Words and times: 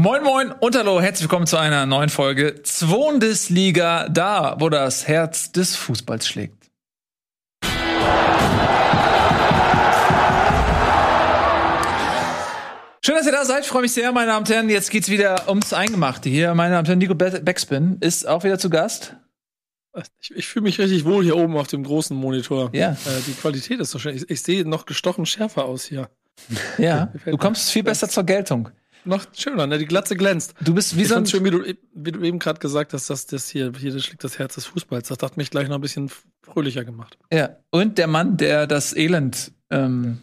Moin 0.00 0.22
Moin 0.22 0.52
und 0.52 0.76
hallo, 0.76 1.00
herzlich 1.00 1.24
willkommen 1.24 1.48
zu 1.48 1.56
einer 1.56 1.84
neuen 1.84 2.08
Folge 2.08 2.62
Zwondesliga, 2.62 4.08
da 4.08 4.54
wo 4.60 4.68
das 4.68 5.08
Herz 5.08 5.50
des 5.50 5.74
Fußballs 5.74 6.28
schlägt. 6.28 6.70
Schön, 13.04 13.16
dass 13.16 13.26
ihr 13.26 13.32
da 13.32 13.44
seid. 13.44 13.64
Ich 13.64 13.68
freue 13.68 13.82
mich 13.82 13.90
sehr, 13.90 14.12
meine 14.12 14.28
Damen 14.28 14.46
und 14.46 14.48
Herren. 14.48 14.70
Jetzt 14.70 14.92
geht's 14.92 15.08
wieder 15.08 15.48
ums 15.48 15.72
Eingemachte 15.72 16.28
hier. 16.28 16.54
Meine 16.54 16.74
Damen 16.74 16.82
und 16.82 16.86
Herren, 16.86 16.98
Nico 17.00 17.16
Backspin 17.16 17.96
ist 17.98 18.24
auch 18.28 18.44
wieder 18.44 18.60
zu 18.60 18.70
Gast. 18.70 19.16
Ich, 20.20 20.30
ich 20.32 20.46
fühle 20.46 20.62
mich 20.62 20.78
richtig 20.78 21.06
wohl 21.06 21.24
hier 21.24 21.36
oben 21.36 21.56
auf 21.56 21.66
dem 21.66 21.82
großen 21.82 22.16
Monitor. 22.16 22.70
Ja. 22.72 22.92
Äh, 22.92 22.96
die 23.26 23.32
Qualität 23.32 23.80
ist 23.80 23.90
so 23.90 23.98
schön. 23.98 24.14
Ich, 24.14 24.30
ich 24.30 24.42
sehe 24.42 24.64
noch 24.64 24.86
gestochen 24.86 25.26
schärfer 25.26 25.64
aus 25.64 25.86
hier. 25.86 26.08
Ja, 26.78 27.12
du 27.24 27.36
kommst 27.36 27.72
viel 27.72 27.82
besser 27.82 28.08
zur 28.08 28.22
Geltung. 28.22 28.70
Noch 29.08 29.24
schöner, 29.34 29.66
ne? 29.66 29.78
Die 29.78 29.86
Glatze 29.86 30.16
glänzt. 30.16 30.54
Du 30.60 30.74
bist 30.74 30.94
wie 30.94 31.02
Ich 31.02 31.08
so 31.08 31.14
ein 31.14 31.24
schön, 31.24 31.42
wie 31.42 31.50
du, 31.50 31.64
wie 31.94 32.12
du 32.12 32.20
eben 32.20 32.38
gerade 32.38 32.60
gesagt 32.60 32.92
hast, 32.92 33.08
dass 33.08 33.24
das 33.24 33.48
hier, 33.48 33.72
hier 33.78 33.98
schlägt 34.00 34.22
das 34.22 34.38
Herz 34.38 34.56
des 34.56 34.66
Fußballs. 34.66 35.08
Das 35.08 35.18
hat 35.22 35.38
mich 35.38 35.50
gleich 35.50 35.66
noch 35.68 35.76
ein 35.76 35.80
bisschen 35.80 36.10
fröhlicher 36.42 36.84
gemacht. 36.84 37.16
Ja, 37.32 37.56
und 37.70 37.96
der 37.96 38.06
Mann, 38.06 38.36
der 38.36 38.66
das 38.66 38.94
Elend 38.94 39.52
ähm, 39.70 40.18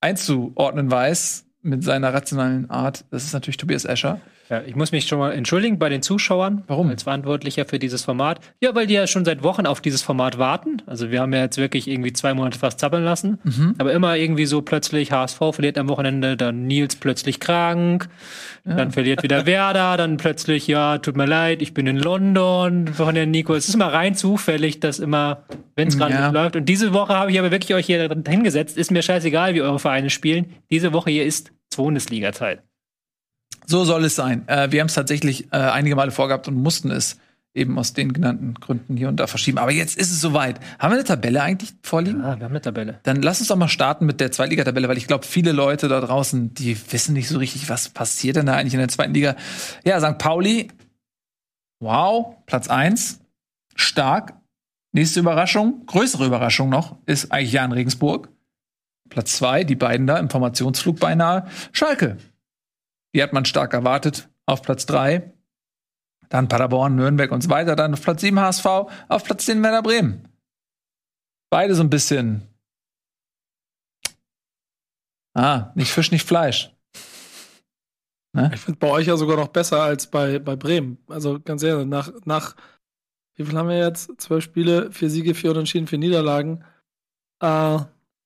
einzuordnen 0.00 0.90
weiß 0.90 1.46
mit 1.62 1.84
seiner 1.84 2.12
rationalen 2.12 2.68
Art, 2.68 3.04
das 3.12 3.24
ist 3.24 3.32
natürlich 3.32 3.58
Tobias 3.58 3.84
Escher. 3.84 4.20
Ja, 4.50 4.62
ich 4.66 4.74
muss 4.74 4.90
mich 4.90 5.06
schon 5.06 5.20
mal 5.20 5.30
entschuldigen 5.30 5.78
bei 5.78 5.88
den 5.88 6.02
Zuschauern. 6.02 6.64
Warum? 6.66 6.88
Als 6.88 7.04
Verantwortlicher 7.04 7.66
für 7.66 7.78
dieses 7.78 8.04
Format. 8.04 8.40
Ja, 8.60 8.74
weil 8.74 8.88
die 8.88 8.94
ja 8.94 9.06
schon 9.06 9.24
seit 9.24 9.44
Wochen 9.44 9.64
auf 9.64 9.80
dieses 9.80 10.02
Format 10.02 10.38
warten. 10.38 10.82
Also 10.86 11.12
wir 11.12 11.20
haben 11.20 11.32
ja 11.32 11.40
jetzt 11.42 11.56
wirklich 11.56 11.86
irgendwie 11.86 12.12
zwei 12.12 12.34
Monate 12.34 12.58
fast 12.58 12.80
zappeln 12.80 13.04
lassen. 13.04 13.38
Mhm. 13.44 13.76
Aber 13.78 13.92
immer 13.92 14.16
irgendwie 14.16 14.46
so 14.46 14.60
plötzlich 14.60 15.12
HSV 15.12 15.38
verliert 15.52 15.78
am 15.78 15.88
Wochenende, 15.88 16.36
dann 16.36 16.66
Nils 16.66 16.96
plötzlich 16.96 17.38
krank, 17.38 18.08
dann 18.64 18.90
verliert 18.90 19.22
wieder 19.22 19.46
Werder, 19.46 19.96
dann 19.96 20.16
plötzlich, 20.16 20.66
ja, 20.66 20.98
tut 20.98 21.16
mir 21.16 21.26
leid, 21.26 21.62
ich 21.62 21.72
bin 21.72 21.86
in 21.86 21.96
London 21.96 22.88
von 22.88 23.14
der 23.14 23.26
Nico. 23.26 23.54
Es 23.54 23.68
ist 23.68 23.74
immer 23.76 23.92
rein 23.92 24.16
zufällig, 24.16 24.80
dass 24.80 24.98
immer, 24.98 25.44
wenn 25.76 25.86
es 25.86 25.96
gerade 25.96 26.12
Ja. 26.14 26.22
nicht 26.24 26.34
läuft. 26.34 26.56
Und 26.56 26.64
diese 26.68 26.92
Woche 26.92 27.14
habe 27.14 27.30
ich 27.30 27.38
aber 27.38 27.52
wirklich 27.52 27.74
euch 27.74 27.86
hier 27.86 28.08
hingesetzt. 28.26 28.76
Ist 28.76 28.90
mir 28.90 29.02
scheißegal, 29.02 29.54
wie 29.54 29.62
eure 29.62 29.78
Vereine 29.78 30.10
spielen. 30.10 30.54
Diese 30.72 30.92
Woche 30.92 31.10
hier 31.10 31.24
ist 31.24 31.52
Bundesliga-Zeit. 31.76 32.62
So 33.70 33.84
soll 33.84 34.04
es 34.04 34.16
sein. 34.16 34.48
Äh, 34.48 34.72
wir 34.72 34.80
haben 34.80 34.88
es 34.88 34.94
tatsächlich 34.94 35.44
äh, 35.52 35.56
einige 35.56 35.94
Male 35.94 36.10
vorgehabt 36.10 36.48
und 36.48 36.56
mussten 36.56 36.90
es 36.90 37.18
eben 37.54 37.78
aus 37.78 37.92
den 37.92 38.12
genannten 38.12 38.54
Gründen 38.54 38.96
hier 38.96 39.08
und 39.08 39.18
da 39.18 39.28
verschieben. 39.28 39.58
Aber 39.58 39.70
jetzt 39.70 39.96
ist 39.96 40.10
es 40.10 40.20
soweit. 40.20 40.58
Haben 40.80 40.90
wir 40.90 40.96
eine 40.96 41.04
Tabelle 41.04 41.40
eigentlich 41.40 41.72
vorliegen? 41.80 42.20
Ah, 42.20 42.36
wir 42.36 42.46
haben 42.46 42.52
eine 42.52 42.60
Tabelle. 42.60 42.98
Dann 43.04 43.22
lass 43.22 43.38
uns 43.38 43.46
doch 43.46 43.54
mal 43.54 43.68
starten 43.68 44.06
mit 44.06 44.18
der 44.20 44.32
Zweitligatabelle, 44.32 44.88
weil 44.88 44.98
ich 44.98 45.06
glaube, 45.06 45.24
viele 45.24 45.52
Leute 45.52 45.86
da 45.86 46.00
draußen, 46.00 46.52
die 46.52 46.76
wissen 46.90 47.12
nicht 47.12 47.28
so 47.28 47.38
richtig, 47.38 47.70
was 47.70 47.90
passiert 47.90 48.34
denn 48.34 48.46
da 48.46 48.56
eigentlich 48.56 48.74
in 48.74 48.80
der 48.80 48.88
zweiten 48.88 49.14
Liga. 49.14 49.36
Ja, 49.84 50.00
St. 50.00 50.18
Pauli, 50.18 50.66
wow, 51.78 52.34
Platz 52.46 52.66
1, 52.66 53.20
stark. 53.76 54.34
Nächste 54.90 55.20
Überraschung, 55.20 55.86
größere 55.86 56.26
Überraschung 56.26 56.70
noch, 56.70 56.96
ist 57.06 57.30
eigentlich 57.30 57.52
Jan 57.52 57.70
Regensburg. 57.70 58.30
Platz 59.10 59.36
2, 59.36 59.62
die 59.62 59.76
beiden 59.76 60.08
da 60.08 60.18
im 60.18 60.28
Formationsflug 60.28 60.98
beinahe. 60.98 61.46
Schalke, 61.72 62.16
die 63.14 63.22
hat 63.22 63.32
man 63.32 63.44
stark 63.44 63.72
erwartet, 63.74 64.28
auf 64.46 64.62
Platz 64.62 64.86
3. 64.86 65.32
Dann 66.28 66.48
Paderborn, 66.48 66.94
Nürnberg 66.94 67.32
und 67.32 67.42
so 67.42 67.50
weiter. 67.50 67.74
Dann 67.74 67.94
auf 67.94 68.02
Platz 68.02 68.20
7 68.20 68.38
HSV, 68.38 68.66
auf 69.08 69.24
Platz 69.24 69.46
10 69.46 69.62
Werder 69.62 69.82
Bremen. 69.82 70.28
Beide 71.50 71.74
so 71.74 71.82
ein 71.82 71.90
bisschen 71.90 72.50
Ah, 75.34 75.70
nicht 75.74 75.92
Fisch, 75.92 76.10
nicht 76.10 76.26
Fleisch. 76.26 76.74
Ich 78.52 78.60
finde 78.60 78.78
bei 78.78 78.88
euch 78.88 79.08
ja 79.08 79.16
sogar 79.16 79.36
noch 79.36 79.48
besser 79.48 79.82
als 79.82 80.08
bei, 80.08 80.38
bei 80.38 80.54
Bremen. 80.54 80.98
Also 81.08 81.40
ganz 81.40 81.62
ehrlich, 81.62 81.86
nach, 81.86 82.12
nach 82.24 82.54
wie 83.34 83.44
viel 83.44 83.56
haben 83.56 83.68
wir 83.68 83.78
jetzt? 83.78 84.20
Zwölf 84.20 84.44
Spiele, 84.44 84.92
vier 84.92 85.10
Siege, 85.10 85.34
vier 85.34 85.50
Unentschieden, 85.50 85.88
vier 85.88 85.98
Niederlagen. 85.98 86.64
Äh, 87.40 87.78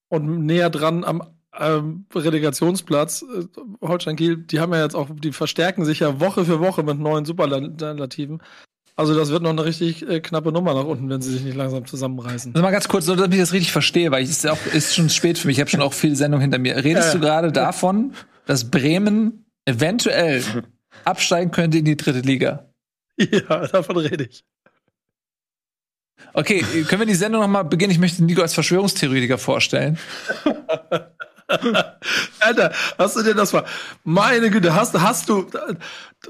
und 0.08 0.44
näher 0.44 0.70
dran 0.70 1.04
am 1.04 1.33
ähm, 1.58 2.06
Relegationsplatz, 2.14 3.22
äh, 3.22 3.44
Holstein 3.80 4.16
Kiel, 4.16 4.36
die 4.36 4.60
haben 4.60 4.72
ja 4.72 4.82
jetzt 4.82 4.94
auch, 4.94 5.08
die 5.12 5.32
verstärken 5.32 5.84
sich 5.84 6.00
ja 6.00 6.20
Woche 6.20 6.44
für 6.44 6.60
Woche 6.60 6.82
mit 6.82 6.98
neuen 6.98 7.24
Superlativen. 7.24 8.42
Also 8.96 9.16
das 9.16 9.30
wird 9.30 9.42
noch 9.42 9.50
eine 9.50 9.64
richtig 9.64 10.08
äh, 10.08 10.20
knappe 10.20 10.52
Nummer 10.52 10.72
nach 10.74 10.84
unten, 10.84 11.10
wenn 11.10 11.20
sie 11.20 11.32
sich 11.32 11.42
nicht 11.42 11.56
langsam 11.56 11.84
zusammenreißen. 11.84 12.54
Also 12.54 12.62
mal 12.62 12.70
ganz 12.70 12.86
kurz, 12.86 13.06
nur 13.06 13.16
damit 13.16 13.34
ich 13.34 13.40
das 13.40 13.52
richtig 13.52 13.72
verstehe, 13.72 14.10
weil 14.12 14.22
es 14.22 14.30
ist 14.30 14.44
ja 14.44 14.52
auch 14.52 14.66
ist 14.72 14.94
schon 14.94 15.08
spät 15.10 15.36
für 15.36 15.48
mich. 15.48 15.56
Ich 15.56 15.60
habe 15.60 15.70
schon 15.70 15.82
auch 15.82 15.92
viele 15.92 16.14
Sendungen 16.14 16.42
hinter 16.42 16.58
mir. 16.58 16.76
Redest 16.76 17.12
Ja, 17.12 17.18
du 17.18 17.18
ja. 17.18 17.24
gerade 17.24 17.50
davon, 17.50 18.14
dass 18.46 18.70
Bremen 18.70 19.46
eventuell 19.64 20.44
absteigen 21.04 21.50
könnte 21.50 21.78
in 21.78 21.84
die 21.84 21.96
dritte 21.96 22.20
Liga? 22.20 22.68
Ja, 23.16 23.66
davon 23.66 23.96
rede 23.96 24.24
ich. 24.24 24.44
Okay, 26.32 26.64
können 26.88 27.00
wir 27.00 27.06
die 27.06 27.14
Sendung 27.14 27.42
noch 27.42 27.48
mal 27.48 27.62
beginnen? 27.64 27.92
Ich 27.92 27.98
möchte 27.98 28.24
Nico 28.24 28.42
als 28.42 28.54
Verschwörungstheoretiker 28.54 29.38
vorstellen. 29.38 29.98
Alter, 32.40 32.72
hast 32.98 33.16
du 33.16 33.22
dir 33.22 33.34
das 33.34 33.52
mal? 33.52 33.64
Meine 34.04 34.50
Güte, 34.50 34.74
hast, 34.74 34.98
hast 34.98 35.28
du, 35.28 35.46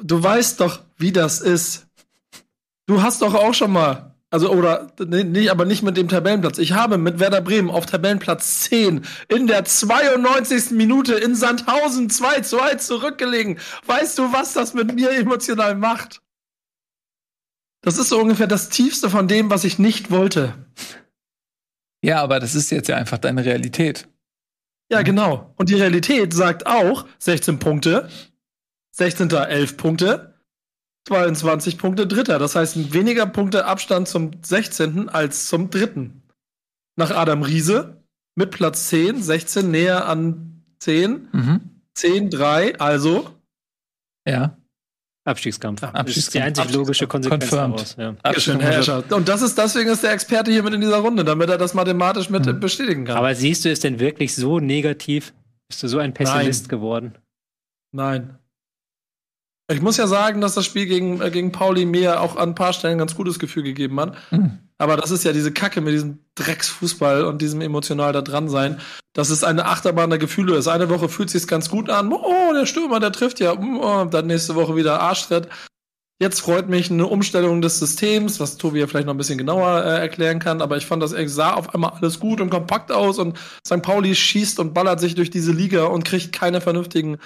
du 0.02 0.22
weißt 0.22 0.60
doch, 0.60 0.80
wie 0.96 1.12
das 1.12 1.40
ist. 1.40 1.86
Du 2.86 3.02
hast 3.02 3.22
doch 3.22 3.34
auch 3.34 3.54
schon 3.54 3.72
mal, 3.72 4.14
also, 4.30 4.50
oder, 4.50 4.92
nee, 4.98 5.48
aber 5.48 5.64
nicht 5.64 5.82
mit 5.82 5.96
dem 5.96 6.08
Tabellenplatz. 6.08 6.58
Ich 6.58 6.72
habe 6.72 6.98
mit 6.98 7.20
Werder 7.20 7.40
Bremen 7.40 7.70
auf 7.70 7.86
Tabellenplatz 7.86 8.62
10 8.62 9.06
in 9.28 9.46
der 9.46 9.64
92. 9.64 10.72
Minute 10.72 11.14
in 11.14 11.36
Sandhausen 11.36 12.10
2 12.10 12.40
zu 12.40 12.60
1 12.60 12.86
zurückgelegen. 12.86 13.58
Weißt 13.86 14.18
du, 14.18 14.32
was 14.32 14.52
das 14.52 14.74
mit 14.74 14.94
mir 14.94 15.10
emotional 15.12 15.76
macht? 15.76 16.20
Das 17.80 17.98
ist 17.98 18.08
so 18.08 18.18
ungefähr 18.18 18.46
das 18.46 18.70
Tiefste 18.70 19.08
von 19.08 19.28
dem, 19.28 19.50
was 19.50 19.62
ich 19.62 19.78
nicht 19.78 20.10
wollte. 20.10 20.54
Ja, 22.02 22.22
aber 22.22 22.40
das 22.40 22.54
ist 22.54 22.70
jetzt 22.70 22.88
ja 22.88 22.96
einfach 22.96 23.18
deine 23.18 23.44
Realität. 23.44 24.08
Ja, 24.94 25.02
genau. 25.02 25.52
Und 25.56 25.70
die 25.70 25.74
Realität 25.74 26.32
sagt 26.32 26.66
auch 26.66 27.06
16 27.18 27.58
Punkte, 27.58 28.08
16. 28.92 29.28
11 29.30 29.76
Punkte, 29.76 30.34
22 31.08 31.78
Punkte 31.78 32.06
Dritter. 32.06 32.38
Das 32.38 32.54
heißt, 32.54 32.92
weniger 32.94 33.26
Punkte 33.26 33.64
Abstand 33.66 34.06
zum 34.08 34.30
16. 34.42 35.08
als 35.08 35.48
zum 35.48 35.68
Dritten. 35.70 36.22
Nach 36.96 37.10
Adam 37.10 37.42
Riese 37.42 38.04
mit 38.36 38.52
Platz 38.52 38.88
10, 38.88 39.20
16 39.20 39.70
näher 39.72 40.06
an 40.06 40.62
10, 40.78 41.28
Mhm. 41.32 41.60
10, 41.94 42.30
3, 42.30 42.78
also 42.78 43.28
Ja. 44.26 44.56
Abstiegskampf. 45.24 45.80
Das 45.80 45.90
ist 45.90 45.94
die 45.94 45.98
Abstiegskampf. 46.40 46.44
einzig 46.46 46.74
logische 46.74 47.06
Konsequenz 47.06 47.48
Confirmed. 47.48 47.74
daraus. 47.78 47.96
Ja. 47.98 48.14
Dankeschön, 48.22 48.60
Herr 48.60 48.78
Escher. 48.78 49.02
Und 49.10 49.28
das 49.28 49.40
ist, 49.42 49.56
deswegen 49.56 49.88
ist 49.90 50.02
der 50.02 50.12
Experte 50.12 50.50
hier 50.50 50.62
mit 50.62 50.74
in 50.74 50.80
dieser 50.82 50.98
Runde, 50.98 51.24
damit 51.24 51.48
er 51.48 51.56
das 51.58 51.72
mathematisch 51.74 52.28
mit 52.30 52.44
Mhm. 52.46 52.60
bestätigen 52.60 53.04
kann. 53.06 53.16
Aber 53.16 53.34
siehst 53.34 53.64
du 53.64 53.70
es 53.70 53.80
denn 53.80 53.98
wirklich 54.00 54.34
so 54.34 54.60
negativ? 54.60 55.32
Bist 55.68 55.82
du 55.82 55.88
so 55.88 55.98
ein 55.98 56.12
Pessimist 56.12 56.68
geworden? 56.68 57.14
Nein. 57.92 58.38
Ich 59.72 59.80
muss 59.80 59.96
ja 59.96 60.06
sagen, 60.06 60.42
dass 60.42 60.54
das 60.54 60.66
Spiel 60.66 60.84
gegen, 60.86 61.22
äh, 61.22 61.30
gegen 61.30 61.50
Pauli 61.52 61.86
mir 61.86 62.20
auch 62.20 62.36
an 62.36 62.50
ein 62.50 62.54
paar 62.54 62.74
Stellen 62.74 62.96
ein 62.96 62.98
ganz 62.98 63.14
gutes 63.14 63.38
Gefühl 63.38 63.62
gegeben 63.62 63.98
hat. 63.98 64.14
Mhm. 64.30 64.58
Aber 64.76 64.96
das 64.98 65.10
ist 65.10 65.24
ja 65.24 65.32
diese 65.32 65.52
Kacke 65.52 65.80
mit 65.80 65.94
diesem 65.94 66.18
Drecksfußball 66.36 67.24
und 67.24 67.40
diesem 67.42 67.60
emotional 67.60 68.12
da 68.12 68.22
dran 68.22 68.48
sein, 68.48 68.80
dass 69.12 69.30
es 69.30 69.44
eine 69.44 69.66
Achterbahn 69.66 70.10
der 70.10 70.18
Gefühle 70.18 70.56
ist. 70.56 70.68
Eine 70.68 70.90
Woche 70.90 71.08
fühlt 71.08 71.30
sich's 71.30 71.46
ganz 71.46 71.68
gut 71.68 71.90
an. 71.90 72.12
Oh, 72.12 72.52
der 72.52 72.66
Stürmer, 72.66 73.00
der 73.00 73.12
trifft 73.12 73.40
ja. 73.40 73.54
Mm, 73.54 73.78
Oh, 73.78 74.04
dann 74.04 74.26
nächste 74.26 74.54
Woche 74.54 74.76
wieder 74.76 75.00
Arschtritt. 75.00 75.48
Jetzt 76.20 76.40
freut 76.40 76.68
mich 76.68 76.90
eine 76.90 77.06
Umstellung 77.06 77.60
des 77.60 77.80
Systems, 77.80 78.38
was 78.38 78.56
Tobi 78.56 78.78
ja 78.80 78.86
vielleicht 78.86 79.06
noch 79.06 79.14
ein 79.14 79.18
bisschen 79.18 79.38
genauer 79.38 79.82
äh, 79.84 79.98
erklären 79.98 80.38
kann. 80.38 80.62
Aber 80.62 80.76
ich 80.76 80.86
fand, 80.86 81.02
das 81.02 81.10
sah 81.26 81.54
auf 81.54 81.74
einmal 81.74 81.92
alles 82.00 82.20
gut 82.20 82.40
und 82.40 82.50
kompakt 82.50 82.92
aus 82.92 83.18
und 83.18 83.36
St. 83.66 83.82
Pauli 83.82 84.14
schießt 84.14 84.60
und 84.60 84.74
ballert 84.74 85.00
sich 85.00 85.14
durch 85.16 85.30
diese 85.30 85.52
Liga 85.52 85.86
und 85.86 86.04
kriegt 86.04 86.32
keine 86.32 86.60
vernünftigen 86.60 87.18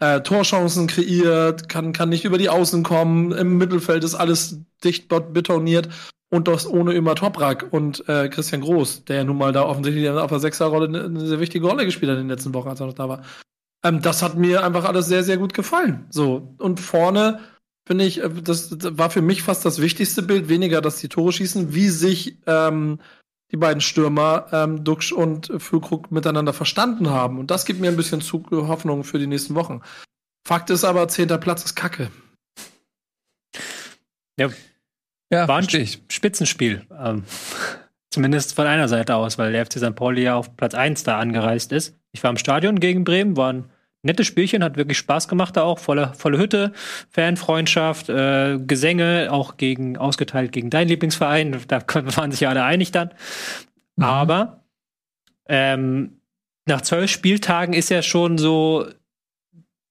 äh, 0.00 0.20
Torchancen 0.20 0.86
kreiert, 0.86 1.70
kann, 1.70 1.94
kann 1.94 2.10
nicht 2.10 2.26
über 2.26 2.36
die 2.36 2.50
Außen 2.50 2.82
kommen. 2.82 3.32
Im 3.32 3.56
Mittelfeld 3.56 4.04
ist 4.04 4.14
alles 4.14 4.58
dicht 4.84 5.08
bet- 5.08 5.32
betoniert 5.32 5.88
und 6.30 6.48
das 6.48 6.66
ohne 6.66 6.92
immer 6.94 7.14
Toprak 7.14 7.68
und 7.70 8.08
äh, 8.08 8.28
Christian 8.28 8.62
Groß, 8.62 9.04
der 9.04 9.16
ja 9.16 9.24
nun 9.24 9.38
mal 9.38 9.52
da 9.52 9.64
offensichtlich 9.64 10.08
auf 10.10 10.30
der 10.30 10.40
Sechserrolle 10.40 10.88
eine, 10.88 11.04
eine 11.04 11.26
sehr 11.26 11.40
wichtige 11.40 11.66
Rolle 11.66 11.84
gespielt 11.84 12.10
hat 12.10 12.18
in 12.18 12.24
den 12.24 12.36
letzten 12.36 12.54
Wochen, 12.54 12.68
als 12.68 12.80
er 12.80 12.86
noch 12.86 12.94
da 12.94 13.08
war. 13.08 13.22
Ähm, 13.84 14.02
das 14.02 14.22
hat 14.22 14.36
mir 14.36 14.64
einfach 14.64 14.84
alles 14.84 15.06
sehr, 15.06 15.22
sehr 15.22 15.36
gut 15.36 15.54
gefallen. 15.54 16.06
So. 16.10 16.54
Und 16.58 16.80
vorne 16.80 17.40
finde 17.86 18.04
ich, 18.04 18.22
äh, 18.22 18.28
das, 18.42 18.70
das 18.70 18.98
war 18.98 19.10
für 19.10 19.22
mich 19.22 19.42
fast 19.42 19.64
das 19.64 19.80
wichtigste 19.80 20.22
Bild, 20.22 20.48
weniger, 20.48 20.80
dass 20.80 20.98
die 20.98 21.08
Tore 21.08 21.32
schießen, 21.32 21.74
wie 21.74 21.88
sich 21.88 22.38
ähm, 22.46 22.98
die 23.52 23.56
beiden 23.56 23.80
Stürmer, 23.80 24.48
ähm, 24.50 24.82
Duxch 24.82 25.12
und 25.12 25.52
Füllkrug, 25.58 26.10
miteinander 26.10 26.52
verstanden 26.52 27.10
haben. 27.10 27.38
Und 27.38 27.52
das 27.52 27.64
gibt 27.64 27.80
mir 27.80 27.88
ein 27.88 27.96
bisschen 27.96 28.20
zu 28.20 28.44
Hoffnung 28.50 29.04
für 29.04 29.20
die 29.20 29.28
nächsten 29.28 29.54
Wochen. 29.54 29.82
Fakt 30.46 30.70
ist 30.70 30.84
aber, 30.84 31.06
zehnter 31.08 31.38
Platz 31.38 31.64
ist 31.64 31.76
Kacke. 31.76 32.10
Ja, 34.38 34.50
Ja, 35.30 35.48
war 35.48 35.58
ein 35.58 35.66
ich. 35.70 36.02
Spitzenspiel. 36.10 36.86
Ähm, 36.98 37.24
zumindest 38.10 38.54
von 38.54 38.66
einer 38.66 38.88
Seite 38.88 39.16
aus, 39.16 39.38
weil 39.38 39.52
der 39.52 39.66
FC 39.66 39.74
St. 39.78 39.94
Pauli 39.94 40.22
ja 40.22 40.36
auf 40.36 40.56
Platz 40.56 40.74
1 40.74 41.04
da 41.04 41.18
angereist 41.18 41.72
ist. 41.72 41.98
Ich 42.12 42.22
war 42.22 42.30
im 42.30 42.38
Stadion 42.38 42.80
gegen 42.80 43.04
Bremen, 43.04 43.36
war 43.36 43.52
ein 43.52 43.64
nettes 44.02 44.26
Spielchen, 44.26 44.64
hat 44.64 44.76
wirklich 44.76 44.96
Spaß 44.98 45.28
gemacht 45.28 45.56
da 45.56 45.62
auch, 45.62 45.78
volle, 45.78 46.12
volle 46.16 46.38
Hütte, 46.38 46.72
Fanfreundschaft, 47.10 48.08
äh, 48.08 48.58
Gesänge, 48.58 49.28
auch 49.30 49.56
gegen, 49.56 49.98
ausgeteilt 49.98 50.52
gegen 50.52 50.70
deinen 50.70 50.88
Lieblingsverein, 50.88 51.58
da 51.68 51.82
waren 52.16 52.30
sich 52.30 52.40
ja 52.40 52.48
alle 52.48 52.64
einig 52.64 52.92
dann. 52.92 53.10
Mhm. 53.96 54.04
Aber 54.04 54.64
ähm, 55.48 56.20
nach 56.66 56.80
zwölf 56.80 57.10
Spieltagen 57.10 57.74
ist 57.74 57.90
ja 57.90 58.02
schon 58.02 58.38
so 58.38 58.86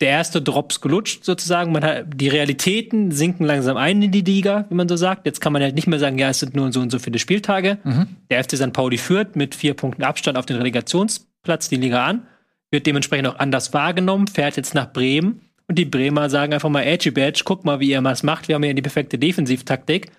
der 0.01 0.09
erste 0.09 0.42
Drops 0.42 0.81
gelutscht 0.81 1.24
sozusagen. 1.24 1.71
Man 1.71 1.83
hat, 1.83 2.06
die 2.15 2.27
Realitäten 2.27 3.12
sinken 3.12 3.45
langsam 3.45 3.77
ein 3.77 4.01
in 4.01 4.12
die 4.12 4.21
Liga, 4.21 4.65
wie 4.69 4.75
man 4.75 4.89
so 4.89 4.95
sagt. 4.95 5.25
Jetzt 5.25 5.39
kann 5.39 5.53
man 5.53 5.62
halt 5.62 5.75
nicht 5.75 5.88
mehr 5.88 6.00
sagen, 6.00 6.18
ja, 6.18 6.30
es 6.30 6.39
sind 6.39 6.56
nur 6.56 6.71
so 6.74 6.81
und 6.81 6.92
so 6.92 7.00
viele 7.00 7.19
Spieltage. 7.19 7.77
Mhm. 7.83 8.07
Der 8.30 8.44
FC 8.44 8.57
St. 8.57 8.74
Pauli 8.74 8.97
führt 8.97 9.36
mit 9.36 9.56
vier 9.56 9.74
Punkten 9.74 10.03
Abstand 10.03 10.38
auf 10.38 10.45
den 10.45 10.57
Relegationsplatz 10.57 11.69
die 11.69 11.77
Liga 11.77 12.06
an, 12.06 12.27
wird 12.71 12.86
dementsprechend 12.86 13.27
auch 13.27 13.39
anders 13.39 13.74
wahrgenommen, 13.74 14.27
fährt 14.27 14.57
jetzt 14.57 14.75
nach 14.75 14.92
Bremen 14.92 15.42
und 15.68 15.77
die 15.77 15.86
Bremer 15.86 16.30
sagen 16.30 16.53
einfach 16.53 16.69
mal, 16.69 16.83
Edgy 16.83 17.12
Badge, 17.12 17.41
guck 17.45 17.63
mal, 17.63 17.80
wie 17.80 17.89
ihr 17.89 18.03
was 18.03 18.24
macht. 18.24 18.48
Wir 18.48 18.56
haben 18.56 18.63
ja 18.63 18.74
die 18.74 18.81
perfekte 18.81 19.18
Defensivtaktik 19.18 20.12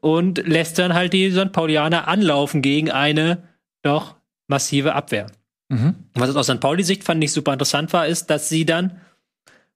und 0.00 0.46
lässt 0.46 0.78
dann 0.78 0.92
halt 0.92 1.14
die 1.14 1.30
St. 1.30 1.52
Paulianer 1.52 2.08
anlaufen 2.08 2.60
gegen 2.60 2.90
eine 2.90 3.44
doch 3.82 4.16
massive 4.48 4.94
Abwehr. 4.94 5.28
Mhm. 5.70 5.94
Was 6.14 6.36
aus 6.36 6.46
St. 6.46 6.60
Pauli-Sicht 6.60 7.04
fand 7.04 7.24
ich 7.24 7.32
super 7.32 7.54
interessant 7.54 7.92
war, 7.94 8.06
ist, 8.06 8.28
dass 8.28 8.48
sie 8.48 8.66
dann 8.66 9.00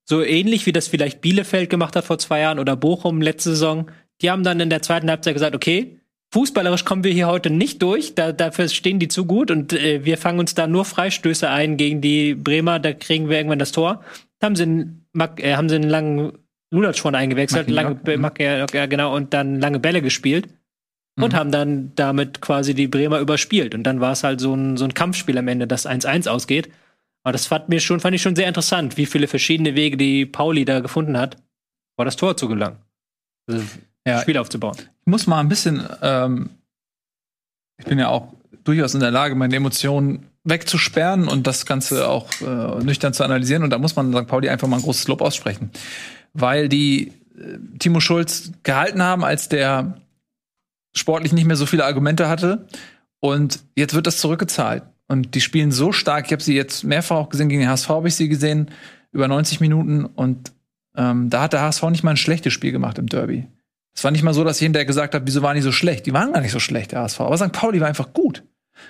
so 0.09 0.23
ähnlich 0.23 0.65
wie 0.65 0.73
das 0.73 0.89
vielleicht 0.89 1.21
Bielefeld 1.21 1.69
gemacht 1.69 1.95
hat 1.95 2.05
vor 2.05 2.19
zwei 2.19 2.41
Jahren 2.41 2.59
oder 2.59 2.77
Bochum 2.77 3.21
letzte 3.21 3.51
Saison, 3.51 3.91
die 4.23 4.31
haben 4.31 4.43
dann 4.43 4.59
in 4.59 4.71
der 4.71 4.81
zweiten 4.81 5.11
Halbzeit 5.11 5.35
gesagt, 5.35 5.55
okay, 5.55 6.01
fußballerisch 6.33 6.85
kommen 6.87 7.05
wir 7.05 7.13
hier 7.13 7.27
heute 7.27 7.51
nicht 7.51 7.83
durch, 7.83 8.15
da, 8.15 8.33
dafür 8.33 8.69
stehen 8.69 8.99
die 8.99 9.09
zu 9.09 9.27
gut 9.27 9.51
und 9.51 9.75
äh, 9.75 10.05
wir 10.05 10.17
fangen 10.17 10.39
uns 10.39 10.55
da 10.55 10.67
nur 10.67 10.87
Freistöße 10.87 11.49
ein 11.51 11.77
gegen 11.77 12.01
die 12.01 12.35
Bremer, 12.35 12.79
da 12.79 12.93
kriegen 12.95 13.29
wir 13.29 13.37
irgendwann 13.37 13.59
das 13.59 13.73
Tor. 13.73 14.03
Da 14.39 14.47
haben 14.47 14.57
sie 14.57 14.63
einen, 14.63 15.07
äh, 15.37 15.57
haben 15.57 15.69
sie 15.69 15.75
einen 15.75 15.91
langen 15.91 16.33
Lulatsch 16.71 17.01
vorne 17.01 17.19
eingewechselt, 17.19 17.69
lange, 17.69 18.01
ja. 18.39 18.67
ja, 18.73 18.87
genau, 18.87 19.15
und 19.15 19.35
dann 19.35 19.61
lange 19.61 19.79
Bälle 19.79 20.01
gespielt 20.01 20.49
und 21.17 21.33
mhm. 21.33 21.37
haben 21.37 21.51
dann 21.51 21.93
damit 21.97 22.41
quasi 22.41 22.75
die 22.75 22.89
Bremer 22.89 23.21
überspielt. 23.21 23.75
Und 23.75 23.83
dann 23.83 24.01
war 24.01 24.13
es 24.13 24.25
halt 24.25 24.41
so 24.41 24.55
ein, 24.55 24.77
so 24.77 24.85
ein 24.85 24.95
Kampfspiel 24.95 25.37
am 25.37 25.49
Ende, 25.49 25.67
das 25.67 25.87
1-1 25.87 26.29
ausgeht. 26.29 26.71
Aber 27.23 27.33
das 27.33 27.47
fand 27.47 27.69
mir 27.69 27.81
schon, 27.81 28.01
fand 28.01 28.15
ich 28.15 28.23
schon 28.23 28.37
sehr 28.37 28.49
interessant, 28.49 28.97
wie 28.97 29.07
viele 29.07 29.29
verschiedene 29.29 29.75
Wege 29.75 29.97
die 29.97 30.25
Pauli 30.25 30.65
da 30.65 30.81
gefunden 30.81 31.19
hat, 31.19 31.37
vor 31.97 32.05
das 32.05 32.17
Tor 32.17 32.37
zu 32.37 32.49
gelangen. 32.49 32.79
Also 33.49 33.65
ja, 34.07 34.21
Spiel 34.23 34.39
aufzubauen. 34.39 34.77
Ich 34.79 35.07
muss 35.07 35.27
mal 35.27 35.41
ein 35.41 35.49
bisschen, 35.49 35.87
ähm, 36.01 36.51
ich 37.79 37.85
bin 37.85 37.99
ja 37.99 38.09
auch 38.09 38.33
durchaus 38.65 38.95
in 38.95 39.01
der 39.01 39.11
Lage, 39.11 39.35
meine 39.35 39.57
Emotionen 39.57 40.27
wegzusperren 40.45 41.29
und 41.29 41.47
das 41.47 41.67
Ganze 41.67 42.09
auch 42.09 42.29
äh, 42.41 42.83
nüchtern 42.83 43.13
zu 43.13 43.25
analysieren. 43.25 43.63
Und 43.63 43.71
da 43.71 43.79
muss 43.79 43.97
man 43.97 44.13
St. 44.13 44.27
Pauli 44.27 44.49
einfach 44.49 44.69
mal 44.69 44.77
ein 44.77 44.83
großes 44.83 45.09
Lob 45.09 45.21
aussprechen. 45.21 45.71
Weil 46.33 46.69
die 46.69 47.13
äh, 47.39 47.59
Timo 47.79 48.01
Schulz 48.01 48.53
gehalten 48.63 49.03
haben, 49.03 49.25
als 49.25 49.49
der 49.49 50.01
sportlich 50.95 51.33
nicht 51.33 51.45
mehr 51.45 51.57
so 51.57 51.67
viele 51.67 51.85
Argumente 51.85 52.29
hatte. 52.29 52.67
Und 53.21 53.61
jetzt 53.77 53.95
wird 53.95 54.07
das 54.07 54.19
zurückgezahlt. 54.19 54.85
Und 55.09 55.35
die 55.35 55.41
spielen 55.41 55.73
so 55.73 55.93
stark. 55.93 56.27
Ich 56.27 56.33
habe 56.33 56.43
sie 56.43 56.55
jetzt 56.55 56.85
mehrfach 56.85 57.17
auch 57.17 57.29
gesehen. 57.31 57.49
Gegen 57.49 57.63
den 57.63 57.71
HSV 57.71 57.89
habe 57.89 58.09
ich 58.09 58.15
sie 58.15 58.29
gesehen. 58.29 58.71
Über 59.11 59.27
90 59.27 59.61
Minuten. 59.61 60.05
Und 60.05 60.53
ähm, 60.97 61.31
da 61.31 61.43
hat 61.43 61.55
der 61.55 61.63
HSV 61.63 61.83
nicht 61.85 62.05
mal 62.05 62.11
ein 62.11 62.17
schlechtes 62.17 62.53
Spiel 62.53 62.73
gemacht 62.73 62.99
im 62.99 63.07
Derby. 63.07 63.47
Es 63.95 64.05
war 64.05 64.11
nicht 64.11 64.23
mal 64.23 64.35
so, 64.35 64.45
dass 64.45 64.59
ich 64.59 64.65
hinterher 64.65 64.87
gesagt 64.87 65.15
habe, 65.15 65.27
wieso 65.27 65.43
waren 65.43 65.57
die 65.57 65.63
so 65.63 65.73
schlecht? 65.73 66.07
Die 66.07 66.13
waren 66.13 66.33
gar 66.33 66.41
nicht 66.41 66.53
so 66.53 66.61
schlecht, 66.61 66.93
der 66.93 67.01
HSV. 67.01 67.21
Aber 67.21 67.37
St. 67.37 67.53
Pauli 67.53 67.81
war 67.81 67.89
einfach 67.89 68.13
gut. 68.13 68.45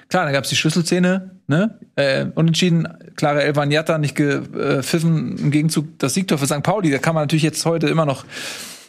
Klar, 0.09 0.27
da 0.27 0.33
gab 0.33 0.45
es 0.45 0.51
die 0.51 0.57
Schlüsselszene, 0.57 1.41
ne? 1.47 1.79
Äh, 1.97 2.27
unentschieden, 2.35 2.89
klare 3.17 3.43
Elvan 3.43 3.71
Jatta 3.71 3.97
nicht 3.97 4.15
gepfiffen, 4.15 5.39
im 5.39 5.51
Gegenzug 5.51 5.99
das 5.99 6.13
Siegtor 6.13 6.37
für 6.37 6.47
St. 6.47 6.63
Pauli. 6.63 6.91
Da 6.91 6.99
kann 6.99 7.15
man 7.15 7.23
natürlich 7.23 7.43
jetzt 7.43 7.65
heute 7.65 7.89
immer 7.89 8.05
noch 8.05 8.25
äh, 8.25 8.27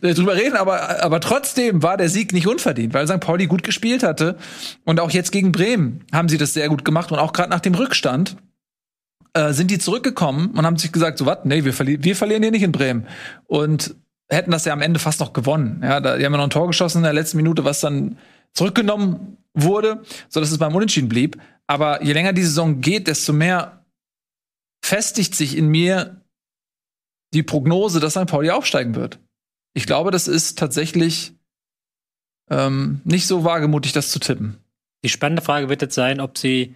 drüber 0.02 0.36
reden, 0.36 0.56
aber, 0.56 1.04
aber 1.04 1.20
trotzdem 1.20 1.84
war 1.84 1.98
der 1.98 2.10
Sieg 2.10 2.34
nicht 2.34 2.48
unverdient, 2.48 2.94
weil 2.94 3.08
St. 3.08 3.20
Pauli 3.20 3.48
gut 3.48 3.64
gespielt 3.64 4.04
hatte. 4.04 4.38
Und 4.86 5.00
auch 5.00 5.12
jetzt 5.12 5.32
gegen 5.32 5.52
Bremen 5.52 6.06
haben 6.14 6.30
sie 6.30 6.38
das 6.38 6.54
sehr 6.54 6.70
gut 6.70 6.86
gemacht. 6.86 7.12
Und 7.12 7.20
auch 7.20 7.34
gerade 7.34 7.50
nach 7.50 7.60
dem 7.60 7.76
Rückstand 7.76 8.38
äh, 9.34 9.54
sind 9.54 9.72
die 9.72 9.80
zurückgekommen 9.80 10.52
und 10.52 10.66
haben 10.66 10.78
sich 10.78 10.92
gesagt, 10.92 11.18
so 11.18 11.26
was, 11.26 11.40
nee, 11.44 11.64
wir, 11.64 11.74
verli 11.74 12.04
wir 12.04 12.16
verlieren 12.16 12.44
hier 12.44 12.52
nicht 12.52 12.64
in 12.64 12.72
Bremen. 12.72 13.08
Und 13.46 13.96
hätten 14.30 14.52
das 14.52 14.66
ja 14.66 14.74
am 14.74 14.82
Ende 14.82 15.00
fast 15.00 15.20
noch 15.20 15.34
gewonnen. 15.34 15.82
Ja, 15.84 16.00
da, 16.00 16.18
die 16.18 16.26
haben 16.26 16.34
ja 16.34 16.38
noch 16.38 16.46
ein 16.46 16.52
Tor 16.52 16.68
geschossen 16.68 17.00
in 17.00 17.04
der 17.04 17.14
letzten 17.14 17.38
Minute, 17.38 17.66
was 17.66 17.80
dann 17.80 18.18
zurückgenommen 18.54 19.38
wurde, 19.54 20.04
so 20.30 20.40
dass 20.40 20.52
es 20.52 20.58
beim 20.58 20.76
Unentschieden 20.76 21.10
blieb. 21.10 21.38
Aber 21.68 22.04
je 22.04 22.14
länger 22.14 22.34
die 22.34 22.44
Saison 22.44 22.82
geht, 22.82 23.08
desto 23.08 23.34
mehr 23.34 23.86
festigt 24.84 25.36
sich 25.36 25.58
in 25.58 25.68
mir 25.68 26.22
die 27.34 27.44
Prognose, 27.44 28.00
dass 28.00 28.14
St. 28.14 28.26
Pauli 28.26 28.50
aufsteigen 28.50 28.96
wird. 28.96 29.20
Ich 29.80 29.86
glaube, 29.86 30.12
das 30.12 30.28
ist 30.28 30.60
tatsächlich 30.60 31.32
ähm, 32.50 33.00
nicht 33.06 33.28
so 33.28 33.46
wagemutig, 33.46 33.94
das 33.94 34.12
zu 34.12 34.20
tippen. 34.20 34.58
Die 35.06 35.10
spannende 35.10 35.42
Frage 35.42 35.70
wird 35.70 35.82
jetzt 35.82 35.96
sein, 35.96 36.20
ob 36.20 36.38
sie 36.38 36.76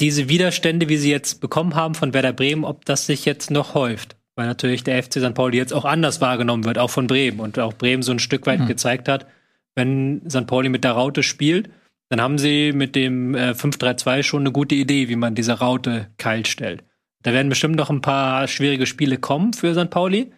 diese 0.00 0.28
Widerstände, 0.28 0.90
wie 0.90 0.98
sie 0.98 1.10
jetzt 1.10 1.40
bekommen 1.40 1.74
haben 1.74 1.94
von 1.94 2.12
Werder 2.12 2.34
Bremen, 2.34 2.66
ob 2.66 2.84
das 2.84 3.06
sich 3.06 3.24
jetzt 3.24 3.50
noch 3.50 3.72
häuft. 3.72 4.16
Weil 4.34 4.48
natürlich 4.48 4.84
der 4.84 5.02
FC 5.02 5.14
St. 5.14 5.32
Pauli 5.32 5.56
jetzt 5.56 5.72
auch 5.72 5.86
anders 5.86 6.20
wahrgenommen 6.20 6.64
wird, 6.64 6.76
auch 6.76 6.90
von 6.90 7.06
Bremen. 7.06 7.40
Und 7.40 7.58
auch 7.58 7.72
Bremen 7.72 8.02
so 8.02 8.12
ein 8.12 8.18
Stück 8.18 8.44
weit 8.44 8.60
mhm. 8.60 8.66
gezeigt 8.66 9.08
hat, 9.08 9.26
wenn 9.74 10.20
St. 10.28 10.46
Pauli 10.46 10.68
mit 10.68 10.84
der 10.84 10.92
Raute 10.92 11.22
spielt, 11.22 11.70
dann 12.10 12.20
haben 12.20 12.36
sie 12.36 12.72
mit 12.74 12.96
dem 12.96 13.34
äh, 13.34 13.52
5-3-2 13.52 14.22
schon 14.22 14.42
eine 14.42 14.52
gute 14.52 14.74
Idee, 14.74 15.08
wie 15.08 15.16
man 15.16 15.34
diese 15.34 15.54
Raute 15.54 16.10
kalt 16.18 16.48
stellt. 16.48 16.84
Da 17.22 17.32
werden 17.32 17.48
bestimmt 17.48 17.76
noch 17.76 17.88
ein 17.88 18.02
paar 18.02 18.46
schwierige 18.46 18.84
Spiele 18.84 19.16
kommen 19.16 19.54
für 19.54 19.72
St. 19.72 19.88
Pauli. 19.88 20.32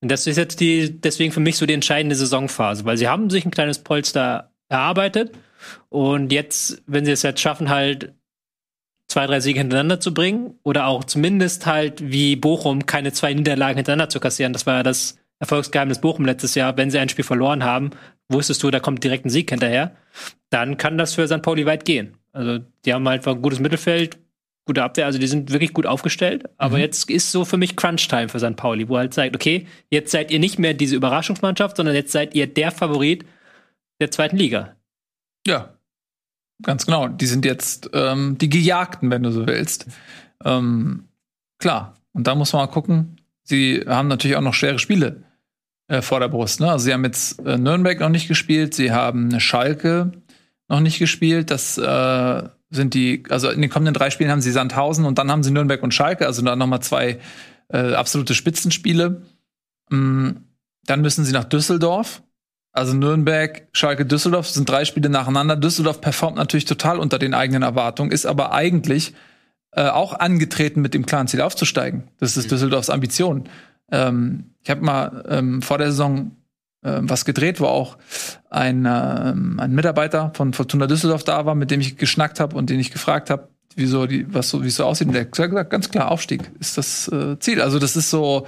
Und 0.00 0.10
das 0.10 0.26
ist 0.26 0.36
jetzt 0.36 0.60
die, 0.60 1.00
deswegen 1.00 1.32
für 1.32 1.40
mich 1.40 1.56
so 1.56 1.66
die 1.66 1.74
entscheidende 1.74 2.16
Saisonphase, 2.16 2.84
weil 2.84 2.96
sie 2.96 3.08
haben 3.08 3.28
sich 3.28 3.44
ein 3.44 3.50
kleines 3.50 3.80
Polster 3.80 4.50
erarbeitet 4.68 5.32
und 5.88 6.32
jetzt, 6.32 6.82
wenn 6.86 7.04
sie 7.04 7.12
es 7.12 7.22
jetzt 7.22 7.40
schaffen, 7.40 7.68
halt 7.68 8.14
zwei, 9.08 9.26
drei 9.26 9.40
Siege 9.40 9.58
hintereinander 9.58 10.00
zu 10.00 10.14
bringen 10.14 10.58
oder 10.62 10.86
auch 10.86 11.04
zumindest 11.04 11.66
halt 11.66 12.10
wie 12.10 12.36
Bochum 12.36 12.86
keine 12.86 13.12
zwei 13.12 13.34
Niederlagen 13.34 13.76
hintereinander 13.76 14.08
zu 14.08 14.20
kassieren, 14.20 14.52
das 14.52 14.66
war 14.66 14.76
ja 14.76 14.82
das 14.82 15.18
Erfolgsgeheimnis 15.38 16.00
Bochum 16.00 16.24
letztes 16.24 16.54
Jahr, 16.54 16.76
wenn 16.76 16.90
sie 16.90 16.98
ein 16.98 17.08
Spiel 17.08 17.24
verloren 17.24 17.64
haben, 17.64 17.90
wusstest 18.28 18.62
du, 18.62 18.70
da 18.70 18.80
kommt 18.80 19.02
direkt 19.04 19.26
ein 19.26 19.30
Sieg 19.30 19.50
hinterher, 19.50 19.96
dann 20.50 20.76
kann 20.76 20.96
das 20.96 21.14
für 21.14 21.26
St. 21.26 21.42
Pauli 21.42 21.66
weit 21.66 21.84
gehen. 21.84 22.16
Also 22.32 22.60
die 22.84 22.94
haben 22.94 23.08
halt 23.08 23.26
ein 23.26 23.42
gutes 23.42 23.58
Mittelfeld, 23.58 24.18
gute 24.66 24.82
Abwehr, 24.82 25.06
also 25.06 25.18
die 25.18 25.26
sind 25.26 25.52
wirklich 25.52 25.72
gut 25.72 25.86
aufgestellt. 25.86 26.48
Aber 26.58 26.76
mhm. 26.76 26.82
jetzt 26.82 27.10
ist 27.10 27.32
so 27.32 27.44
für 27.44 27.56
mich 27.56 27.76
Crunch-Time 27.76 28.28
für 28.28 28.38
St. 28.38 28.56
Pauli, 28.56 28.88
wo 28.88 28.98
halt 28.98 29.14
sagt, 29.14 29.34
okay, 29.34 29.66
jetzt 29.90 30.12
seid 30.12 30.30
ihr 30.30 30.38
nicht 30.38 30.58
mehr 30.58 30.74
diese 30.74 30.96
Überraschungsmannschaft, 30.96 31.76
sondern 31.76 31.94
jetzt 31.94 32.12
seid 32.12 32.34
ihr 32.34 32.46
der 32.46 32.70
Favorit 32.70 33.24
der 34.00 34.10
zweiten 34.10 34.36
Liga. 34.36 34.76
Ja, 35.46 35.74
ganz 36.62 36.86
genau. 36.86 37.08
Die 37.08 37.26
sind 37.26 37.44
jetzt 37.44 37.90
ähm, 37.92 38.36
die 38.38 38.48
Gejagten, 38.48 39.10
wenn 39.10 39.22
du 39.22 39.30
so 39.30 39.46
willst. 39.46 39.86
Ähm, 40.44 41.08
klar. 41.58 41.96
Und 42.12 42.26
da 42.26 42.34
muss 42.34 42.52
man 42.52 42.66
mal 42.66 42.72
gucken. 42.72 43.16
Sie 43.42 43.84
haben 43.86 44.08
natürlich 44.08 44.36
auch 44.36 44.42
noch 44.42 44.54
schwere 44.54 44.78
Spiele 44.78 45.24
äh, 45.88 46.02
vor 46.02 46.20
der 46.20 46.28
Brust. 46.28 46.60
Ne? 46.60 46.70
Also 46.70 46.84
sie 46.84 46.92
haben 46.92 47.04
jetzt 47.04 47.44
äh, 47.44 47.58
Nürnberg 47.58 47.98
noch 48.00 48.08
nicht 48.08 48.28
gespielt, 48.28 48.74
sie 48.74 48.92
haben 48.92 49.28
eine 49.30 49.40
Schalke 49.40 50.12
noch 50.68 50.80
nicht 50.80 50.98
gespielt. 50.98 51.50
Das 51.50 51.78
äh, 51.78 52.48
sind 52.70 52.94
die, 52.94 53.24
also 53.28 53.50
in 53.50 53.60
den 53.60 53.70
kommenden 53.70 53.94
drei 53.94 54.10
Spielen 54.10 54.30
haben 54.30 54.40
sie 54.40 54.52
Sandhausen 54.52 55.04
und 55.04 55.18
dann 55.18 55.30
haben 55.30 55.42
sie 55.42 55.50
Nürnberg 55.50 55.82
und 55.82 55.92
Schalke, 55.92 56.26
also 56.26 56.42
dann 56.42 56.58
nochmal 56.58 56.80
zwei 56.80 57.18
äh, 57.68 57.94
absolute 57.94 58.34
Spitzenspiele. 58.34 59.22
Mm, 59.90 60.30
dann 60.84 61.00
müssen 61.00 61.24
sie 61.24 61.32
nach 61.32 61.44
Düsseldorf. 61.44 62.22
Also 62.72 62.94
Nürnberg, 62.94 63.68
Schalke, 63.72 64.06
Düsseldorf 64.06 64.48
sind 64.48 64.68
drei 64.68 64.84
Spiele 64.84 65.08
nacheinander. 65.08 65.56
Düsseldorf 65.56 66.00
performt 66.00 66.36
natürlich 66.36 66.64
total 66.64 66.98
unter 66.98 67.18
den 67.18 67.34
eigenen 67.34 67.62
Erwartungen, 67.62 68.12
ist 68.12 68.26
aber 68.26 68.52
eigentlich 68.52 69.14
äh, 69.72 69.88
auch 69.88 70.14
angetreten 70.14 70.80
mit 70.80 70.94
dem 70.94 71.06
klaren 71.06 71.26
Ziel 71.26 71.40
aufzusteigen. 71.40 72.04
Das 72.18 72.36
ist 72.36 72.46
mhm. 72.46 72.50
Düsseldorfs 72.50 72.90
Ambition. 72.90 73.48
Ähm, 73.90 74.54
ich 74.62 74.70
habe 74.70 74.82
mal 74.82 75.24
ähm, 75.28 75.62
vor 75.62 75.78
der 75.78 75.88
Saison 75.88 76.36
was 76.82 77.24
gedreht, 77.24 77.60
wo 77.60 77.66
auch 77.66 77.98
ein, 78.48 78.86
äh, 78.86 78.88
ein 78.88 79.72
Mitarbeiter 79.72 80.32
von 80.34 80.52
Fortuna 80.52 80.86
Düsseldorf 80.86 81.24
da 81.24 81.44
war, 81.44 81.54
mit 81.54 81.70
dem 81.70 81.80
ich 81.80 81.96
geschnackt 81.96 82.40
habe 82.40 82.56
und 82.56 82.70
den 82.70 82.80
ich 82.80 82.90
gefragt 82.90 83.30
habe, 83.30 83.48
wieso 83.76 84.06
die, 84.06 84.32
was 84.32 84.48
so, 84.48 84.62
wie 84.62 84.68
es 84.68 84.76
so 84.76 84.84
aussieht. 84.84 85.08
Und 85.08 85.14
der 85.14 85.22
hat 85.22 85.32
gesagt, 85.32 85.70
ganz 85.70 85.90
klar, 85.90 86.10
Aufstieg 86.10 86.50
ist 86.58 86.78
das 86.78 87.08
äh, 87.08 87.38
Ziel. 87.38 87.60
Also 87.60 87.78
das 87.78 87.96
ist 87.96 88.10
so, 88.10 88.46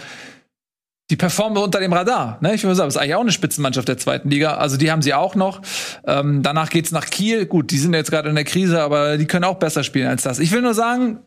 die 1.11 1.17
performen 1.17 1.63
unter 1.63 1.81
dem 1.81 1.93
Radar. 1.93 2.39
Ne? 2.41 2.55
Ich 2.55 2.63
würde 2.65 2.75
sagen, 2.75 2.89
das 2.89 2.97
ist 2.97 3.03
eigentlich 3.03 3.15
auch 3.15 3.21
eine 3.21 3.33
Spitzenmannschaft 3.33 3.87
der 3.87 3.99
zweiten 3.99 4.31
Liga. 4.31 4.55
Also 4.55 4.77
die 4.77 4.91
haben 4.91 5.03
sie 5.03 5.15
auch 5.15 5.35
noch. 5.35 5.61
Ähm, 6.07 6.43
danach 6.43 6.71
geht's 6.71 6.91
nach 6.91 7.07
Kiel. 7.07 7.47
Gut, 7.47 7.71
die 7.71 7.79
sind 7.79 7.95
jetzt 7.95 8.11
gerade 8.11 8.29
in 8.29 8.35
der 8.35 8.45
Krise, 8.45 8.83
aber 8.83 9.19
die 9.19 9.27
können 9.27 9.45
auch 9.45 9.59
besser 9.59 9.85
spielen 9.85 10.09
als 10.09 10.23
das. 10.23 10.39
Ich 10.39 10.53
will 10.53 10.63
nur 10.63 10.75
sagen, 10.75 11.19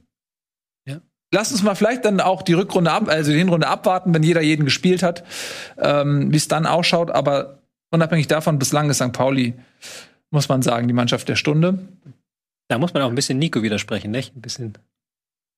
Lass 1.36 1.52
uns 1.52 1.64
mal 1.64 1.76
vielleicht 1.76 2.06
dann 2.06 2.22
auch 2.22 2.44
die 2.44 2.54
Rückrunde 2.54 2.94
ab, 2.94 3.10
also 3.10 3.34
die 3.34 3.38
Hinrunde 3.38 3.68
abwarten, 3.68 4.14
wenn 4.14 4.24
jeder 4.24 4.42
jeden 4.42 4.64
gespielt 4.64 5.04
hat, 5.04 5.26
ähm, 5.78 6.32
wie 6.32 6.38
es 6.38 6.48
dann 6.48 6.66
ausschaut. 6.66 7.12
Aber 7.12 7.60
unabhängig 7.92 8.28
davon, 8.28 8.58
bislang 8.58 8.90
ist 8.90 9.00
St. 9.00 9.12
Pauli, 9.12 9.54
muss 10.32 10.48
man 10.48 10.62
sagen, 10.62 10.88
die 10.88 10.94
Mannschaft 10.94 11.28
der 11.28 11.36
Stunde. 11.36 11.78
Da 12.70 12.78
muss 12.78 12.94
man 12.94 13.04
auch 13.04 13.10
ein 13.10 13.16
bisschen 13.16 13.38
Nico 13.38 13.62
widersprechen, 13.64 14.12
nicht? 14.12 14.34
Ein 14.34 14.40
bisschen. 14.40 14.78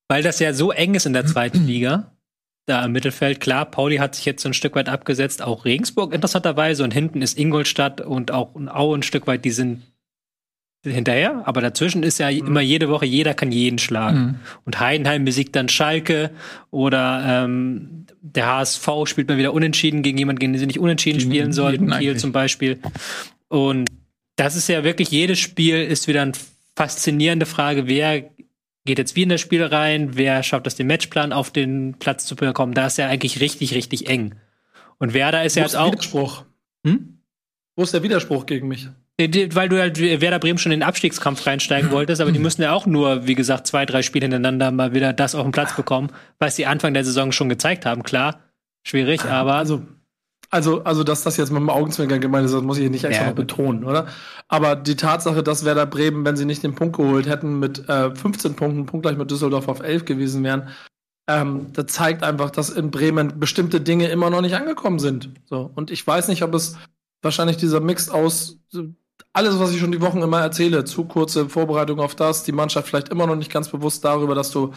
Weil 0.07 0.23
das 0.23 0.39
ja 0.39 0.51
so 0.51 0.71
eng 0.71 0.95
ist 0.95 1.05
in 1.05 1.13
der 1.13 1.27
zweiten 1.27 1.59
Liga, 1.67 2.11
da 2.65 2.83
im 2.83 2.91
Mittelfeld. 2.91 3.39
Klar, 3.39 3.65
Pauli 3.65 3.97
hat 3.97 4.15
sich 4.15 4.25
jetzt 4.25 4.41
so 4.41 4.49
ein 4.49 4.55
Stück 4.55 4.73
weit 4.73 4.89
abgesetzt, 4.89 5.43
auch 5.43 5.63
Regensburg 5.63 6.11
interessanterweise 6.11 6.83
und 6.83 6.91
hinten 6.91 7.21
ist 7.21 7.37
Ingolstadt 7.37 8.01
und 8.01 8.31
auch 8.31 8.55
Aue 8.55 8.97
ein 8.97 9.03
Stück 9.03 9.27
weit, 9.27 9.45
die 9.45 9.51
sind 9.51 9.83
hinterher, 10.83 11.43
aber 11.45 11.61
dazwischen 11.61 12.03
ist 12.03 12.17
ja 12.17 12.31
mhm. 12.31 12.47
immer 12.47 12.61
jede 12.61 12.89
Woche, 12.89 13.05
jeder 13.05 13.33
kann 13.33 13.51
jeden 13.51 13.79
schlagen. 13.79 14.19
Mhm. 14.19 14.35
Und 14.65 14.79
Heidenheim 14.79 15.25
besiegt 15.25 15.55
dann 15.55 15.69
Schalke 15.69 16.31
oder 16.71 17.43
ähm, 17.45 18.05
der 18.21 18.47
HSV 18.47 18.87
spielt 19.05 19.27
mal 19.27 19.37
wieder 19.37 19.53
unentschieden 19.53 20.03
gegen 20.03 20.17
jemanden, 20.17 20.39
gegen 20.39 20.53
den 20.53 20.59
sie 20.59 20.67
nicht 20.67 20.79
unentschieden 20.79 21.19
gegen 21.19 21.31
spielen 21.31 21.53
sollten, 21.53 21.87
Kiel 21.87 22.09
eigentlich. 22.09 22.17
zum 22.17 22.31
Beispiel. 22.31 22.79
Und 23.47 23.89
das 24.35 24.55
ist 24.55 24.69
ja 24.69 24.83
wirklich, 24.83 25.09
jedes 25.09 25.39
Spiel 25.39 25.77
ist 25.77 26.07
wieder 26.07 26.21
eine 26.21 26.33
faszinierende 26.75 27.45
Frage, 27.45 27.87
wer 27.87 28.29
geht 28.85 28.99
jetzt 28.99 29.15
wie 29.15 29.23
in 29.23 29.29
das 29.29 29.41
Spiel 29.41 29.63
rein, 29.63 30.15
wer 30.15 30.43
schafft 30.43 30.67
es, 30.67 30.75
den 30.75 30.87
Matchplan 30.87 31.33
auf 31.33 31.51
den 31.51 31.95
Platz 31.99 32.25
zu 32.25 32.35
bekommen. 32.35 32.73
Da 32.73 32.87
ist 32.87 32.97
ja 32.97 33.07
eigentlich 33.07 33.41
richtig, 33.41 33.73
richtig 33.73 34.09
eng. 34.09 34.35
Und 34.97 35.13
Werder 35.13 35.43
ist 35.43 35.55
Wo 35.55 35.59
ja 35.59 35.65
jetzt 35.65 35.75
auch. 35.75 35.91
Widerspruch? 35.91 36.45
Hm? 36.85 37.19
Wo 37.75 37.83
ist 37.83 37.93
der 37.93 38.03
Widerspruch 38.03 38.45
gegen 38.45 38.67
mich? 38.67 38.87
Weil 39.19 39.67
du 39.67 39.79
halt 39.79 39.99
Werder 39.99 40.37
Bremen 40.37 40.59
schon 40.59 40.71
in 40.71 40.81
den 40.81 40.87
Abstiegskampf 40.87 41.47
reinsteigen 41.47 41.89
wolltest, 41.89 42.21
aber 42.21 42.31
die 42.31 42.37
müssen 42.37 42.61
ja 42.61 42.73
auch 42.73 42.85
nur, 42.85 43.25
wie 43.25 43.33
gesagt, 43.33 43.65
zwei, 43.65 43.87
drei 43.87 44.03
Spiele 44.03 44.25
hintereinander 44.25 44.69
mal 44.69 44.93
wieder 44.93 45.11
das 45.11 45.33
auf 45.33 45.41
den 45.41 45.51
Platz 45.51 45.75
bekommen, 45.75 46.11
was 46.37 46.55
sie 46.55 46.67
Anfang 46.67 46.93
der 46.93 47.03
Saison 47.03 47.31
schon 47.31 47.49
gezeigt 47.49 47.87
haben. 47.87 48.03
Klar, 48.03 48.41
schwierig, 48.83 49.25
aber. 49.25 49.55
Also, 49.55 49.81
also, 50.51 50.83
also, 50.83 51.03
dass 51.03 51.23
das 51.23 51.35
jetzt 51.37 51.49
mit 51.49 51.59
dem 51.59 51.69
Augenzwinkern 51.71 52.21
gemeint 52.21 52.45
ist, 52.45 52.53
das 52.53 52.61
muss 52.61 52.77
ich 52.77 52.89
nicht 52.91 53.03
extra 53.05 53.23
ja, 53.23 53.29
noch 53.29 53.35
betonen, 53.35 53.83
oder? 53.83 54.07
Aber 54.47 54.75
die 54.75 54.95
Tatsache, 54.95 55.41
dass 55.41 55.65
Werder 55.65 55.87
Bremen, 55.87 56.23
wenn 56.23 56.37
sie 56.37 56.45
nicht 56.45 56.63
den 56.63 56.75
Punkt 56.75 56.95
geholt 56.95 57.27
hätten, 57.27 57.59
mit 57.59 57.89
äh, 57.89 58.13
15 58.13 58.55
Punkten, 58.55 58.85
punktgleich 58.85 59.17
mit 59.17 59.31
Düsseldorf 59.31 59.67
auf 59.67 59.81
11 59.81 60.05
gewesen 60.05 60.43
wären, 60.43 60.69
ähm, 61.27 61.73
das 61.73 61.87
zeigt 61.87 62.23
einfach, 62.23 62.51
dass 62.51 62.69
in 62.69 62.91
Bremen 62.91 63.39
bestimmte 63.39 63.81
Dinge 63.81 64.07
immer 64.07 64.29
noch 64.29 64.41
nicht 64.41 64.55
angekommen 64.55 64.99
sind. 64.99 65.31
So. 65.45 65.69
Und 65.75 65.91
ich 65.91 66.05
weiß 66.05 66.29
nicht, 66.29 66.43
ob 66.43 66.53
es 66.53 66.77
wahrscheinlich 67.21 67.57
dieser 67.57 67.81
Mix 67.81 68.09
aus 68.09 68.59
alles, 69.37 69.59
was 69.59 69.71
ich 69.71 69.79
schon 69.79 69.91
die 69.91 70.01
Wochen 70.01 70.23
immer 70.23 70.41
erzähle, 70.41 70.83
zu 70.83 71.05
kurze 71.05 71.47
Vorbereitung 71.47 71.99
auf 71.99 72.15
das, 72.15 72.43
die 72.43 72.51
Mannschaft 72.51 72.87
vielleicht 72.87 73.09
immer 73.09 73.27
noch 73.27 73.35
nicht 73.35 73.51
ganz 73.51 73.69
bewusst 73.69 74.03
darüber, 74.03 74.33
dass 74.33 74.49
du 74.49 74.73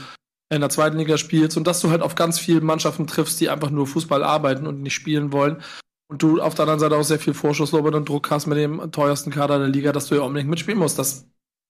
in 0.52 0.60
der 0.60 0.68
zweiten 0.68 0.98
Liga 0.98 1.16
spielst 1.16 1.56
und 1.56 1.66
dass 1.66 1.80
du 1.80 1.90
halt 1.90 2.02
auf 2.02 2.14
ganz 2.14 2.38
viele 2.38 2.60
Mannschaften 2.60 3.06
triffst, 3.06 3.40
die 3.40 3.48
einfach 3.48 3.70
nur 3.70 3.86
Fußball 3.86 4.22
arbeiten 4.22 4.66
und 4.66 4.82
nicht 4.82 4.92
spielen 4.92 5.32
wollen. 5.32 5.62
Und 6.10 6.22
du 6.22 6.42
auf 6.42 6.54
der 6.54 6.64
anderen 6.64 6.80
Seite 6.80 6.96
auch 6.96 7.04
sehr 7.04 7.18
viel 7.18 7.32
Vorschusslobern 7.32 7.94
und 7.94 8.08
Druck 8.08 8.30
hast 8.30 8.46
mit 8.46 8.58
dem 8.58 8.92
teuersten 8.92 9.30
Kader 9.30 9.58
der 9.58 9.68
Liga, 9.68 9.92
dass 9.92 10.08
du 10.08 10.16
ja 10.16 10.22
unbedingt 10.22 10.50
mitspielen 10.50 10.78
musst. 10.78 10.98
Das 10.98 11.26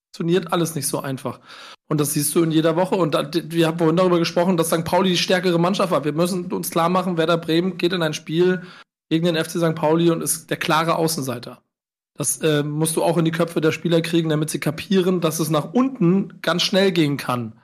funktioniert 0.08 0.52
alles 0.52 0.74
nicht 0.74 0.88
so 0.88 0.98
einfach. 1.00 1.38
Und 1.88 2.00
das 2.00 2.14
siehst 2.14 2.34
du 2.34 2.42
in 2.42 2.50
jeder 2.50 2.74
Woche. 2.74 2.96
Und 2.96 3.14
da, 3.14 3.30
wir 3.32 3.68
haben 3.68 3.78
vorhin 3.78 3.96
darüber 3.96 4.18
gesprochen, 4.18 4.56
dass 4.56 4.70
St. 4.70 4.84
Pauli 4.84 5.10
die 5.10 5.16
stärkere 5.16 5.60
Mannschaft 5.60 5.92
war. 5.92 6.04
Wir 6.04 6.12
müssen 6.12 6.50
uns 6.52 6.70
klar 6.70 6.88
machen, 6.88 7.18
Werder 7.18 7.38
Bremen 7.38 7.78
geht 7.78 7.92
in 7.92 8.02
ein 8.02 8.14
Spiel 8.14 8.62
gegen 9.10 9.26
den 9.26 9.36
FC 9.36 9.58
St. 9.58 9.76
Pauli 9.76 10.10
und 10.10 10.22
ist 10.22 10.50
der 10.50 10.56
klare 10.56 10.96
Außenseiter. 10.96 11.62
Das 12.20 12.36
äh, 12.42 12.62
musst 12.62 12.96
du 12.96 13.02
auch 13.02 13.16
in 13.16 13.24
die 13.24 13.30
Köpfe 13.30 13.62
der 13.62 13.72
Spieler 13.72 14.02
kriegen, 14.02 14.28
damit 14.28 14.50
sie 14.50 14.60
kapieren, 14.60 15.22
dass 15.22 15.40
es 15.40 15.48
nach 15.48 15.72
unten 15.72 16.42
ganz 16.42 16.60
schnell 16.60 16.92
gehen 16.92 17.16
kann. 17.16 17.54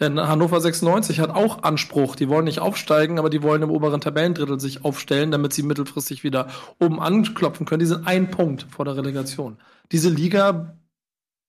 Denn 0.00 0.18
Hannover 0.18 0.60
96 0.60 1.20
hat 1.20 1.30
auch 1.30 1.62
Anspruch. 1.62 2.16
Die 2.16 2.28
wollen 2.28 2.46
nicht 2.46 2.58
aufsteigen, 2.58 3.20
aber 3.20 3.30
die 3.30 3.44
wollen 3.44 3.62
im 3.62 3.70
oberen 3.70 4.00
Tabellendrittel 4.00 4.58
sich 4.58 4.84
aufstellen, 4.84 5.30
damit 5.30 5.52
sie 5.52 5.62
mittelfristig 5.62 6.24
wieder 6.24 6.48
oben 6.80 6.98
anklopfen 6.98 7.66
können. 7.66 7.78
Die 7.78 7.86
sind 7.86 8.04
ein 8.08 8.32
Punkt 8.32 8.66
vor 8.68 8.84
der 8.84 8.96
Relegation. 8.96 9.58
Diese 9.92 10.08
Liga 10.08 10.76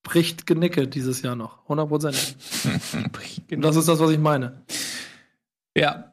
bricht 0.03 0.45
Genicke 0.45 0.87
dieses 0.87 1.23
Jahr 1.23 1.35
noch. 1.35 1.63
100 1.63 1.89
Prozent. 1.89 2.37
das 3.49 3.75
ist 3.75 3.87
das, 3.87 3.99
was 3.99 4.11
ich 4.11 4.19
meine. 4.19 4.61
Ja, 5.75 6.10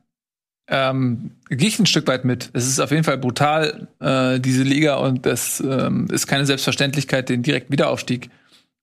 ähm, 0.69 1.31
gehe 1.49 1.69
ich 1.69 1.79
ein 1.79 1.87
Stück 1.87 2.07
weit 2.07 2.25
mit. 2.25 2.51
Es 2.53 2.67
ist 2.67 2.79
auf 2.79 2.91
jeden 2.91 3.05
Fall 3.05 3.19
brutal, 3.19 3.89
äh, 4.01 4.39
diese 4.39 4.63
Liga, 4.63 4.97
und 4.97 5.27
es 5.27 5.61
ähm, 5.61 6.09
ist 6.11 6.27
keine 6.27 6.47
Selbstverständlichkeit, 6.47 7.29
den 7.29 7.43
direkten 7.43 7.73
Wiederaufstieg 7.73 8.31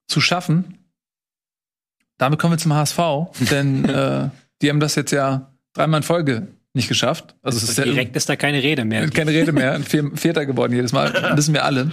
zu 0.08 0.20
schaffen. 0.20 0.80
Damit 2.18 2.40
kommen 2.40 2.54
wir 2.54 2.58
zum 2.58 2.74
HSV, 2.74 3.00
denn 3.52 3.86
äh, 3.86 4.30
die 4.62 4.70
haben 4.70 4.80
das 4.80 4.96
jetzt 4.96 5.12
ja 5.12 5.54
dreimal 5.74 6.00
in 6.00 6.04
Folge 6.04 6.48
nicht 6.74 6.88
geschafft. 6.88 7.36
Also, 7.42 7.60
also 7.60 7.72
ist 7.72 7.78
direkt 7.78 8.16
ja, 8.16 8.18
ist 8.18 8.30
da 8.30 8.36
keine 8.36 8.62
Rede 8.62 8.84
mehr. 8.84 9.08
Keine 9.10 9.32
Rede 9.32 9.52
mehr. 9.52 9.80
Vierter 9.82 10.46
geworden 10.46 10.74
jedes 10.74 10.92
Mal. 10.92 11.14
wissen 11.38 11.54
wir 11.54 11.64
alle. 11.64 11.92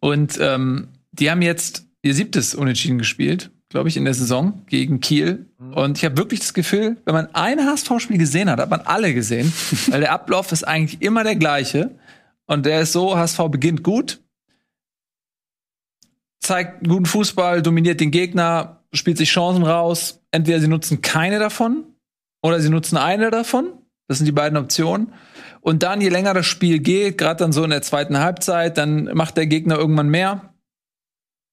Und 0.00 0.38
ähm, 0.40 0.88
die 1.12 1.30
haben 1.30 1.42
jetzt 1.42 1.86
ihr 2.02 2.14
siebtes 2.14 2.54
Unentschieden 2.54 2.98
gespielt 2.98 3.50
glaube 3.72 3.88
ich, 3.88 3.96
in 3.96 4.04
der 4.04 4.14
Saison 4.14 4.62
gegen 4.66 5.00
Kiel. 5.00 5.46
Mhm. 5.58 5.72
Und 5.72 5.98
ich 5.98 6.04
habe 6.04 6.18
wirklich 6.18 6.40
das 6.40 6.52
Gefühl, 6.52 6.98
wenn 7.06 7.14
man 7.14 7.34
ein 7.34 7.58
HSV-Spiel 7.58 8.18
gesehen 8.18 8.50
hat, 8.50 8.60
hat 8.60 8.70
man 8.70 8.82
alle 8.82 9.14
gesehen, 9.14 9.52
weil 9.88 10.00
der 10.00 10.12
Ablauf 10.12 10.52
ist 10.52 10.64
eigentlich 10.64 11.00
immer 11.02 11.24
der 11.24 11.36
gleiche. 11.36 11.90
Und 12.46 12.66
der 12.66 12.82
ist 12.82 12.92
so, 12.92 13.16
HSV 13.16 13.38
beginnt 13.50 13.82
gut, 13.82 14.20
zeigt 16.40 16.86
guten 16.86 17.06
Fußball, 17.06 17.62
dominiert 17.62 18.00
den 18.00 18.10
Gegner, 18.10 18.82
spielt 18.92 19.16
sich 19.16 19.30
Chancen 19.30 19.62
raus. 19.62 20.20
Entweder 20.32 20.60
sie 20.60 20.68
nutzen 20.68 21.00
keine 21.00 21.38
davon 21.38 21.84
oder 22.42 22.60
sie 22.60 22.68
nutzen 22.68 22.98
eine 22.98 23.30
davon. 23.30 23.72
Das 24.06 24.18
sind 24.18 24.26
die 24.26 24.32
beiden 24.32 24.58
Optionen. 24.58 25.14
Und 25.62 25.82
dann, 25.82 26.02
je 26.02 26.10
länger 26.10 26.34
das 26.34 26.44
Spiel 26.44 26.80
geht, 26.80 27.16
gerade 27.16 27.38
dann 27.38 27.52
so 27.52 27.64
in 27.64 27.70
der 27.70 27.82
zweiten 27.82 28.18
Halbzeit, 28.18 28.76
dann 28.76 29.04
macht 29.14 29.38
der 29.38 29.46
Gegner 29.46 29.78
irgendwann 29.78 30.08
mehr. 30.08 30.51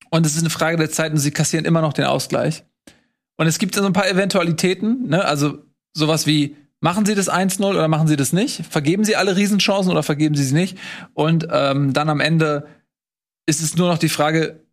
Und 0.09 0.25
es 0.25 0.35
ist 0.35 0.41
eine 0.41 0.49
Frage 0.49 0.77
der 0.77 0.89
Zeit 0.89 1.11
und 1.11 1.17
sie 1.17 1.31
kassieren 1.31 1.65
immer 1.65 1.81
noch 1.81 1.93
den 1.93 2.05
Ausgleich. 2.05 2.63
Und 3.37 3.47
es 3.47 3.59
gibt 3.59 3.75
so 3.75 3.85
ein 3.85 3.93
paar 3.93 4.09
Eventualitäten, 4.09 5.07
ne? 5.07 5.23
Also 5.23 5.59
sowas 5.93 6.25
wie, 6.25 6.55
machen 6.81 7.05
sie 7.05 7.15
das 7.15 7.29
1-0 7.29 7.63
oder 7.63 7.87
machen 7.87 8.07
sie 8.07 8.15
das 8.15 8.33
nicht? 8.33 8.65
Vergeben 8.69 9.03
sie 9.03 9.15
alle 9.15 9.35
Riesenchancen 9.35 9.91
oder 9.91 10.03
vergeben 10.03 10.35
sie 10.35 10.43
sie 10.43 10.55
nicht? 10.55 10.77
Und 11.13 11.47
ähm, 11.51 11.93
dann 11.93 12.09
am 12.09 12.19
Ende 12.19 12.67
ist 13.45 13.61
es 13.61 13.75
nur 13.75 13.87
noch 13.87 13.97
die 13.97 14.09
Frage, 14.09 14.63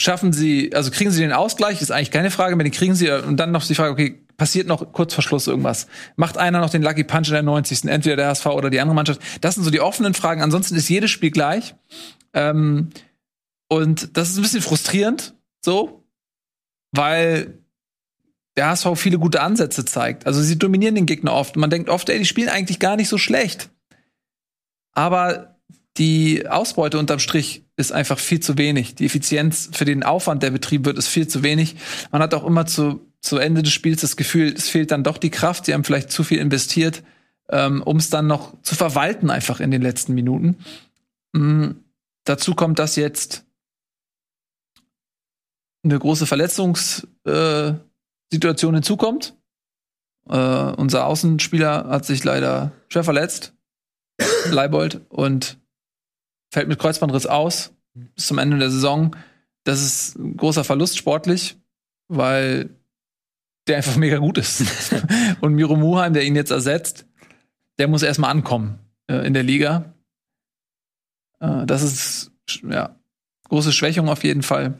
schaffen 0.00 0.32
sie, 0.32 0.74
also 0.74 0.90
kriegen 0.90 1.10
sie 1.10 1.20
den 1.20 1.32
Ausgleich? 1.32 1.80
Ist 1.80 1.90
eigentlich 1.90 2.10
keine 2.10 2.30
Frage 2.30 2.56
mehr, 2.56 2.64
den 2.64 2.72
kriegen 2.72 2.94
sie. 2.94 3.10
Und 3.10 3.38
dann 3.38 3.52
noch 3.52 3.64
die 3.64 3.74
Frage, 3.74 3.92
okay, 3.92 4.24
passiert 4.36 4.66
noch 4.66 4.92
kurz 4.92 5.14
vor 5.14 5.22
Schluss 5.22 5.46
irgendwas? 5.46 5.86
Macht 6.16 6.38
einer 6.38 6.60
noch 6.60 6.70
den 6.70 6.82
Lucky 6.82 7.04
Punch 7.04 7.28
in 7.28 7.34
der 7.34 7.42
90. 7.42 7.84
Entweder 7.84 8.16
der 8.16 8.28
HSV 8.28 8.46
oder 8.46 8.70
die 8.70 8.80
andere 8.80 8.94
Mannschaft? 8.94 9.20
Das 9.40 9.54
sind 9.54 9.64
so 9.64 9.70
die 9.70 9.80
offenen 9.80 10.14
Fragen. 10.14 10.42
Ansonsten 10.42 10.74
ist 10.74 10.88
jedes 10.88 11.10
Spiel 11.10 11.30
gleich. 11.30 11.74
Ähm, 12.34 12.90
und 13.72 14.18
das 14.18 14.28
ist 14.28 14.36
ein 14.36 14.42
bisschen 14.42 14.60
frustrierend, 14.60 15.34
so, 15.64 16.04
weil 16.90 17.58
der 18.54 18.66
HSV 18.66 18.88
viele 18.96 19.18
gute 19.18 19.40
Ansätze 19.40 19.86
zeigt. 19.86 20.26
Also 20.26 20.42
sie 20.42 20.58
dominieren 20.58 20.94
den 20.94 21.06
Gegner 21.06 21.32
oft. 21.32 21.56
Man 21.56 21.70
denkt 21.70 21.88
oft, 21.88 22.10
ey, 22.10 22.18
die 22.18 22.26
spielen 22.26 22.50
eigentlich 22.50 22.80
gar 22.80 22.96
nicht 22.96 23.08
so 23.08 23.16
schlecht. 23.16 23.70
Aber 24.92 25.56
die 25.96 26.46
Ausbeute 26.46 26.98
unterm 26.98 27.18
Strich 27.18 27.64
ist 27.78 27.92
einfach 27.92 28.18
viel 28.18 28.40
zu 28.40 28.58
wenig. 28.58 28.94
Die 28.94 29.06
Effizienz 29.06 29.70
für 29.72 29.86
den 29.86 30.02
Aufwand, 30.02 30.42
der 30.42 30.50
betrieben 30.50 30.84
wird, 30.84 30.98
ist 30.98 31.08
viel 31.08 31.26
zu 31.26 31.42
wenig. 31.42 31.76
Man 32.10 32.20
hat 32.20 32.34
auch 32.34 32.44
immer 32.44 32.66
zu, 32.66 33.00
zu 33.22 33.38
Ende 33.38 33.62
des 33.62 33.72
Spiels 33.72 34.02
das 34.02 34.16
Gefühl, 34.16 34.52
es 34.54 34.68
fehlt 34.68 34.90
dann 34.90 35.02
doch 35.02 35.16
die 35.16 35.30
Kraft. 35.30 35.64
Sie 35.64 35.72
haben 35.72 35.84
vielleicht 35.84 36.10
zu 36.10 36.24
viel 36.24 36.40
investiert, 36.40 37.02
ähm, 37.48 37.82
um 37.82 37.96
es 37.96 38.10
dann 38.10 38.26
noch 38.26 38.52
zu 38.60 38.74
verwalten, 38.74 39.30
einfach 39.30 39.60
in 39.60 39.70
den 39.70 39.80
letzten 39.80 40.12
Minuten. 40.12 40.58
Mhm. 41.32 41.76
Dazu 42.24 42.54
kommt, 42.54 42.78
dass 42.78 42.96
jetzt 42.96 43.46
eine 45.84 45.98
große 45.98 46.26
Verletzungssituation 46.26 48.74
äh, 48.74 48.76
hinzukommt. 48.76 49.36
Äh, 50.28 50.36
unser 50.36 51.06
Außenspieler 51.06 51.88
hat 51.88 52.04
sich 52.04 52.22
leider 52.24 52.72
schwer 52.88 53.04
verletzt, 53.04 53.54
Leibold, 54.50 55.00
und 55.08 55.58
fällt 56.52 56.68
mit 56.68 56.78
Kreuzbandriss 56.78 57.26
aus 57.26 57.72
bis 57.94 58.26
zum 58.26 58.38
Ende 58.38 58.58
der 58.58 58.70
Saison. 58.70 59.16
Das 59.64 59.82
ist 59.82 60.16
ein 60.16 60.36
großer 60.36 60.64
Verlust 60.64 60.96
sportlich, 60.96 61.56
weil 62.08 62.70
der 63.66 63.78
einfach 63.78 63.96
mega 63.96 64.18
gut 64.18 64.38
ist. 64.38 64.64
und 65.40 65.54
Miro 65.54 65.76
Muheim, 65.76 66.12
der 66.12 66.24
ihn 66.24 66.36
jetzt 66.36 66.50
ersetzt, 66.50 67.06
der 67.78 67.88
muss 67.88 68.02
erstmal 68.02 68.30
ankommen 68.30 68.78
äh, 69.08 69.26
in 69.26 69.34
der 69.34 69.42
Liga. 69.42 69.94
Äh, 71.40 71.66
das 71.66 71.82
ist 71.82 72.32
ja 72.68 72.96
große 73.48 73.72
Schwächung 73.72 74.08
auf 74.08 74.24
jeden 74.24 74.42
Fall. 74.42 74.78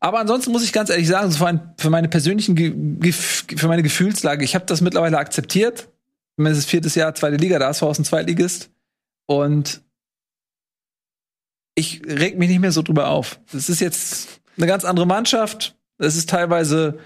Aber 0.00 0.20
ansonsten 0.20 0.52
muss 0.52 0.64
ich 0.64 0.72
ganz 0.72 0.90
ehrlich 0.90 1.08
sagen, 1.08 1.32
für 1.76 1.90
meine 1.90 2.08
persönlichen, 2.08 2.56
für 3.02 3.68
meine 3.68 3.82
Gefühlslage, 3.82 4.44
ich 4.44 4.54
habe 4.54 4.66
das 4.66 4.80
mittlerweile 4.80 5.18
akzeptiert. 5.18 5.88
Es 6.36 6.58
ist 6.58 6.70
viertes 6.70 6.94
Jahr, 6.94 7.14
zweite 7.14 7.36
Liga, 7.36 7.58
da 7.58 7.70
ist 7.70 7.82
aus 7.82 7.98
ein 7.98 8.04
Zweitligist. 8.04 8.70
Und 9.26 9.82
ich 11.74 12.02
reg 12.06 12.38
mich 12.38 12.48
nicht 12.48 12.60
mehr 12.60 12.72
so 12.72 12.82
drüber 12.82 13.08
auf. 13.08 13.40
Das 13.52 13.68
ist 13.68 13.80
jetzt 13.80 14.40
eine 14.56 14.66
ganz 14.66 14.84
andere 14.84 15.06
Mannschaft. 15.06 15.76
Es 15.98 16.16
ist 16.16 16.30
teilweise 16.30 16.98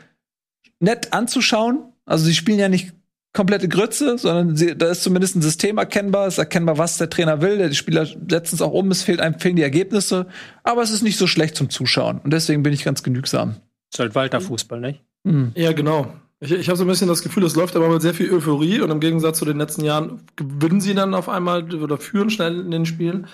nett 0.80 1.12
anzuschauen. 1.12 1.92
Also 2.04 2.24
sie 2.24 2.34
spielen 2.34 2.58
ja 2.58 2.68
nicht 2.68 2.92
komplette 3.32 3.68
Grütze, 3.68 4.18
sondern 4.18 4.56
sie, 4.56 4.76
da 4.76 4.90
ist 4.90 5.02
zumindest 5.02 5.36
ein 5.36 5.42
System 5.42 5.78
erkennbar, 5.78 6.26
es 6.26 6.34
ist 6.34 6.38
erkennbar, 6.38 6.78
was 6.78 6.98
der 6.98 7.08
Trainer 7.08 7.40
will. 7.40 7.68
Die 7.68 7.74
Spieler 7.74 8.04
setzen 8.06 8.56
es 8.56 8.62
auch 8.62 8.72
um, 8.72 8.90
es 8.90 9.02
fehlt 9.02 9.20
einem, 9.20 9.38
fehlen 9.38 9.56
die 9.56 9.62
Ergebnisse, 9.62 10.26
aber 10.64 10.82
es 10.82 10.90
ist 10.90 11.02
nicht 11.02 11.16
so 11.16 11.26
schlecht 11.26 11.56
zum 11.56 11.70
Zuschauen. 11.70 12.18
Und 12.22 12.32
deswegen 12.32 12.62
bin 12.62 12.72
ich 12.72 12.84
ganz 12.84 13.02
genügsam. 13.02 13.56
Ist 13.92 13.98
halt 14.00 14.14
Walter 14.14 14.40
Fußball, 14.40 14.80
nicht? 14.80 15.02
Mhm. 15.24 15.52
Ja, 15.54 15.72
genau. 15.72 16.12
Ich, 16.40 16.50
ich 16.52 16.68
habe 16.68 16.76
so 16.76 16.84
ein 16.84 16.88
bisschen 16.88 17.08
das 17.08 17.22
Gefühl, 17.22 17.44
es 17.44 17.54
läuft 17.56 17.76
aber 17.76 17.88
mit 17.88 18.02
sehr 18.02 18.14
viel 18.14 18.32
Euphorie 18.32 18.80
und 18.80 18.90
im 18.90 19.00
Gegensatz 19.00 19.38
zu 19.38 19.44
den 19.44 19.58
letzten 19.58 19.84
Jahren 19.84 20.22
gewinnen 20.36 20.80
sie 20.80 20.94
dann 20.94 21.14
auf 21.14 21.28
einmal 21.28 21.72
oder 21.74 21.98
führen 21.98 22.30
schnell 22.30 22.58
in 22.60 22.70
den 22.70 22.84
Spielen, 22.84 23.28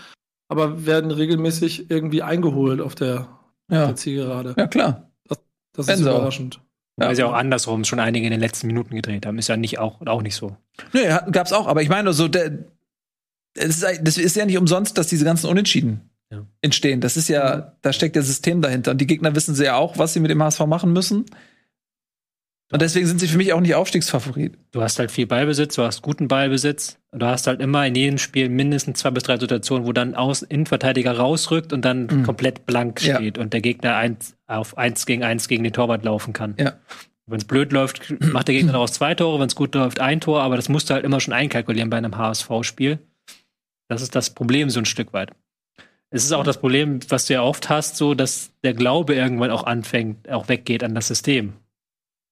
aber 0.49 0.85
werden 0.87 1.11
regelmäßig 1.11 1.90
irgendwie 1.90 2.23
eingeholt 2.23 2.81
auf 2.81 2.95
der, 2.95 3.28
Ja. 3.71 3.87
der 3.87 3.97
Zielgerade. 3.97 4.55
Ja, 4.57 4.67
klar. 4.67 5.11
Das 5.73 5.87
Werden 5.87 6.00
ist 6.00 6.05
sie 6.52 6.59
überraschend. 6.99 7.09
Weil 7.09 7.17
sie 7.17 7.23
auch 7.25 7.33
andersrum 7.38 7.85
schon 7.85 8.00
einige 8.00 8.26
in 8.26 8.31
den 8.33 8.40
letzten 8.40 8.67
Minuten 8.67 8.95
gedreht 8.95 9.26
haben. 9.26 9.38
Ist 9.38 9.49
ja 9.49 9.57
nicht 9.57 9.78
auch, 9.78 10.00
auch 10.07 10.23
nicht 10.23 10.35
so. 10.35 10.57
Nee, 10.93 11.11
hat- 11.11 11.33
gab's 11.33 11.52
auch, 11.52 11.67
aber 11.67 11.83
ich 11.83 11.88
meine, 11.88 12.12
so 12.12 12.28
der, 12.28 12.52
es 13.55 13.83
ist, 13.83 14.00
das 14.02 14.19
ist 14.19 14.37
ja 14.37 14.45
nicht 14.47 14.59
umsonst, 14.59 14.99
dass 14.99 15.07
diese 15.09 15.25
ganzen 15.25 15.47
Unentschieden 15.49 16.11
Ja. 16.31 16.45
entstehen. 16.61 17.00
Das 17.00 17.17
ist 17.17 17.28
ja, 17.28 17.73
da 17.83 17.93
steckt 17.93 18.14
ja 18.17 18.23
System 18.23 18.61
dahinter. 18.62 18.93
Und 18.93 19.00
die 19.00 19.07
Gegner 19.07 19.35
wissen 19.35 19.55
sie 19.55 19.64
ja 19.64 19.76
auch, 19.76 19.99
was 19.99 20.12
sie 20.12 20.21
mit 20.21 20.31
dem 20.31 20.43
HSV 20.43 20.61
machen 20.67 20.93
müssen. 20.93 21.25
Und 22.70 22.82
deswegen 22.82 23.06
sind 23.06 23.18
sie 23.18 23.28
für 23.28 23.38
mich 23.38 23.54
auch 23.54 23.60
nicht 23.60 23.75
Aufstiegsfavorit. 23.75 24.58
Du 24.72 24.82
hast 24.82 24.98
halt 24.98 25.10
viel 25.10 25.26
Ballbesitz, 25.26 25.76
du 25.76 25.82
hast 25.84 26.02
guten 26.02 26.28
Ballbesitz. 26.28 26.98
Du 27.12 27.25
hast 27.25 27.46
halt 27.46 27.60
immer 27.62 27.87
in 27.87 27.94
jedem 27.94 28.18
Spiel 28.18 28.50
mindestens 28.50 28.98
zwei 28.98 29.10
bis 29.10 29.22
drei 29.22 29.38
Situationen, 29.38 29.87
wo 29.87 29.92
dann 29.94 30.14
aus 30.14 30.42
Innenverteidiger 30.42 31.12
rausrückt 31.16 31.72
und 31.72 31.82
dann 31.87 32.06
Mhm. 32.06 32.22
komplett 32.25 32.66
blank 32.66 33.02
Ja. 33.02 33.16
steht 33.16 33.38
und 33.38 33.54
der 33.54 33.62
Gegner 33.62 33.96
eins, 33.96 34.37
auf 34.46 34.76
eins 34.76 35.06
gegen 35.06 35.25
eins 35.25 35.48
gegen 35.48 35.64
den 35.64 35.72
Torwart 35.72 36.04
laufen 36.04 36.34
kann. 36.34 36.54
Ja. 36.58 36.75
Wenn 37.26 37.38
es 37.38 37.46
blöd 37.46 37.72
läuft, 37.72 38.14
macht 38.20 38.48
der 38.48 38.54
Gegner 38.54 38.72
daraus 38.72 38.92
zwei 38.92 39.14
Tore, 39.14 39.40
wenn 39.40 39.46
es 39.48 39.54
gut 39.54 39.75
läuft, 39.75 40.00
ein 40.00 40.20
Tor, 40.20 40.42
aber 40.42 40.56
das 40.56 40.68
musst 40.68 40.90
du 40.90 40.94
halt 40.94 41.04
immer 41.04 41.20
schon 41.20 41.32
einkalkulieren 41.34 41.88
bei 41.88 41.96
einem 41.96 42.16
HSV-Spiel. 42.18 42.98
Das 43.88 44.02
ist 44.02 44.14
das 44.14 44.30
Problem 44.30 44.68
so 44.68 44.78
ein 44.80 44.84
Stück 44.87 45.14
weit. 45.14 45.30
Es 46.10 46.25
ist 46.25 46.32
auch 46.32 46.44
das 46.44 46.58
Problem, 46.60 47.00
was 47.08 47.26
du 47.26 47.34
ja 47.34 47.42
oft 47.42 47.68
hast, 47.70 47.96
so 47.96 48.14
dass 48.14 48.50
der 48.62 48.75
Glaube 48.75 49.14
irgendwann 49.14 49.50
auch 49.50 49.64
anfängt, 49.64 50.30
auch 50.30 50.48
weggeht 50.48 50.84
an 50.84 50.94
das 50.94 51.08
System 51.08 51.54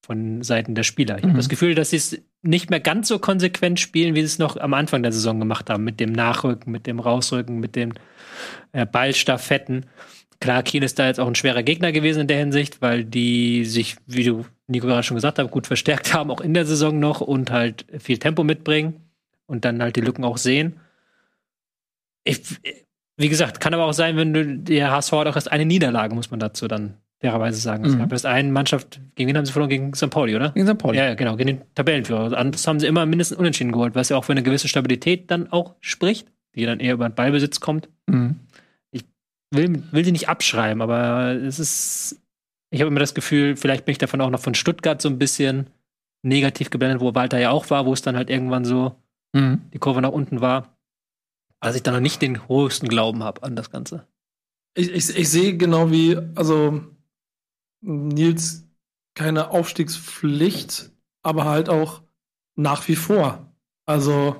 von 0.06 0.42
Seiten 0.42 0.74
der 0.76 0.84
Spieler. 0.84 1.16
Ich 1.18 1.24
habe 1.24 1.32
Mhm. 1.32 1.36
das 1.38 1.48
Gefühl, 1.48 1.74
dass 1.74 1.90
sie 1.90 1.96
es 1.96 2.22
nicht 2.42 2.70
mehr 2.70 2.78
ganz 2.80 3.08
so 3.08 3.18
konsequent 3.18 3.80
spielen, 3.80 4.14
wie 4.14 4.20
sie 4.20 4.26
es 4.26 4.38
noch 4.38 4.56
am 4.56 4.72
Anfang 4.72 5.02
der 5.02 5.10
Saison 5.12 5.40
gemacht 5.40 5.68
haben, 5.68 5.82
mit 5.82 5.98
dem 5.98 6.12
Nachrücken, 6.12 6.70
mit 6.70 6.86
dem 6.86 7.00
Rausrücken, 7.00 7.58
mit 7.58 7.74
den 7.74 7.94
äh, 8.72 8.86
Ballstaffetten. 8.86 9.86
Klar, 10.38 10.62
Kiel 10.62 10.82
ist 10.84 10.98
da 10.98 11.06
jetzt 11.06 11.18
auch 11.18 11.26
ein 11.26 11.34
schwerer 11.34 11.62
Gegner 11.64 11.90
gewesen 11.92 12.20
in 12.20 12.26
der 12.28 12.38
Hinsicht, 12.38 12.80
weil 12.82 13.04
die 13.04 13.64
sich, 13.64 13.96
wie 14.06 14.22
du 14.24 14.44
Nico 14.68 14.86
gerade 14.86 15.02
schon 15.02 15.16
gesagt 15.16 15.38
hast, 15.38 15.50
gut 15.50 15.66
verstärkt 15.66 16.14
haben, 16.14 16.30
auch 16.30 16.40
in 16.40 16.54
der 16.54 16.66
Saison 16.66 16.98
noch 17.00 17.20
und 17.20 17.50
halt 17.50 17.84
viel 17.98 18.18
Tempo 18.18 18.44
mitbringen 18.44 19.00
und 19.46 19.64
dann 19.64 19.82
halt 19.82 19.96
die 19.96 20.02
Lücken 20.02 20.24
auch 20.24 20.36
sehen. 20.38 20.78
Ich, 22.24 22.42
wie 23.16 23.28
gesagt, 23.28 23.60
kann 23.60 23.74
aber 23.74 23.86
auch 23.86 23.92
sein, 23.92 24.16
wenn 24.16 24.32
du, 24.34 24.58
der 24.58 24.90
HSV 24.90 25.12
hat 25.12 25.26
auch 25.28 25.36
erst 25.36 25.50
eine 25.50 25.64
Niederlage, 25.64 26.14
muss 26.14 26.30
man 26.30 26.40
dazu 26.40 26.68
dann 26.68 26.94
fairerweise 27.20 27.58
sagen. 27.60 27.84
Es 27.84 27.94
Mhm. 27.94 27.98
gab 28.00 28.12
erst 28.12 28.26
eine 28.26 28.50
Mannschaft, 28.52 29.00
gegen 29.14 29.28
wen 29.28 29.36
haben 29.36 29.46
sie 29.46 29.52
verloren? 29.52 29.70
Gegen 29.70 29.94
St. 29.94 30.10
Pauli, 30.10 30.36
oder? 30.36 30.50
Gegen 30.50 30.66
St. 30.66 30.78
Pauli. 30.78 30.98
Ja, 30.98 31.06
ja, 31.06 31.14
genau, 31.14 31.36
gegen 31.36 31.58
den 31.58 31.74
Tabellenführer. 31.74 32.28
Das 32.30 32.66
haben 32.66 32.78
sie 32.80 32.86
immer 32.86 33.06
mindestens 33.06 33.38
unentschieden 33.38 33.72
geholt, 33.72 33.94
was 33.94 34.08
ja 34.10 34.16
auch 34.16 34.24
für 34.24 34.32
eine 34.32 34.42
gewisse 34.42 34.68
Stabilität 34.68 35.30
dann 35.30 35.50
auch 35.50 35.74
spricht, 35.80 36.28
die 36.54 36.66
dann 36.66 36.80
eher 36.80 36.94
über 36.94 37.08
den 37.08 37.14
Ballbesitz 37.14 37.60
kommt. 37.60 37.88
Mhm. 38.06 38.36
Will, 39.52 39.84
will 39.92 40.04
sie 40.04 40.10
nicht 40.12 40.28
abschreiben, 40.28 40.82
aber 40.82 41.28
es 41.34 41.60
ist, 41.60 42.20
ich 42.70 42.80
habe 42.80 42.88
immer 42.88 42.98
das 42.98 43.14
Gefühl, 43.14 43.54
vielleicht 43.56 43.84
bin 43.84 43.92
ich 43.92 43.98
davon 43.98 44.20
auch 44.20 44.28
noch 44.28 44.40
von 44.40 44.54
Stuttgart 44.56 45.00
so 45.00 45.08
ein 45.08 45.18
bisschen 45.18 45.68
negativ 46.24 46.68
geblendet, 46.70 47.00
wo 47.00 47.14
Walter 47.14 47.38
ja 47.38 47.50
auch 47.50 47.70
war, 47.70 47.86
wo 47.86 47.92
es 47.92 48.02
dann 48.02 48.16
halt 48.16 48.28
irgendwann 48.28 48.64
so 48.64 48.96
Mhm. 49.34 49.60
die 49.72 49.78
Kurve 49.78 50.02
nach 50.02 50.10
unten 50.10 50.40
war, 50.40 50.76
dass 51.60 51.76
ich 51.76 51.82
da 51.84 51.92
noch 51.92 52.00
nicht 52.00 52.20
den 52.22 52.34
größten 52.34 52.88
Glauben 52.88 53.22
habe 53.22 53.42
an 53.44 53.54
das 53.54 53.70
Ganze. 53.70 54.06
Ich, 54.76 54.90
ich, 54.90 55.16
ich 55.16 55.28
sehe 55.28 55.56
genau 55.56 55.90
wie, 55.92 56.18
also 56.34 56.80
Nils 57.86 58.64
keine 59.14 59.50
Aufstiegspflicht, 59.50 60.90
aber 61.22 61.44
halt 61.44 61.68
auch 61.68 62.02
nach 62.56 62.86
wie 62.88 62.96
vor. 62.96 63.52
Also 63.86 64.36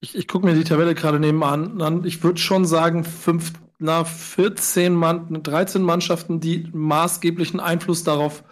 ich, 0.00 0.16
ich 0.16 0.28
gucke 0.28 0.46
mir 0.46 0.54
die 0.54 0.64
Tabelle 0.64 0.94
gerade 0.94 1.18
nebenan 1.18 1.80
an. 1.80 2.04
Ich 2.04 2.22
würde 2.22 2.38
schon 2.38 2.64
sagen, 2.66 3.04
fünf, 3.04 3.52
na, 3.78 4.04
14 4.04 4.94
Mann, 4.94 5.42
13 5.42 5.82
Mannschaften, 5.82 6.40
die 6.40 6.68
maßgeblichen 6.72 7.58
Einfluss 7.60 8.04
darauf 8.04 8.44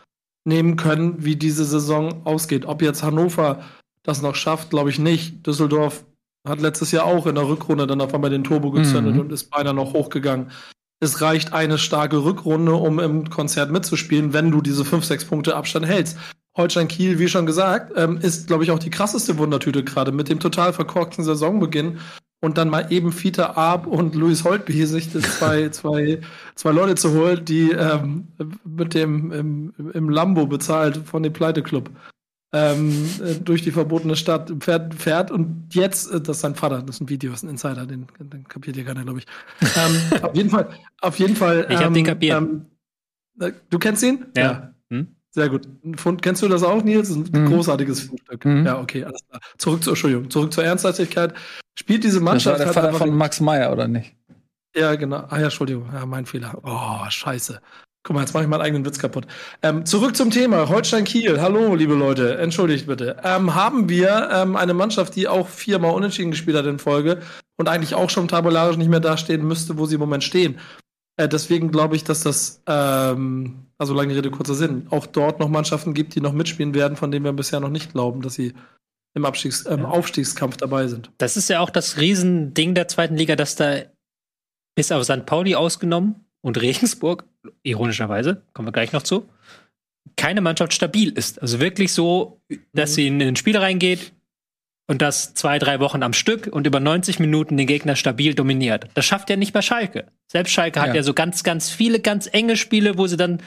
nehmen 0.44 0.76
können, 0.76 1.24
wie 1.24 1.36
diese 1.36 1.64
Saison 1.64 2.26
ausgeht. 2.26 2.64
Ob 2.66 2.82
jetzt 2.82 3.02
Hannover 3.02 3.62
das 4.02 4.22
noch 4.22 4.34
schafft, 4.34 4.70
glaube 4.70 4.90
ich 4.90 4.98
nicht. 4.98 5.46
Düsseldorf 5.46 6.04
hat 6.48 6.60
letztes 6.60 6.90
Jahr 6.90 7.04
auch 7.04 7.26
in 7.26 7.36
der 7.36 7.46
Rückrunde 7.46 7.86
dann 7.86 8.00
auf 8.00 8.12
einmal 8.14 8.30
den 8.30 8.42
Turbo 8.42 8.72
gezündet 8.72 9.14
Mhm. 9.14 9.20
und 9.20 9.32
ist 9.32 9.50
beinahe 9.50 9.74
noch 9.74 9.92
hochgegangen. 9.92 10.50
Es 11.02 11.20
reicht 11.20 11.52
eine 11.52 11.78
starke 11.78 12.22
Rückrunde, 12.22 12.74
um 12.74 13.00
im 13.00 13.28
Konzert 13.28 13.72
mitzuspielen, 13.72 14.32
wenn 14.32 14.52
du 14.52 14.60
diese 14.60 14.84
5, 14.84 15.04
6 15.04 15.24
Punkte 15.24 15.56
Abstand 15.56 15.84
hältst. 15.84 16.16
Holstein 16.56 16.86
Kiel, 16.86 17.18
wie 17.18 17.26
schon 17.26 17.44
gesagt, 17.44 17.92
ähm, 17.96 18.18
ist, 18.18 18.46
glaube 18.46 18.62
ich, 18.62 18.70
auch 18.70 18.78
die 18.78 18.90
krasseste 18.90 19.36
Wundertüte 19.36 19.82
gerade 19.82 20.12
mit 20.12 20.28
dem 20.28 20.38
total 20.38 20.72
verkorkten 20.72 21.24
Saisonbeginn 21.24 21.98
und 22.40 22.56
dann 22.56 22.68
mal 22.68 22.86
eben 22.92 23.10
Fiete 23.10 23.56
Arp 23.56 23.88
und 23.88 24.14
Luis 24.14 24.44
Holtby 24.44 24.86
sich 24.86 25.12
das 25.12 25.24
zwei, 25.38 25.70
zwei, 25.70 26.20
zwei 26.54 26.70
Leute 26.70 26.94
zu 26.94 27.12
holen, 27.14 27.44
die 27.44 27.72
ähm, 27.72 28.28
mit 28.64 28.94
dem 28.94 29.32
im, 29.32 29.74
im 29.92 30.08
Lambo 30.08 30.46
bezahlt 30.46 30.98
von 31.04 31.24
dem 31.24 31.32
Pleiteclub 31.32 31.90
ähm, 32.52 33.08
äh, 33.24 33.34
durch 33.36 33.62
die 33.62 33.70
verbotene 33.72 34.14
Stadt 34.16 34.52
fährt, 34.60 34.94
fährt 34.94 35.30
und 35.30 35.68
jetzt, 35.72 36.10
äh, 36.12 36.20
das 36.20 36.36
ist 36.36 36.42
sein 36.42 36.54
Vater, 36.54 36.82
das 36.82 36.96
ist 36.96 37.00
ein 37.00 37.08
Video, 37.08 37.30
das 37.30 37.40
ist 37.40 37.44
ein 37.44 37.50
Insider, 37.50 37.86
den, 37.86 38.06
den 38.18 38.44
kapiert 38.46 38.76
ihr 38.76 38.84
keiner, 38.84 39.04
glaube 39.04 39.20
ich. 39.20 39.26
ähm, 39.76 39.96
auf 40.22 40.34
jeden 40.36 40.50
Fall, 40.50 40.68
auf 41.00 41.18
jeden 41.18 41.36
Fall. 41.36 41.66
Ich 41.70 41.76
hab 41.78 41.86
ähm, 41.86 41.94
den 41.94 42.04
kapiert. 42.04 42.38
Ähm, 42.42 42.66
äh, 43.40 43.52
du 43.70 43.78
kennst 43.78 44.02
ihn? 44.02 44.26
Ja. 44.36 44.74
Hm? 44.90 45.16
Sehr 45.30 45.48
gut. 45.48 45.66
Fund, 45.96 46.20
kennst 46.20 46.42
du 46.42 46.48
das 46.48 46.62
auch, 46.62 46.84
Nils? 46.84 47.08
Das 47.08 47.16
ist 47.16 47.34
ein 47.34 47.44
Mhm. 47.44 47.48
großartiges 47.48 48.00
Fundstück. 48.02 48.44
Mhm. 48.44 48.66
Ja, 48.66 48.78
okay, 48.78 49.02
alles 49.04 49.26
klar. 49.26 49.40
Zurück 49.56 49.82
zur, 49.82 49.92
Entschuldigung, 49.94 50.28
zurück 50.28 50.52
zur 50.52 50.64
Ernsthaftigkeit. 50.64 51.32
Spielt 51.78 52.04
diese 52.04 52.16
Das 52.18 52.24
war 52.26 52.32
Mannschaft 52.32 52.60
der 52.60 52.72
Vater 52.74 52.92
von 52.92 53.16
Max 53.16 53.40
Meyer, 53.40 53.72
oder 53.72 53.88
nicht? 53.88 54.14
ja, 54.76 54.94
genau. 54.94 55.24
Ah 55.30 55.38
ja, 55.38 55.44
Entschuldigung. 55.44 55.88
Ja, 55.90 56.04
mein 56.04 56.26
Fehler. 56.26 56.58
Oh, 56.62 57.08
scheiße. 57.08 57.60
Guck 58.04 58.14
mal, 58.14 58.22
jetzt 58.22 58.34
mache 58.34 58.42
ich 58.42 58.48
meinen 58.48 58.62
eigenen 58.62 58.84
Witz 58.84 58.98
kaputt. 58.98 59.28
Ähm, 59.62 59.86
zurück 59.86 60.16
zum 60.16 60.30
Thema. 60.30 60.68
Holstein 60.68 61.04
Kiel. 61.04 61.40
Hallo, 61.40 61.76
liebe 61.76 61.94
Leute. 61.94 62.36
Entschuldigt 62.38 62.88
bitte. 62.88 63.16
Ähm, 63.22 63.54
haben 63.54 63.88
wir 63.88 64.28
ähm, 64.32 64.56
eine 64.56 64.74
Mannschaft, 64.74 65.14
die 65.14 65.28
auch 65.28 65.46
viermal 65.46 65.94
unentschieden 65.94 66.32
gespielt 66.32 66.56
hat 66.56 66.66
in 66.66 66.80
Folge 66.80 67.22
und 67.58 67.68
eigentlich 67.68 67.94
auch 67.94 68.10
schon 68.10 68.26
tabellarisch 68.26 68.76
nicht 68.76 68.90
mehr 68.90 68.98
dastehen 68.98 69.46
müsste, 69.46 69.78
wo 69.78 69.86
sie 69.86 69.94
im 69.94 70.00
Moment 70.00 70.24
stehen. 70.24 70.58
Äh, 71.16 71.28
deswegen 71.28 71.70
glaube 71.70 71.94
ich, 71.94 72.02
dass 72.02 72.24
das, 72.24 72.60
ähm, 72.66 73.66
also 73.78 73.94
lange 73.94 74.16
Rede, 74.16 74.32
kurzer 74.32 74.54
Sinn, 74.54 74.88
auch 74.90 75.06
dort 75.06 75.38
noch 75.38 75.48
Mannschaften 75.48 75.94
gibt, 75.94 76.16
die 76.16 76.20
noch 76.20 76.32
mitspielen 76.32 76.74
werden, 76.74 76.96
von 76.96 77.12
denen 77.12 77.24
wir 77.24 77.32
bisher 77.32 77.60
noch 77.60 77.70
nicht 77.70 77.92
glauben, 77.92 78.20
dass 78.22 78.34
sie 78.34 78.52
im 79.14 79.24
Abstiegs 79.24 79.64
ähm, 79.66 79.80
Ja. 79.82 79.88
Aufstiegskampf 79.88 80.56
dabei 80.56 80.88
sind. 80.88 81.12
Das 81.18 81.36
ist 81.36 81.48
ja 81.48 81.60
auch 81.60 81.70
das 81.70 81.98
Riesending 81.98 82.74
der 82.74 82.88
zweiten 82.88 83.14
Liga, 83.14 83.36
dass 83.36 83.54
da 83.54 83.82
bis 84.74 84.90
auf 84.90 85.04
St. 85.04 85.24
Pauli 85.24 85.54
ausgenommen 85.54 86.21
und 86.42 86.60
Regensburg, 86.60 87.24
ironischerweise, 87.62 88.42
kommen 88.52 88.68
wir 88.68 88.72
gleich 88.72 88.92
noch 88.92 89.02
zu, 89.02 89.28
keine 90.16 90.40
Mannschaft 90.40 90.74
stabil 90.74 91.10
ist. 91.10 91.40
Also 91.40 91.60
wirklich 91.60 91.92
so, 91.92 92.40
dass 92.72 92.94
sie 92.94 93.06
in 93.06 93.22
ein 93.22 93.36
Spiel 93.36 93.56
reingeht 93.56 94.12
und 94.86 95.00
das 95.00 95.34
zwei, 95.34 95.58
drei 95.58 95.80
Wochen 95.80 96.02
am 96.02 96.12
Stück 96.12 96.48
und 96.48 96.66
über 96.66 96.80
90 96.80 97.18
Minuten 97.18 97.56
den 97.56 97.66
Gegner 97.66 97.96
stabil 97.96 98.34
dominiert. 98.34 98.88
Das 98.94 99.06
schafft 99.06 99.30
ja 99.30 99.36
nicht 99.36 99.54
mal 99.54 99.62
Schalke. 99.62 100.08
Selbst 100.32 100.52
Schalke 100.52 100.80
hat 100.80 100.94
Ja. 100.94 101.02
so 101.02 101.12
ganz, 101.12 101.44
ganz 101.44 101.68
viele 101.68 102.00
ganz 102.00 102.26
enge 102.32 102.56
Spiele, 102.56 102.96
wo 102.96 103.06
sie 103.06 103.18
dann 103.18 103.40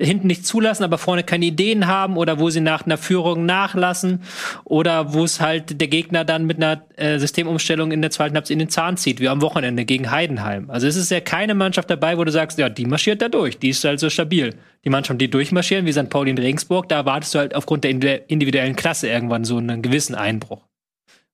hinten 0.00 0.26
nicht 0.26 0.46
zulassen, 0.46 0.84
aber 0.84 0.96
vorne 0.96 1.22
keine 1.22 1.44
Ideen 1.44 1.86
haben 1.86 2.16
oder 2.16 2.38
wo 2.38 2.48
sie 2.48 2.62
nach 2.62 2.86
einer 2.86 2.96
Führung 2.96 3.44
nachlassen 3.44 4.22
oder 4.64 5.12
wo 5.12 5.22
es 5.24 5.38
halt 5.42 5.78
der 5.82 5.88
Gegner 5.88 6.24
dann 6.24 6.46
mit 6.46 6.56
einer 6.56 6.82
äh, 6.96 7.18
Systemumstellung 7.18 7.92
in 7.92 8.00
der 8.00 8.10
zweiten 8.10 8.34
Halbzeit 8.36 8.54
in 8.54 8.58
den 8.60 8.70
Zahn 8.70 8.96
zieht, 8.96 9.20
wie 9.20 9.28
am 9.28 9.42
Wochenende 9.42 9.84
gegen 9.84 10.10
Heidenheim. 10.10 10.70
Also 10.70 10.86
es 10.86 10.96
ist 10.96 11.10
ja 11.10 11.20
keine 11.20 11.54
Mannschaft 11.54 11.90
dabei, 11.90 12.16
wo 12.16 12.24
du 12.24 12.32
sagst, 12.32 12.56
ja, 12.58 12.70
die 12.70 12.86
marschiert 12.86 13.20
da 13.20 13.28
durch, 13.28 13.58
die 13.58 13.68
ist 13.68 13.84
halt 13.84 14.00
so 14.00 14.08
stabil. 14.08 14.54
Die 14.86 14.88
Mannschaften, 14.88 15.18
die 15.18 15.28
durchmarschieren, 15.28 15.84
wie 15.84 15.92
St. 15.92 16.08
Pauli 16.08 16.30
in 16.30 16.38
Regensburg, 16.38 16.88
da 16.88 16.96
erwartest 16.96 17.34
du 17.34 17.38
halt 17.40 17.54
aufgrund 17.54 17.84
der 17.84 17.90
indi- 17.90 18.20
individuellen 18.28 18.76
Klasse 18.76 19.08
irgendwann 19.10 19.44
so 19.44 19.58
einen 19.58 19.82
gewissen 19.82 20.14
Einbruch. 20.14 20.66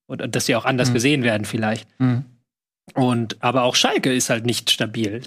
Und, 0.08 0.20
und 0.20 0.34
dass 0.34 0.46
sie 0.46 0.56
auch 0.56 0.64
anders 0.64 0.88
Mhm. 0.90 0.94
gesehen 0.94 1.22
werden 1.22 1.44
vielleicht. 1.44 1.86
Mhm. 2.00 2.24
Und 2.94 3.36
aber 3.42 3.62
auch 3.64 3.74
Schalke 3.74 4.12
ist 4.12 4.30
halt 4.30 4.46
nicht 4.46 4.70
stabil. 4.70 5.22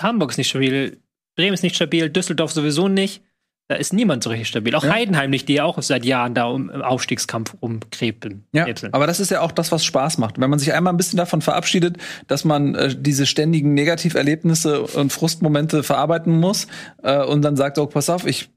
Hamburg 0.00 0.30
ist 0.30 0.38
nicht 0.38 0.50
stabil, 0.50 0.98
Bremen 1.36 1.54
ist 1.54 1.62
nicht 1.62 1.76
stabil, 1.76 2.08
Düsseldorf 2.08 2.52
sowieso 2.52 2.88
nicht. 2.88 3.22
Da 3.68 3.76
ist 3.76 3.92
niemand 3.92 4.24
so 4.24 4.30
richtig 4.30 4.48
stabil. 4.48 4.74
Auch 4.74 4.82
Ja. 4.82 4.92
Heidenheim 4.92 5.30
nicht, 5.30 5.48
die 5.48 5.54
ja 5.54 5.64
auch 5.64 5.80
seit 5.80 6.04
Jahren 6.04 6.34
da 6.34 6.46
um, 6.46 6.70
im 6.70 6.82
Aufstiegskampf 6.82 7.54
rumkrebeln. 7.62 8.44
Ja, 8.52 8.66
aber 8.90 9.06
das 9.06 9.20
ist 9.20 9.30
ja 9.30 9.42
auch 9.42 9.52
das, 9.52 9.70
was 9.70 9.84
Spaß 9.84 10.18
macht. 10.18 10.40
Wenn 10.40 10.50
man 10.50 10.58
sich 10.58 10.72
einmal 10.72 10.92
ein 10.92 10.96
bisschen 10.96 11.18
davon 11.18 11.40
verabschiedet, 11.40 11.96
dass 12.26 12.44
man 12.44 12.74
äh, 12.74 12.96
diese 12.98 13.26
ständigen 13.26 13.74
Negativerlebnisse 13.74 14.82
und 14.82 15.12
Frustmomente 15.12 15.84
verarbeiten 15.84 16.40
muss 16.40 16.66
äh, 17.04 17.22
und 17.22 17.42
dann 17.42 17.54
sagt, 17.54 17.78
oh, 17.78 17.86
pass 17.86 18.10
auf, 18.10 18.26
ich 18.26 18.50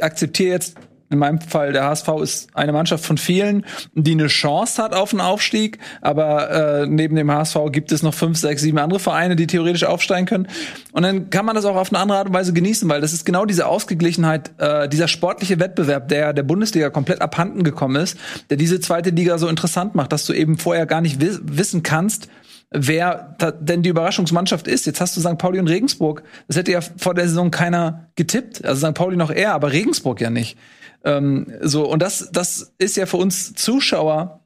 akzeptiere 0.00 0.50
jetzt 0.50 0.76
in 1.12 1.18
meinem 1.18 1.40
Fall, 1.40 1.72
der 1.72 1.84
HSV 1.84 2.08
ist 2.22 2.56
eine 2.56 2.72
Mannschaft 2.72 3.04
von 3.04 3.18
vielen, 3.18 3.64
die 3.94 4.12
eine 4.12 4.26
Chance 4.26 4.82
hat 4.82 4.94
auf 4.94 5.12
einen 5.12 5.20
Aufstieg, 5.20 5.78
aber 6.00 6.82
äh, 6.82 6.86
neben 6.86 7.16
dem 7.16 7.30
HSV 7.30 7.56
gibt 7.70 7.92
es 7.92 8.02
noch 8.02 8.14
fünf, 8.14 8.38
sechs, 8.38 8.62
sieben 8.62 8.78
andere 8.78 9.00
Vereine, 9.00 9.36
die 9.36 9.46
theoretisch 9.46 9.84
aufsteigen 9.84 10.26
können. 10.26 10.48
Und 10.92 11.02
dann 11.02 11.30
kann 11.30 11.44
man 11.44 11.54
das 11.54 11.64
auch 11.64 11.76
auf 11.76 11.92
eine 11.92 11.98
andere 11.98 12.18
Art 12.18 12.28
und 12.28 12.34
Weise 12.34 12.52
genießen, 12.52 12.88
weil 12.88 13.00
das 13.00 13.12
ist 13.12 13.24
genau 13.24 13.44
diese 13.44 13.66
Ausgeglichenheit, 13.66 14.52
äh, 14.58 14.88
dieser 14.88 15.08
sportliche 15.08 15.60
Wettbewerb, 15.60 16.08
der 16.08 16.32
der 16.32 16.42
Bundesliga 16.42 16.90
komplett 16.90 17.20
abhanden 17.20 17.62
gekommen 17.62 17.96
ist, 17.96 18.18
der 18.50 18.56
diese 18.56 18.80
zweite 18.80 19.10
Liga 19.10 19.38
so 19.38 19.48
interessant 19.48 19.94
macht, 19.94 20.12
dass 20.12 20.24
du 20.26 20.32
eben 20.32 20.58
vorher 20.58 20.86
gar 20.86 21.00
nicht 21.00 21.20
wi 21.20 21.38
wissen 21.42 21.82
kannst, 21.82 22.28
wer 22.72 23.36
denn 23.60 23.82
die 23.82 23.90
Überraschungsmannschaft 23.90 24.66
ist. 24.66 24.86
Jetzt 24.86 25.00
hast 25.00 25.16
du 25.16 25.20
St. 25.20 25.38
Pauli 25.38 25.58
und 25.58 25.68
Regensburg. 25.68 26.22
Das 26.48 26.56
hätte 26.56 26.72
ja 26.72 26.80
vor 26.80 27.14
der 27.14 27.28
Saison 27.28 27.50
keiner 27.50 28.08
getippt. 28.16 28.64
Also 28.64 28.86
St. 28.86 28.94
Pauli 28.94 29.16
noch 29.16 29.30
eher, 29.30 29.54
aber 29.54 29.72
Regensburg 29.72 30.20
ja 30.20 30.30
nicht. 30.30 30.56
Ähm, 31.04 31.52
so, 31.60 31.88
und 31.88 32.00
das, 32.00 32.30
das 32.32 32.74
ist 32.78 32.96
ja 32.96 33.06
für 33.06 33.16
uns 33.16 33.54
Zuschauer 33.54 34.40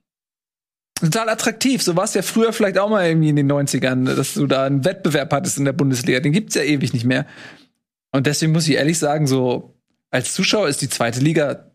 total 1.00 1.28
attraktiv. 1.28 1.82
So 1.82 1.96
war 1.96 2.04
es 2.04 2.14
ja 2.14 2.22
früher 2.22 2.52
vielleicht 2.52 2.78
auch 2.78 2.88
mal 2.88 3.06
irgendwie 3.06 3.28
in 3.28 3.36
den 3.36 3.50
90ern, 3.50 4.14
dass 4.14 4.34
du 4.34 4.46
da 4.46 4.64
einen 4.64 4.84
Wettbewerb 4.84 5.32
hattest 5.32 5.58
in 5.58 5.64
der 5.64 5.72
Bundesliga. 5.72 6.20
Den 6.20 6.32
gibt's 6.32 6.54
ja 6.54 6.62
ewig 6.62 6.92
nicht 6.92 7.04
mehr. 7.04 7.26
Und 8.12 8.26
deswegen 8.26 8.52
muss 8.52 8.68
ich 8.68 8.76
ehrlich 8.76 8.98
sagen, 8.98 9.26
so 9.26 9.74
als 10.10 10.32
Zuschauer 10.34 10.68
ist 10.68 10.80
die 10.80 10.88
zweite 10.88 11.20
Liga 11.20 11.70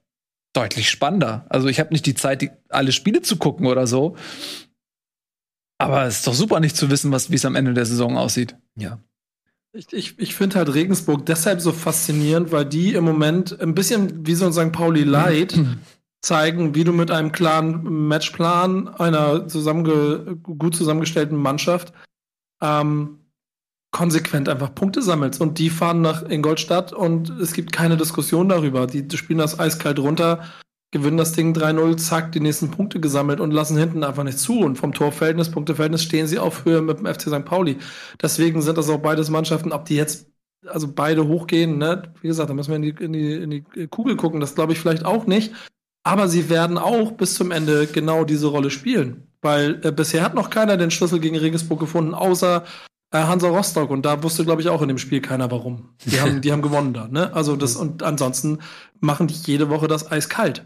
deutlich 0.53 0.89
spannender. 0.89 1.45
Also 1.49 1.67
ich 1.67 1.79
habe 1.79 1.93
nicht 1.93 2.05
die 2.05 2.15
Zeit, 2.15 2.51
alle 2.69 2.91
Spiele 2.91 3.21
zu 3.21 3.37
gucken 3.37 3.67
oder 3.67 3.87
so. 3.87 4.15
Aber 5.77 6.05
es 6.05 6.17
ist 6.17 6.27
doch 6.27 6.33
super, 6.33 6.59
nicht 6.59 6.75
zu 6.75 6.89
wissen, 6.89 7.11
wie 7.11 7.35
es 7.35 7.45
am 7.45 7.55
Ende 7.55 7.73
der 7.73 7.85
Saison 7.85 8.17
aussieht. 8.17 8.55
Ja. 8.75 8.99
Ich, 9.73 9.93
ich, 9.93 10.19
ich 10.19 10.35
finde 10.35 10.57
halt 10.57 10.73
Regensburg 10.73 11.25
deshalb 11.25 11.61
so 11.61 11.71
faszinierend, 11.71 12.51
weil 12.51 12.65
die 12.65 12.93
im 12.93 13.05
Moment 13.05 13.59
ein 13.61 13.73
bisschen 13.73 14.27
wie 14.27 14.35
so 14.35 14.45
ein 14.45 14.53
St. 14.53 14.73
Pauli 14.73 15.03
Light 15.03 15.57
zeigen, 16.21 16.75
wie 16.75 16.83
du 16.83 16.91
mit 16.91 17.09
einem 17.09 17.31
klaren 17.31 18.07
Matchplan 18.07 18.89
einer 18.89 19.47
zusammenge 19.47 20.37
gut 20.43 20.75
zusammengestellten 20.75 21.37
Mannschaft 21.37 21.93
ähm, 22.61 23.19
konsequent 23.91 24.49
einfach 24.49 24.75
Punkte 24.75 25.01
sammelst. 25.01 25.41
Und 25.41 25.57
die 25.57 25.69
fahren 25.69 26.01
nach 26.01 26.23
Ingolstadt 26.29 26.93
und 26.93 27.29
es 27.29 27.53
gibt 27.53 27.71
keine 27.71 27.97
Diskussion 27.97 28.49
darüber. 28.49 28.87
Die, 28.87 29.07
die 29.07 29.17
spielen 29.17 29.39
das 29.39 29.59
eiskalt 29.59 29.99
runter 29.99 30.43
gewinnen 30.91 31.17
das 31.17 31.31
Ding 31.31 31.53
3-0, 31.55 31.97
zack, 31.97 32.33
die 32.33 32.41
nächsten 32.41 32.69
Punkte 32.69 32.99
gesammelt 32.99 33.39
und 33.39 33.51
lassen 33.51 33.77
hinten 33.77 34.03
einfach 34.03 34.23
nicht 34.23 34.39
zu. 34.39 34.59
Und 34.59 34.75
vom 34.75 34.93
Torverhältnis, 34.93 35.49
Punkteverhältnis 35.49 36.03
stehen 36.03 36.27
sie 36.27 36.37
auf 36.37 36.65
Höhe 36.65 36.81
mit 36.81 36.99
dem 36.99 37.05
FC 37.05 37.23
St. 37.23 37.45
Pauli. 37.45 37.77
Deswegen 38.21 38.61
sind 38.61 38.77
das 38.77 38.89
auch 38.89 38.99
beides 38.99 39.29
Mannschaften, 39.29 39.71
ob 39.71 39.85
die 39.85 39.95
jetzt, 39.95 40.27
also 40.67 40.91
beide 40.93 41.27
hochgehen, 41.27 41.77
ne? 41.77 42.13
Wie 42.21 42.27
gesagt, 42.27 42.49
da 42.49 42.53
müssen 42.53 42.69
wir 42.69 42.75
in 42.75 42.81
die, 42.81 43.03
in 43.03 43.13
die, 43.13 43.33
in 43.33 43.49
die 43.49 43.87
Kugel 43.87 44.17
gucken. 44.17 44.41
Das 44.41 44.53
glaube 44.53 44.73
ich 44.73 44.79
vielleicht 44.79 45.05
auch 45.05 45.25
nicht. 45.25 45.53
Aber 46.03 46.27
sie 46.27 46.49
werden 46.49 46.77
auch 46.77 47.11
bis 47.11 47.35
zum 47.35 47.51
Ende 47.51 47.87
genau 47.87 48.25
diese 48.25 48.47
Rolle 48.47 48.69
spielen. 48.69 49.27
Weil 49.41 49.79
äh, 49.83 49.91
bisher 49.91 50.23
hat 50.23 50.35
noch 50.35 50.49
keiner 50.49 50.77
den 50.77 50.91
Schlüssel 50.91 51.19
gegen 51.19 51.37
Regensburg 51.37 51.79
gefunden, 51.79 52.13
außer 52.13 52.65
äh, 53.11 53.17
Hansa 53.17 53.47
Rostock. 53.47 53.89
Und 53.89 54.05
da 54.05 54.21
wusste, 54.23 54.43
glaube 54.43 54.61
ich, 54.61 54.67
auch 54.67 54.81
in 54.81 54.89
dem 54.89 54.97
Spiel 54.97 55.21
keiner 55.21 55.49
warum. 55.51 55.95
Die 56.05 56.19
haben, 56.19 56.41
die 56.41 56.51
haben 56.51 56.61
gewonnen 56.61 56.93
da. 56.93 57.07
Ne? 57.07 57.33
Also 57.33 57.55
das, 57.55 57.77
und 57.77 58.03
ansonsten 58.03 58.59
machen 58.99 59.27
die 59.27 59.35
jede 59.45 59.69
Woche 59.69 59.87
das 59.87 60.11
eiskalt. 60.11 60.65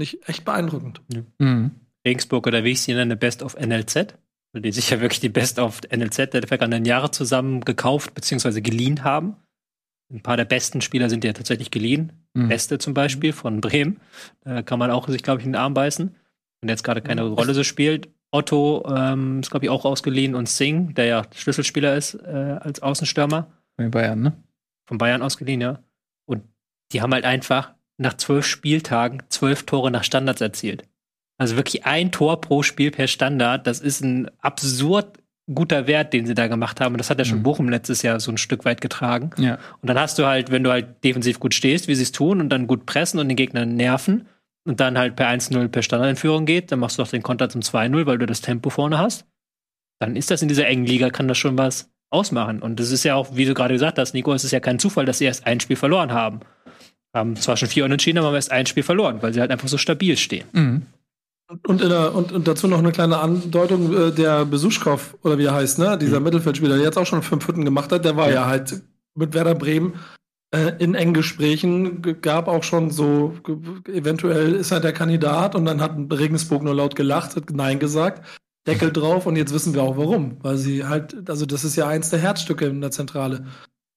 Ich 0.00 0.28
echt 0.28 0.44
beeindruckend. 0.44 1.00
Ja. 1.12 1.22
Mhm. 1.38 1.72
Regensburg 2.06 2.46
oder 2.46 2.64
wie 2.64 2.72
ich 2.72 2.82
sie 2.82 2.94
nenne, 2.94 3.16
Best 3.16 3.42
of 3.42 3.56
NLZ. 3.58 4.14
Weil 4.52 4.62
die 4.62 4.72
sich 4.72 4.90
ja 4.90 5.00
wirklich 5.00 5.20
die 5.20 5.28
Best 5.28 5.58
of 5.58 5.80
NLZ 5.90 6.32
der 6.32 6.46
vergangenen 6.46 6.84
Jahre 6.84 7.10
zusammen 7.10 7.62
gekauft 7.62 8.14
bzw. 8.14 8.60
geliehen 8.60 9.02
haben. 9.02 9.36
Ein 10.12 10.20
paar 10.20 10.36
der 10.36 10.44
besten 10.44 10.80
Spieler 10.80 11.08
sind 11.08 11.24
ja 11.24 11.32
tatsächlich 11.32 11.70
geliehen. 11.70 12.12
Mhm. 12.34 12.48
Beste 12.48 12.78
zum 12.78 12.94
Beispiel 12.94 13.32
von 13.32 13.60
Bremen. 13.60 14.00
Da 14.42 14.62
kann 14.62 14.78
man 14.78 14.90
auch 14.90 15.08
sich, 15.08 15.22
glaube 15.22 15.40
ich, 15.40 15.46
in 15.46 15.52
den 15.52 15.60
Arm 15.60 15.74
beißen. 15.74 16.14
Und 16.62 16.68
jetzt 16.68 16.84
gerade 16.84 17.02
keine 17.02 17.24
mhm. 17.24 17.32
Rolle 17.32 17.54
so 17.54 17.64
spielt. 17.64 18.08
Otto 18.30 18.84
ähm, 18.88 19.40
ist, 19.40 19.50
glaube 19.50 19.66
ich, 19.66 19.70
auch 19.70 19.84
ausgeliehen 19.84 20.34
und 20.34 20.48
Singh, 20.48 20.92
der 20.94 21.04
ja 21.06 21.22
Schlüsselspieler 21.34 21.96
ist 21.96 22.14
äh, 22.14 22.58
als 22.60 22.82
Außenstürmer. 22.82 23.50
Von 23.76 23.90
Bayern, 23.90 24.22
ne? 24.22 24.32
Von 24.86 24.98
Bayern 24.98 25.22
ausgeliehen, 25.22 25.60
ja. 25.60 25.82
Und 26.26 26.42
die 26.92 27.00
haben 27.00 27.12
halt 27.12 27.24
einfach 27.24 27.74
nach 27.98 28.14
zwölf 28.14 28.46
Spieltagen 28.46 29.22
zwölf 29.28 29.64
Tore 29.64 29.90
nach 29.90 30.04
Standards 30.04 30.40
erzielt. 30.40 30.84
Also 31.38 31.56
wirklich 31.56 31.84
ein 31.84 32.12
Tor 32.12 32.40
pro 32.40 32.62
Spiel 32.62 32.90
per 32.90 33.06
Standard. 33.06 33.66
Das 33.66 33.80
ist 33.80 34.02
ein 34.02 34.30
absurd 34.38 35.18
guter 35.52 35.86
Wert, 35.86 36.12
den 36.12 36.26
sie 36.26 36.34
da 36.34 36.46
gemacht 36.46 36.80
haben. 36.80 36.94
Und 36.94 36.98
das 36.98 37.10
hat 37.10 37.18
ja 37.18 37.24
schon 37.24 37.38
mhm. 37.38 37.42
Bochum 37.42 37.68
letztes 37.68 38.02
Jahr 38.02 38.18
so 38.20 38.30
ein 38.30 38.38
Stück 38.38 38.64
weit 38.64 38.80
getragen. 38.80 39.30
Ja. 39.36 39.58
Und 39.82 39.88
dann 39.88 39.98
hast 39.98 40.18
du 40.18 40.26
halt, 40.26 40.50
wenn 40.50 40.64
du 40.64 40.70
halt 40.70 41.04
defensiv 41.04 41.38
gut 41.40 41.54
stehst, 41.54 41.88
wie 41.88 41.94
sie 41.94 42.04
es 42.04 42.12
tun, 42.12 42.40
und 42.40 42.48
dann 42.48 42.66
gut 42.66 42.86
pressen 42.86 43.20
und 43.20 43.28
den 43.28 43.36
Gegner 43.36 43.66
nerven 43.66 44.26
und 44.66 44.80
dann 44.80 44.96
halt 44.96 45.16
per 45.16 45.28
1-0 45.28 45.68
per 45.68 45.82
Standardentführung 45.82 46.46
geht, 46.46 46.72
dann 46.72 46.78
machst 46.78 46.98
du 46.98 47.02
auch 47.02 47.08
den 47.08 47.22
Konter 47.22 47.50
zum 47.50 47.60
2-0, 47.60 48.06
weil 48.06 48.18
du 48.18 48.26
das 48.26 48.40
Tempo 48.40 48.70
vorne 48.70 48.98
hast. 48.98 49.26
Dann 50.00 50.16
ist 50.16 50.30
das 50.30 50.40
in 50.40 50.48
dieser 50.48 50.66
engen 50.66 50.86
Liga, 50.86 51.10
kann 51.10 51.28
das 51.28 51.38
schon 51.38 51.58
was 51.58 51.90
ausmachen. 52.10 52.62
Und 52.62 52.80
das 52.80 52.90
ist 52.90 53.04
ja 53.04 53.14
auch, 53.14 53.36
wie 53.36 53.44
du 53.44 53.54
gerade 53.54 53.74
gesagt 53.74 53.98
hast, 53.98 54.14
Nico, 54.14 54.32
es 54.32 54.44
ist 54.44 54.52
ja 54.52 54.60
kein 54.60 54.78
Zufall, 54.78 55.04
dass 55.04 55.18
sie 55.18 55.24
erst 55.24 55.46
ein 55.46 55.60
Spiel 55.60 55.76
verloren 55.76 56.12
haben. 56.12 56.40
Haben 57.14 57.36
zwar 57.36 57.56
schon 57.56 57.68
vier 57.68 57.84
Unentschieden, 57.84 58.18
aber 58.18 58.28
haben 58.28 58.34
erst 58.34 58.50
ein 58.50 58.66
Spiel 58.66 58.82
verloren, 58.82 59.18
weil 59.22 59.32
sie 59.32 59.40
halt 59.40 59.50
einfach 59.50 59.68
so 59.68 59.78
stabil 59.78 60.16
stehen. 60.16 60.46
Mhm. 60.52 60.82
Und, 61.66 61.80
der, 61.80 62.14
und, 62.14 62.32
und, 62.32 62.48
dazu 62.48 62.66
noch 62.66 62.78
eine 62.78 62.90
kleine 62.90 63.18
Andeutung, 63.18 63.94
äh, 63.94 64.10
der 64.10 64.44
Besuschkow, 64.44 65.14
oder 65.22 65.38
wie 65.38 65.44
er 65.44 65.54
heißt, 65.54 65.78
ne? 65.78 65.96
Dieser 65.98 66.18
mhm. 66.18 66.24
Mittelfeldspieler, 66.24 66.76
der 66.76 66.84
jetzt 66.84 66.98
auch 66.98 67.06
schon 67.06 67.22
fünf 67.22 67.46
Hütten 67.46 67.64
gemacht 67.64 67.92
hat, 67.92 68.04
der 68.04 68.16
war 68.16 68.28
ja, 68.28 68.34
ja 68.34 68.46
halt 68.46 68.82
mit 69.14 69.34
Werder 69.34 69.54
Bremen 69.54 69.94
äh, 70.54 70.72
in 70.78 70.94
engen 70.94 71.14
Gesprächen, 71.14 72.02
gab 72.22 72.48
auch 72.48 72.62
schon 72.62 72.90
so, 72.90 73.34
eventuell 73.88 74.54
ist 74.54 74.70
er 74.70 74.80
der 74.80 74.92
Kandidat 74.92 75.54
und 75.54 75.64
dann 75.64 75.80
hat 75.80 75.96
Regensburg 76.10 76.62
nur 76.62 76.74
laut 76.74 76.96
gelacht, 76.96 77.36
hat 77.36 77.50
Nein 77.50 77.78
gesagt, 77.78 78.24
Deckel 78.66 78.92
drauf 78.92 79.26
und 79.26 79.36
jetzt 79.36 79.52
wissen 79.52 79.74
wir 79.74 79.82
auch 79.82 79.96
warum, 79.96 80.38
weil 80.42 80.56
sie 80.56 80.84
halt, 80.84 81.28
also 81.28 81.44
das 81.44 81.64
ist 81.64 81.76
ja 81.76 81.88
eins 81.88 82.10
der 82.10 82.20
Herzstücke 82.20 82.66
in 82.66 82.80
der 82.80 82.90
Zentrale. 82.90 83.46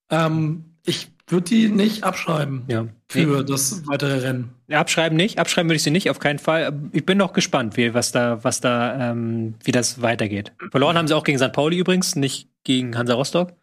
Ähm, 0.10 0.66
ich 0.86 1.12
würde 1.28 1.46
die 1.46 1.70
nicht 1.70 2.04
abschreiben 2.04 2.64
ja. 2.68 2.88
Für 3.10 3.40
nee. 3.40 3.44
das 3.46 3.88
weitere 3.88 4.20
Rennen. 4.20 4.50
Abschreiben 4.70 5.16
nicht, 5.16 5.40
abschreiben 5.40 5.70
würde 5.70 5.78
ich 5.78 5.84
sie 5.84 5.92
nicht, 5.92 6.10
auf 6.10 6.20
keinen 6.20 6.40
Fall. 6.40 6.78
Ich 6.92 7.06
bin 7.06 7.18
noch 7.18 7.34
gespannt, 7.34 7.78
wie, 7.78 7.94
was 7.94 8.12
da, 8.12 8.44
was 8.44 8.60
da, 8.60 9.12
ähm, 9.12 9.56
wie 9.64 9.72
das 9.72 10.02
weitergeht. 10.02 10.52
Verloren 10.72 10.98
haben 10.98 11.08
sie 11.08 11.16
auch 11.16 11.24
gegen 11.24 11.40
St. 11.40 11.54
Pauli 11.54 11.78
übrigens, 11.78 12.16
nicht 12.16 12.50
gegen 12.64 12.98
Hansa 12.98 13.14
Rostock. 13.14 13.54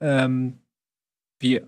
Ähm, 0.00 0.58
wie, 1.40 1.60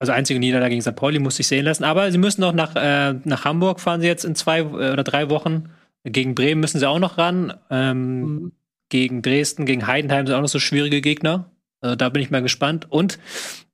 also 0.00 0.12
einzige 0.12 0.40
Niederlage 0.40 0.70
gegen 0.70 0.82
St. 0.82 0.96
Pauli 0.96 1.20
musste 1.20 1.42
ich 1.42 1.46
sehen 1.46 1.64
lassen. 1.64 1.84
Aber 1.84 2.10
sie 2.10 2.18
müssen 2.18 2.40
noch 2.40 2.52
nach, 2.52 2.74
äh, 2.74 3.14
nach 3.24 3.44
Hamburg 3.44 3.80
fahren 3.80 4.00
sie 4.00 4.08
jetzt 4.08 4.24
in 4.24 4.34
zwei 4.34 4.60
äh, 4.60 4.92
oder 4.92 5.04
drei 5.04 5.30
Wochen. 5.30 5.70
Gegen 6.04 6.34
Bremen 6.34 6.60
müssen 6.60 6.80
sie 6.80 6.88
auch 6.88 6.98
noch 6.98 7.16
ran. 7.16 7.54
Ähm, 7.70 8.20
mhm. 8.20 8.52
Gegen 8.88 9.22
Dresden, 9.22 9.66
gegen 9.66 9.86
Heidenheim 9.86 10.26
sind 10.26 10.34
auch 10.34 10.40
noch 10.40 10.48
so 10.48 10.58
schwierige 10.58 11.00
Gegner. 11.00 11.50
Also 11.80 11.94
da 11.94 12.08
bin 12.08 12.22
ich 12.22 12.30
mal 12.30 12.42
gespannt. 12.42 12.90
Und 12.90 13.20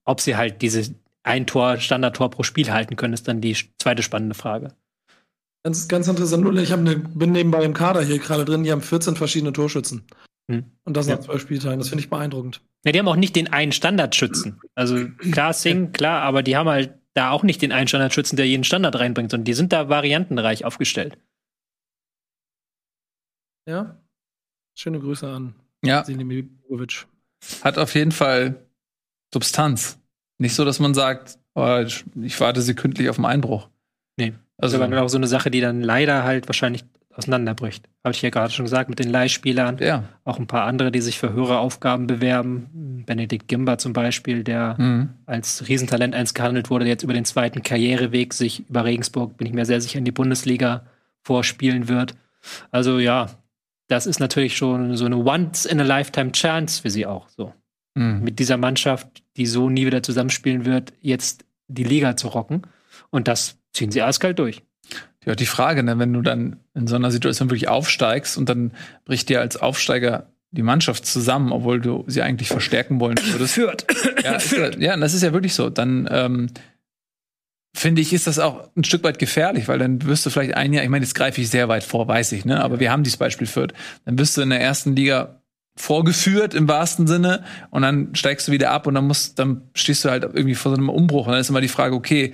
ob 0.04 0.20
sie 0.20 0.36
halt 0.36 0.60
diese 0.60 0.94
ein 1.26 1.46
Tor, 1.46 1.78
Standardtor 1.78 2.30
pro 2.30 2.42
Spiel 2.42 2.70
halten 2.70 2.96
können, 2.96 3.14
ist 3.14 3.28
dann 3.28 3.40
die 3.40 3.56
zweite 3.78 4.02
spannende 4.02 4.34
Frage. 4.34 4.74
Ganz, 5.64 5.88
ganz 5.88 6.06
interessant, 6.06 6.46
ich 6.58 6.76
ne, 6.76 6.96
bin 6.96 7.32
nebenbei 7.32 7.64
im 7.64 7.74
Kader 7.74 8.02
hier 8.02 8.18
gerade 8.18 8.44
drin, 8.44 8.62
die 8.62 8.70
haben 8.70 8.82
14 8.82 9.16
verschiedene 9.16 9.52
Torschützen. 9.52 10.04
Hm. 10.50 10.64
Und 10.84 10.96
das 10.96 11.08
nach 11.08 11.16
ja. 11.16 11.20
zwölf 11.20 11.42
Spieltagen, 11.42 11.78
das 11.78 11.88
finde 11.88 12.04
ich 12.04 12.10
beeindruckend. 12.10 12.62
Ja, 12.84 12.92
die 12.92 12.98
haben 13.00 13.08
auch 13.08 13.16
nicht 13.16 13.34
den 13.34 13.52
einen 13.52 13.72
Standardschützen. 13.72 14.60
Also 14.76 15.08
klar, 15.32 15.52
Sing, 15.52 15.90
klar, 15.90 16.22
aber 16.22 16.44
die 16.44 16.56
haben 16.56 16.68
halt 16.68 16.94
da 17.14 17.30
auch 17.30 17.42
nicht 17.42 17.62
den 17.62 17.72
einen 17.72 17.88
Standardschützen, 17.88 18.36
der 18.36 18.46
jeden 18.46 18.62
Standard 18.62 18.96
reinbringt, 18.96 19.32
sondern 19.32 19.44
die 19.44 19.54
sind 19.54 19.72
da 19.72 19.88
variantenreich 19.88 20.64
aufgestellt. 20.64 21.18
Ja. 23.68 24.00
Schöne 24.76 25.00
Grüße 25.00 25.26
an 25.26 25.56
ja. 25.86 26.04
Hat 27.62 27.78
auf 27.78 27.94
jeden 27.94 28.12
Fall 28.12 28.66
Substanz. 29.32 29.98
Nicht 30.38 30.54
so, 30.54 30.64
dass 30.64 30.80
man 30.80 30.94
sagt, 30.94 31.38
oh, 31.54 31.84
ich 32.22 32.40
warte 32.40 32.62
sekündlich 32.62 33.08
auf 33.08 33.16
den 33.16 33.24
Einbruch. 33.24 33.68
Nee. 34.16 34.34
Also, 34.58 34.78
das 34.78 34.86
ist 34.86 34.92
aber 34.92 35.02
auch 35.02 35.08
so 35.08 35.18
eine 35.18 35.26
Sache, 35.26 35.50
die 35.50 35.60
dann 35.60 35.82
leider 35.82 36.24
halt 36.24 36.48
wahrscheinlich 36.48 36.84
auseinanderbricht. 37.16 37.88
Habe 38.04 38.14
ich 38.14 38.22
ja 38.22 38.30
gerade 38.30 38.52
schon 38.52 38.64
gesagt, 38.64 38.90
mit 38.90 38.98
den 38.98 39.10
Leihspielern. 39.10 39.78
Ja. 39.78 40.04
Auch 40.24 40.38
ein 40.38 40.46
paar 40.46 40.64
andere, 40.64 40.92
die 40.92 41.00
sich 41.00 41.18
für 41.18 41.32
höhere 41.32 41.58
Aufgaben 41.58 42.06
bewerben. 42.06 43.02
Benedikt 43.06 43.48
Gimba 43.48 43.78
zum 43.78 43.92
Beispiel, 43.92 44.44
der 44.44 44.76
mhm. 44.78 45.10
als 45.24 45.66
Riesentalent 45.68 46.14
eins 46.14 46.34
gehandelt 46.34 46.70
wurde, 46.70 46.84
der 46.84 46.92
jetzt 46.92 47.02
über 47.02 47.14
den 47.14 47.24
zweiten 47.24 47.62
Karriereweg 47.62 48.34
sich 48.34 48.68
über 48.68 48.84
Regensburg, 48.84 49.36
bin 49.36 49.46
ich 49.46 49.54
mir 49.54 49.64
sehr 49.64 49.80
sicher, 49.80 49.98
in 49.98 50.04
die 50.04 50.12
Bundesliga 50.12 50.84
vorspielen 51.22 51.88
wird. 51.88 52.14
Also 52.70 52.98
ja, 52.98 53.30
das 53.88 54.06
ist 54.06 54.20
natürlich 54.20 54.56
schon 54.56 54.96
so 54.96 55.06
eine 55.06 55.16
Once-in-a-Lifetime-Chance 55.16 56.82
für 56.82 56.90
sie 56.90 57.06
auch. 57.06 57.28
So 57.28 57.52
mhm. 57.96 58.22
mit 58.22 58.38
dieser 58.38 58.56
Mannschaft, 58.56 59.08
die 59.36 59.46
so 59.46 59.68
nie 59.68 59.86
wieder 59.86 60.02
zusammenspielen 60.02 60.64
wird, 60.64 60.92
jetzt 61.00 61.44
die 61.68 61.84
Liga 61.84 62.16
zu 62.16 62.28
rocken. 62.28 62.62
Und 63.10 63.28
das 63.28 63.58
ziehen 63.72 63.90
sie 63.90 64.02
eiskalt 64.02 64.38
durch. 64.38 64.62
Ja, 65.24 65.34
die 65.34 65.46
Frage, 65.46 65.82
ne, 65.82 65.98
wenn 65.98 66.12
du 66.12 66.22
dann 66.22 66.60
in 66.74 66.86
so 66.86 66.94
einer 66.94 67.10
Situation 67.10 67.50
wirklich 67.50 67.68
aufsteigst 67.68 68.38
und 68.38 68.48
dann 68.48 68.70
bricht 69.04 69.28
dir 69.28 69.40
als 69.40 69.56
Aufsteiger 69.56 70.28
die 70.52 70.62
Mannschaft 70.62 71.04
zusammen, 71.04 71.50
obwohl 71.50 71.80
du 71.80 72.04
sie 72.06 72.22
eigentlich 72.22 72.48
verstärken 72.48 73.00
wollen 73.00 73.18
würdest. 73.32 73.54
Führt. 73.54 73.86
Ja, 74.22 74.38
Führt. 74.38 74.78
ja, 74.78 74.96
das 74.96 75.14
ist 75.14 75.22
ja 75.22 75.32
wirklich 75.32 75.54
so. 75.54 75.68
Dann 75.68 76.08
ähm, 76.10 76.50
finde 77.74 78.02
ich, 78.02 78.12
ist 78.12 78.28
das 78.28 78.38
auch 78.38 78.70
ein 78.76 78.84
Stück 78.84 79.02
weit 79.02 79.18
gefährlich, 79.18 79.66
weil 79.66 79.80
dann 79.80 80.04
wirst 80.04 80.24
du 80.24 80.30
vielleicht 80.30 80.54
ein 80.54 80.72
Jahr, 80.72 80.84
ich 80.84 80.90
meine, 80.90 81.04
jetzt 81.04 81.14
greife 81.14 81.40
ich 81.40 81.50
sehr 81.50 81.68
weit 81.68 81.82
vor, 81.82 82.06
weiß 82.06 82.30
ich, 82.32 82.44
ne? 82.44 82.62
Aber 82.62 82.78
wir 82.78 82.92
haben 82.92 83.02
dieses 83.02 83.18
Beispiel 83.18 83.48
Fürth. 83.48 83.74
Dann 84.04 84.14
bist 84.14 84.36
du 84.36 84.42
in 84.42 84.50
der 84.50 84.60
ersten 84.60 84.94
Liga 84.94 85.40
vorgeführt 85.76 86.54
im 86.54 86.68
wahrsten 86.68 87.06
Sinne 87.06 87.44
und 87.70 87.82
dann 87.82 88.14
steigst 88.14 88.48
du 88.48 88.52
wieder 88.52 88.70
ab 88.70 88.86
und 88.86 88.94
dann 88.94 89.06
musst, 89.06 89.38
dann 89.38 89.62
stehst 89.74 90.04
du 90.04 90.10
halt 90.10 90.24
irgendwie 90.24 90.54
vor 90.54 90.72
so 90.72 90.76
einem 90.78 90.88
Umbruch 90.88 91.26
und 91.26 91.32
dann 91.32 91.40
ist 91.40 91.50
immer 91.50 91.60
die 91.60 91.68
Frage, 91.68 91.94
okay, 91.94 92.32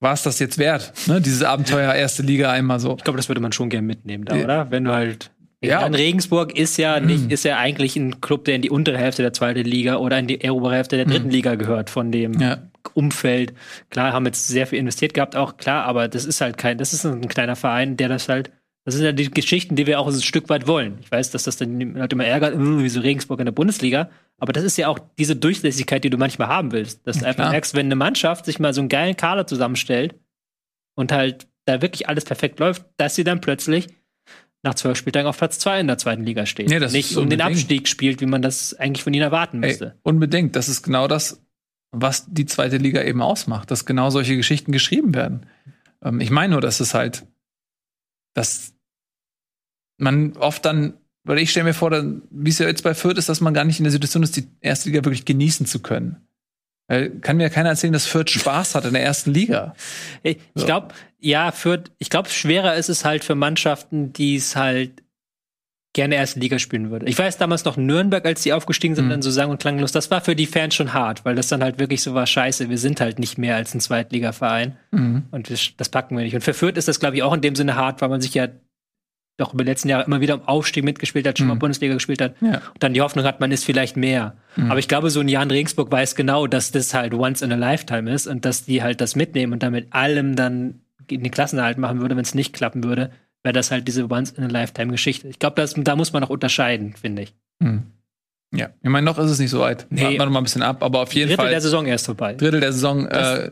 war 0.00 0.12
es 0.12 0.22
das 0.22 0.38
jetzt 0.40 0.58
wert, 0.58 0.92
ne? 1.06 1.20
Dieses 1.20 1.42
Abenteuer 1.42 1.94
erste 1.94 2.22
Liga 2.22 2.50
einmal 2.52 2.80
so. 2.80 2.96
Ich 2.98 3.04
glaube, 3.04 3.16
das 3.16 3.28
würde 3.28 3.40
man 3.40 3.52
schon 3.52 3.70
gern 3.70 3.86
mitnehmen, 3.86 4.24
da, 4.26 4.36
oder? 4.36 4.70
Wenn 4.70 4.84
du 4.84 4.92
halt. 4.92 5.30
Ja. 5.64 5.80
Ja, 5.80 5.86
Regensburg 5.86 6.56
ist 6.56 6.76
ja 6.76 7.00
Mhm. 7.00 7.06
nicht, 7.06 7.32
ist 7.32 7.44
ja 7.44 7.56
eigentlich 7.56 7.96
ein 7.96 8.20
Club, 8.20 8.44
der 8.44 8.56
in 8.56 8.62
die 8.62 8.68
untere 8.68 8.98
Hälfte 8.98 9.22
der 9.22 9.32
zweiten 9.32 9.64
Liga 9.64 9.96
oder 9.96 10.18
in 10.18 10.26
die 10.26 10.38
obere 10.50 10.74
Hälfte 10.74 10.96
der 10.96 11.06
dritten 11.06 11.30
Liga 11.30 11.54
gehört 11.54 11.88
von 11.88 12.12
dem 12.12 12.32
Mhm. 12.32 12.40
Ja. 12.40 12.58
Umfeld. 12.94 13.54
Klar, 13.90 14.12
haben 14.12 14.26
jetzt 14.26 14.46
sehr 14.46 14.66
viel 14.66 14.78
investiert 14.78 15.14
gehabt, 15.14 15.34
auch 15.34 15.56
klar, 15.56 15.84
aber 15.86 16.08
das 16.08 16.24
ist 16.26 16.40
halt 16.42 16.58
kein, 16.58 16.76
das 16.78 16.92
ist 16.92 17.04
ein 17.06 17.26
kleiner 17.28 17.56
Verein, 17.56 17.96
der 17.96 18.08
das 18.08 18.28
halt, 18.28 18.50
das 18.86 18.94
sind 18.94 19.04
ja 19.04 19.12
die 19.12 19.30
Geschichten, 19.30 19.76
die 19.76 19.86
wir 19.86 20.00
auch 20.00 20.06
ein 20.06 20.22
Stück 20.22 20.48
weit 20.48 20.66
wollen. 20.66 20.98
Ich 21.02 21.10
weiß, 21.10 21.30
dass 21.32 21.42
das 21.42 21.56
dann 21.58 21.78
die 21.78 21.84
Leute 21.84 22.14
immer 22.14 22.24
ärgert, 22.24 22.54
äh, 22.54 22.58
wieso 22.58 23.00
Regensburg 23.00 23.40
in 23.40 23.44
der 23.46 23.52
Bundesliga, 23.52 24.08
aber 24.38 24.52
das 24.54 24.64
ist 24.64 24.78
ja 24.78 24.88
auch 24.88 24.98
diese 25.18 25.36
Durchlässigkeit, 25.36 26.02
die 26.04 26.10
du 26.10 26.16
manchmal 26.16 26.48
haben 26.48 26.72
willst. 26.72 27.06
Dass 27.06 27.16
du 27.18 27.22
Ja, 27.22 27.28
einfach 27.28 27.42
klar. 27.44 27.50
merkst, 27.50 27.74
wenn 27.74 27.86
eine 27.86 27.96
Mannschaft 27.96 28.46
sich 28.46 28.58
mal 28.58 28.72
so 28.72 28.80
einen 28.80 28.88
geilen 28.88 29.16
Kader 29.16 29.46
zusammenstellt 29.46 30.14
und 30.94 31.12
halt 31.12 31.46
da 31.66 31.82
wirklich 31.82 32.08
alles 32.08 32.24
perfekt 32.24 32.58
läuft, 32.60 32.84
dass 32.96 33.14
sie 33.16 33.24
dann 33.24 33.40
plötzlich 33.40 33.88
nach 34.62 34.74
zwölf 34.74 34.96
Spieltagen 34.96 35.28
auf 35.28 35.36
Platz 35.38 35.58
zwei 35.58 35.80
in 35.80 35.86
der 35.88 35.98
zweiten 35.98 36.24
Liga 36.24 36.46
steht. 36.46 36.70
Das 36.70 36.92
Nicht 36.92 37.16
um 37.16 37.28
den. 37.28 37.40
Abstieg 37.40 37.88
spielt, 37.88 38.20
wie 38.20 38.26
man 38.26 38.40
das 38.42 38.72
eigentlich 38.74 39.02
von 39.02 39.12
ihnen 39.12 39.22
erwarten 39.24 39.62
Ey, 39.62 39.70
müsste. 39.70 39.96
unbedingt. 40.02 40.54
Das 40.56 40.68
ist 40.68 40.82
genau 40.82 41.08
das, 41.08 41.42
was 41.92 42.26
die 42.28 42.46
zweite 42.46 42.76
Liga 42.76 43.02
eben 43.02 43.20
ausmacht, 43.22 43.70
dass 43.70 43.84
genau 43.84 44.10
solche 44.10 44.36
Geschichten 44.36 44.70
geschrieben 44.72 45.14
werden. 45.14 45.46
Ähm, 46.04 46.20
ich 46.20 46.30
meine 46.30 46.52
nur, 46.52 46.60
dass 46.60 46.78
es 46.80 46.94
halt, 46.94 47.26
dass 48.34 48.74
man 49.98 50.36
oft 50.36 50.64
dann, 50.64 50.94
weil 51.24 51.38
ich 51.38 51.50
stelle 51.50 51.64
mir 51.64 51.74
vor, 51.74 51.90
dann, 51.90 52.22
wie 52.30 52.50
es 52.50 52.58
ja 52.58 52.66
jetzt 52.66 52.82
bei 52.84 52.94
Fürth 52.94 53.18
ist, 53.18 53.28
dass 53.28 53.40
man 53.40 53.54
gar 53.54 53.64
nicht 53.64 53.78
in 53.78 53.84
der 53.84 53.90
Situation 53.92 54.22
ist, 54.22 54.36
die 54.36 54.46
erste 54.60 54.88
Liga 54.88 55.04
wirklich 55.04 55.24
genießen 55.24 55.66
zu 55.66 55.80
können. 55.80 56.16
Weil 56.88 57.10
kann 57.20 57.36
mir 57.36 57.50
keiner 57.50 57.70
erzählen, 57.70 57.92
dass 57.92 58.06
Fürth 58.06 58.30
Spaß 58.30 58.76
hat 58.76 58.84
in 58.84 58.92
der 58.92 59.02
ersten 59.02 59.32
Liga. 59.32 59.74
Ich, 60.22 60.38
So. 60.54 60.66
glaube, 60.66 60.94
ja, 61.18 61.50
für, 61.50 61.82
ich 61.98 62.10
glaube, 62.10 62.28
schwerer 62.28 62.76
ist 62.76 62.88
es 62.88 63.04
halt 63.04 63.24
für 63.24 63.34
Mannschaften, 63.34 64.12
die 64.12 64.36
es 64.36 64.54
halt 64.54 65.02
gerne 65.94 66.14
erste 66.16 66.38
Liga 66.38 66.58
spielen 66.58 66.90
würde. 66.90 67.06
Ich 67.06 67.18
weiß 67.18 67.38
damals 67.38 67.64
noch 67.64 67.78
Nürnberg, 67.78 68.24
als 68.26 68.42
die 68.42 68.52
aufgestiegen 68.52 68.94
sind, 68.94 69.06
Mhm. 69.06 69.10
dann 69.10 69.22
so 69.22 69.30
sang- 69.30 69.48
und 69.50 69.58
klanglos. 69.58 69.92
Das 69.92 70.10
war 70.10 70.20
für 70.20 70.36
die 70.36 70.46
Fans 70.46 70.74
schon 70.74 70.92
hart, 70.92 71.24
weil 71.24 71.34
das 71.34 71.48
dann 71.48 71.62
halt 71.62 71.78
wirklich 71.78 72.02
so 72.02 72.12
war, 72.12 72.26
scheiße, 72.26 72.68
wir 72.68 72.76
sind 72.78 73.00
halt 73.00 73.18
nicht 73.18 73.38
mehr 73.38 73.56
als 73.56 73.74
ein 73.74 73.80
Zweitligaverein 73.80 74.76
und 75.30 75.50
das, 75.50 75.70
das 75.76 75.88
packen 75.88 76.16
wir 76.16 76.22
nicht. 76.22 76.34
Und 76.34 76.42
für 76.42 76.52
Fürth 76.54 76.76
ist 76.76 76.86
das, 76.86 77.00
glaube 77.00 77.16
ich, 77.16 77.22
auch 77.22 77.32
in 77.32 77.40
dem 77.40 77.56
Sinne 77.56 77.76
hart, 77.76 78.02
weil 78.02 78.10
man 78.10 78.20
sich 78.20 78.34
ja 78.34 78.46
doch 79.38 79.52
über 79.52 79.64
die 79.64 79.70
letzten 79.70 79.88
Jahre 79.88 80.04
immer 80.04 80.20
wieder 80.20 80.34
im 80.34 80.42
Aufstieg 80.42 80.82
mitgespielt 80.84 81.26
hat, 81.26 81.36
schon 81.38 81.46
mal 81.46 81.54
Mhm. 81.54 81.58
Bundesliga 81.58 81.94
gespielt 81.94 82.20
hat. 82.22 82.34
Ja. 82.40 82.54
Und 82.72 82.82
dann 82.82 82.94
die 82.94 83.00
Hoffnung 83.02 83.24
hat, 83.24 83.38
man 83.40 83.52
ist 83.52 83.64
vielleicht 83.64 83.96
mehr. 83.96 84.36
Mhm. 84.56 84.70
Aber 84.70 84.78
ich 84.78 84.88
glaube, 84.88 85.10
so 85.10 85.20
ein 85.20 85.28
Jan 85.28 85.50
Regensburg 85.50 85.90
weiß 85.92 86.14
genau, 86.14 86.46
dass 86.46 86.70
das 86.70 86.94
halt 86.94 87.12
once 87.14 87.42
in 87.42 87.52
a 87.52 87.56
lifetime 87.56 88.10
ist 88.10 88.26
und 88.26 88.44
dass 88.44 88.64
die 88.64 88.82
halt 88.82 89.00
das 89.00 89.14
mitnehmen 89.14 89.52
und 89.52 89.62
damit 89.62 89.92
allem 89.92 90.36
dann 90.36 90.80
in 91.10 91.22
den 91.22 91.30
Klassenerhalt 91.30 91.78
machen 91.78 92.00
würde, 92.00 92.16
wenn 92.16 92.22
es 92.24 92.34
nicht 92.34 92.52
klappen 92.54 92.82
würde, 92.82 93.10
wäre 93.42 93.52
das 93.52 93.70
halt 93.70 93.86
diese 93.86 94.10
once 94.10 94.30
in 94.32 94.42
a 94.42 94.48
lifetime 94.48 94.90
Geschichte. 94.90 95.28
Ich 95.28 95.38
glaube, 95.38 95.62
da 95.76 95.96
muss 95.96 96.12
man 96.12 96.22
noch 96.22 96.30
unterscheiden, 96.30 96.94
finde 96.94 97.22
ich. 97.22 97.34
Hm. 97.62 97.82
Ja, 98.54 98.70
ich 98.82 98.88
meine, 98.90 99.04
noch 99.04 99.18
ist 99.18 99.30
es 99.30 99.38
nicht 99.38 99.50
so 99.50 99.60
weit. 99.60 99.86
Nee. 99.90 100.02
Warten 100.02 100.14
wir 100.18 100.24
noch 100.24 100.32
mal 100.32 100.40
ein 100.40 100.44
bisschen 100.44 100.62
ab, 100.62 100.82
aber 100.82 101.00
auf 101.02 101.12
jeden 101.12 101.28
Drittel 101.28 101.42
Fall. 101.42 101.50
der 101.50 101.60
Saison 101.60 101.84
erst 101.86 102.06
vorbei. 102.06 102.34
Drittel 102.34 102.60
der 102.60 102.72
Saison 102.72 103.08
Das- 103.08 103.38
äh, 103.38 103.50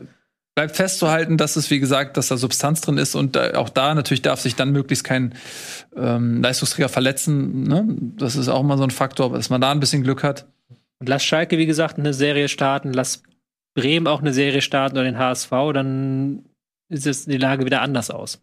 bleibt 0.55 0.75
festzuhalten, 0.75 1.37
dass 1.37 1.57
es, 1.57 1.69
wie 1.69 1.79
gesagt, 1.79 2.15
dass 2.17 2.29
da 2.29 2.37
Substanz 2.37 2.81
drin 2.81 2.97
ist 2.97 3.15
und 3.15 3.37
auch 3.37 3.69
da 3.69 3.93
natürlich 3.93 4.21
darf 4.21 4.39
sich 4.39 4.55
dann 4.55 4.71
möglichst 4.71 5.03
kein 5.03 5.35
ähm, 5.95 6.41
Leistungsträger 6.41 6.89
verletzen. 6.89 7.63
Ne? 7.63 7.85
Das 8.17 8.37
ist 8.37 8.47
auch 8.47 8.61
immer 8.61 8.77
so 8.77 8.83
ein 8.83 8.91
Faktor, 8.91 9.33
dass 9.33 9.49
man 9.49 9.59
da 9.59 9.71
ein 9.71 9.81
bisschen 9.81 10.03
Glück 10.03 10.23
hat. 10.23 10.47
Und 10.99 11.09
lass 11.09 11.23
Schalke, 11.23 11.57
wie 11.57 11.65
gesagt, 11.65 11.99
eine 11.99 12.13
Serie 12.13 12.47
starten, 12.47 12.93
lass 12.93 13.21
Bremen 13.75 14.07
auch 14.07 14.21
eine 14.21 14.33
Serie 14.33 14.61
starten 14.61 14.95
oder 14.95 15.03
den 15.03 15.19
HSV, 15.19 15.51
dann 15.73 16.45
ist 16.89 17.05
es 17.05 17.25
die 17.25 17.37
Lage 17.37 17.65
wieder 17.65 17.81
anders 17.81 18.09
aus. 18.09 18.41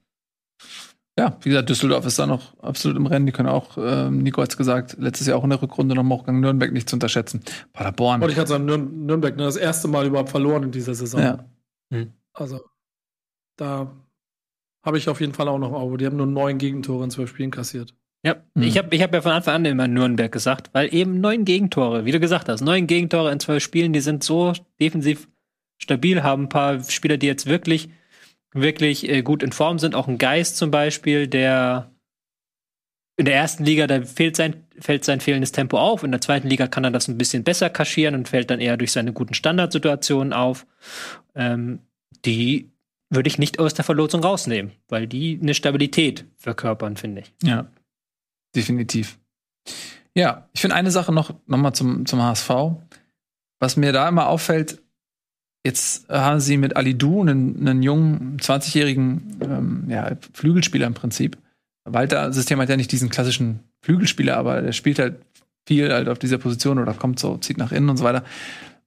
Ja, 1.18 1.36
wie 1.42 1.50
gesagt, 1.50 1.68
Düsseldorf 1.68 2.06
ist 2.06 2.18
da 2.18 2.26
noch 2.26 2.58
absolut 2.60 2.96
im 2.96 3.06
Rennen. 3.06 3.26
Die 3.26 3.32
können 3.32 3.48
auch, 3.48 3.76
ähm, 3.78 4.22
Nico 4.22 4.40
hat's 4.40 4.56
gesagt, 4.56 4.96
letztes 4.98 5.26
Jahr 5.26 5.38
auch 5.38 5.44
in 5.44 5.50
der 5.50 5.60
Rückrunde 5.60 5.94
noch 5.94 6.08
Hochgang 6.08 6.40
Nürnberg 6.40 6.72
nicht 6.72 6.88
zu 6.88 6.96
unterschätzen. 6.96 7.42
Paderborn. 7.72 8.20
Wollte 8.20 8.32
ich 8.32 8.36
gerade 8.36 8.48
sagen, 8.48 8.64
Nür 8.64 8.78
Nürnberg, 8.78 9.36
ne, 9.36 9.44
das 9.44 9.56
erste 9.56 9.88
Mal 9.88 10.06
überhaupt 10.06 10.30
verloren 10.30 10.64
in 10.64 10.70
dieser 10.70 10.94
Saison. 10.94 11.20
Ja. 11.20 11.44
Also, 12.34 12.60
da 13.56 13.92
habe 14.84 14.98
ich 14.98 15.08
auf 15.08 15.20
jeden 15.20 15.34
Fall 15.34 15.48
auch 15.48 15.58
noch 15.58 15.68
ein 15.68 15.74
Auge. 15.74 15.98
Die 15.98 16.06
haben 16.06 16.16
nur 16.16 16.26
neun 16.26 16.58
Gegentore 16.58 17.04
in 17.04 17.10
zwölf 17.10 17.30
Spielen 17.30 17.50
kassiert. 17.50 17.94
Ja, 18.24 18.36
Mhm. 18.54 18.62
ich 18.62 18.78
habe 18.78 18.94
ich 18.94 19.02
hab 19.02 19.12
ja 19.12 19.20
von 19.20 19.32
Anfang 19.32 19.54
an 19.56 19.64
immer 19.64 19.88
Nürnberg 19.88 20.30
gesagt, 20.30 20.70
weil 20.72 20.92
eben 20.94 21.20
neun 21.20 21.44
Gegentore, 21.44 22.04
wie 22.04 22.12
du 22.12 22.20
gesagt 22.20 22.48
hast, 22.48 22.60
neun 22.60 22.86
Gegentore 22.86 23.30
in 23.32 23.40
zwölf 23.40 23.62
Spielen, 23.62 23.92
die 23.92 24.00
sind 24.00 24.24
so 24.24 24.52
defensiv 24.80 25.28
stabil, 25.78 26.22
haben 26.22 26.44
ein 26.44 26.48
paar 26.48 26.82
Spieler, 26.84 27.16
die 27.16 27.26
jetzt 27.26 27.46
wirklich, 27.46 27.90
wirklich 28.54 29.08
äh, 29.08 29.22
gut 29.22 29.42
in 29.42 29.52
Form 29.52 29.78
sind, 29.78 29.94
auch 29.94 30.08
ein 30.08 30.18
Geist 30.18 30.56
zum 30.56 30.70
Beispiel, 30.70 31.26
der 31.26 31.91
in 33.22 33.26
der 33.26 33.36
ersten 33.36 33.64
Liga, 33.64 33.86
da 33.86 34.02
fehlt 34.02 34.34
sein, 34.34 34.64
fällt 34.80 35.04
sein 35.04 35.20
fehlendes 35.20 35.52
Tempo 35.52 35.78
auf. 35.78 36.02
In 36.02 36.10
der 36.10 36.20
zweiten 36.20 36.48
Liga 36.48 36.66
kann 36.66 36.82
er 36.82 36.90
das 36.90 37.06
ein 37.06 37.18
bisschen 37.18 37.44
besser 37.44 37.70
kaschieren 37.70 38.16
und 38.16 38.28
fällt 38.28 38.50
dann 38.50 38.58
eher 38.58 38.76
durch 38.76 38.90
seine 38.90 39.12
guten 39.12 39.32
Standardsituationen 39.32 40.32
auf. 40.32 40.66
Ähm, 41.36 41.78
die 42.24 42.72
würde 43.10 43.28
ich 43.28 43.38
nicht 43.38 43.60
aus 43.60 43.74
der 43.74 43.84
Verlosung 43.84 44.24
rausnehmen, 44.24 44.72
weil 44.88 45.06
die 45.06 45.38
eine 45.40 45.54
Stabilität 45.54 46.24
verkörpern, 46.36 46.96
finde 46.96 47.20
ich. 47.20 47.32
Ja, 47.44 47.68
definitiv. 48.56 49.20
Ja, 50.16 50.48
ich 50.52 50.60
finde 50.60 50.74
eine 50.74 50.90
Sache 50.90 51.12
noch, 51.12 51.32
noch 51.46 51.58
mal 51.58 51.74
zum, 51.74 52.06
zum 52.06 52.20
HSV. 52.20 52.50
Was 53.60 53.76
mir 53.76 53.92
da 53.92 54.08
immer 54.08 54.26
auffällt, 54.26 54.82
jetzt 55.64 56.08
haben 56.08 56.40
sie 56.40 56.56
mit 56.56 56.74
Alidu 56.74 57.20
einen, 57.20 57.60
einen 57.60 57.84
jungen, 57.84 58.38
20-jährigen 58.38 59.38
ähm, 59.42 59.84
ja, 59.86 60.10
Flügelspieler 60.32 60.88
im 60.88 60.94
Prinzip. 60.94 61.38
Walter-System 61.84 62.60
hat 62.60 62.68
ja 62.68 62.76
nicht 62.76 62.92
diesen 62.92 63.10
klassischen 63.10 63.60
Flügelspieler, 63.82 64.36
aber 64.36 64.62
der 64.62 64.72
spielt 64.72 64.98
halt 64.98 65.16
viel 65.66 65.92
halt 65.92 66.08
auf 66.08 66.18
dieser 66.18 66.38
Position 66.38 66.78
oder 66.78 66.94
kommt 66.94 67.18
so, 67.18 67.36
zieht 67.38 67.58
nach 67.58 67.72
innen 67.72 67.88
und 67.88 67.96
so 67.96 68.04
weiter. 68.04 68.24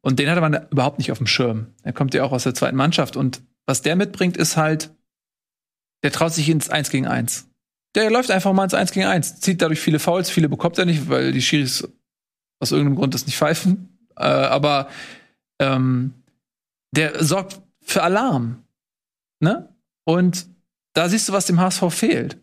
Und 0.01 0.19
den 0.19 0.29
hatte 0.29 0.41
man 0.41 0.67
überhaupt 0.69 0.99
nicht 0.99 1.11
auf 1.11 1.17
dem 1.17 1.27
Schirm. 1.27 1.67
Er 1.83 1.93
kommt 1.93 2.13
ja 2.13 2.23
auch 2.23 2.31
aus 2.31 2.43
der 2.43 2.53
zweiten 2.53 2.77
Mannschaft. 2.77 3.15
Und 3.15 3.41
was 3.65 3.81
der 3.81 3.95
mitbringt, 3.95 4.37
ist 4.37 4.55
halt, 4.55 4.91
der 6.03 6.11
traut 6.11 6.33
sich 6.33 6.49
ins 6.49 6.69
1 6.69 6.89
gegen 6.91 7.07
1. 7.07 7.47
Der 7.95 8.11
läuft 8.11 8.29
einfach 8.29 8.53
mal 8.53 8.65
ins 8.65 8.73
1 8.73 8.91
gegen 8.91 9.07
1, 9.07 9.39
zieht 9.39 9.61
dadurch 9.61 9.79
viele 9.79 9.99
Fouls, 9.99 10.29
viele 10.29 10.49
bekommt 10.49 10.77
er 10.77 10.85
nicht, 10.85 11.09
weil 11.09 11.31
die 11.31 11.41
Schiris 11.41 11.87
aus 12.59 12.71
irgendeinem 12.71 12.97
Grund 12.97 13.13
das 13.13 13.25
nicht 13.25 13.37
pfeifen. 13.37 13.97
Äh, 14.17 14.25
aber 14.25 14.89
ähm, 15.59 16.13
der 16.91 17.23
sorgt 17.23 17.61
für 17.81 18.03
Alarm. 18.03 18.63
Ne? 19.39 19.73
Und 20.05 20.47
da 20.93 21.09
siehst 21.09 21.29
du, 21.29 21.33
was 21.33 21.45
dem 21.45 21.59
HSV 21.59 21.83
fehlt. 21.89 22.37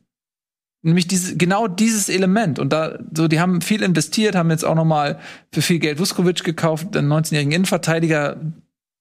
Nämlich 0.82 1.06
diese, 1.06 1.36
genau 1.36 1.68
dieses 1.68 2.08
Element. 2.08 2.58
Und 2.58 2.72
da, 2.72 2.98
so, 3.14 3.28
die 3.28 3.38
haben 3.38 3.60
viel 3.60 3.82
investiert, 3.82 4.34
haben 4.34 4.50
jetzt 4.50 4.64
auch 4.64 4.74
noch 4.74 4.84
mal 4.84 5.20
für 5.52 5.62
viel 5.62 5.78
Geld 5.78 6.00
Vuskovic 6.00 6.42
gekauft, 6.42 6.96
einen 6.96 7.10
19-jährigen 7.12 7.52
Innenverteidiger, 7.52 8.40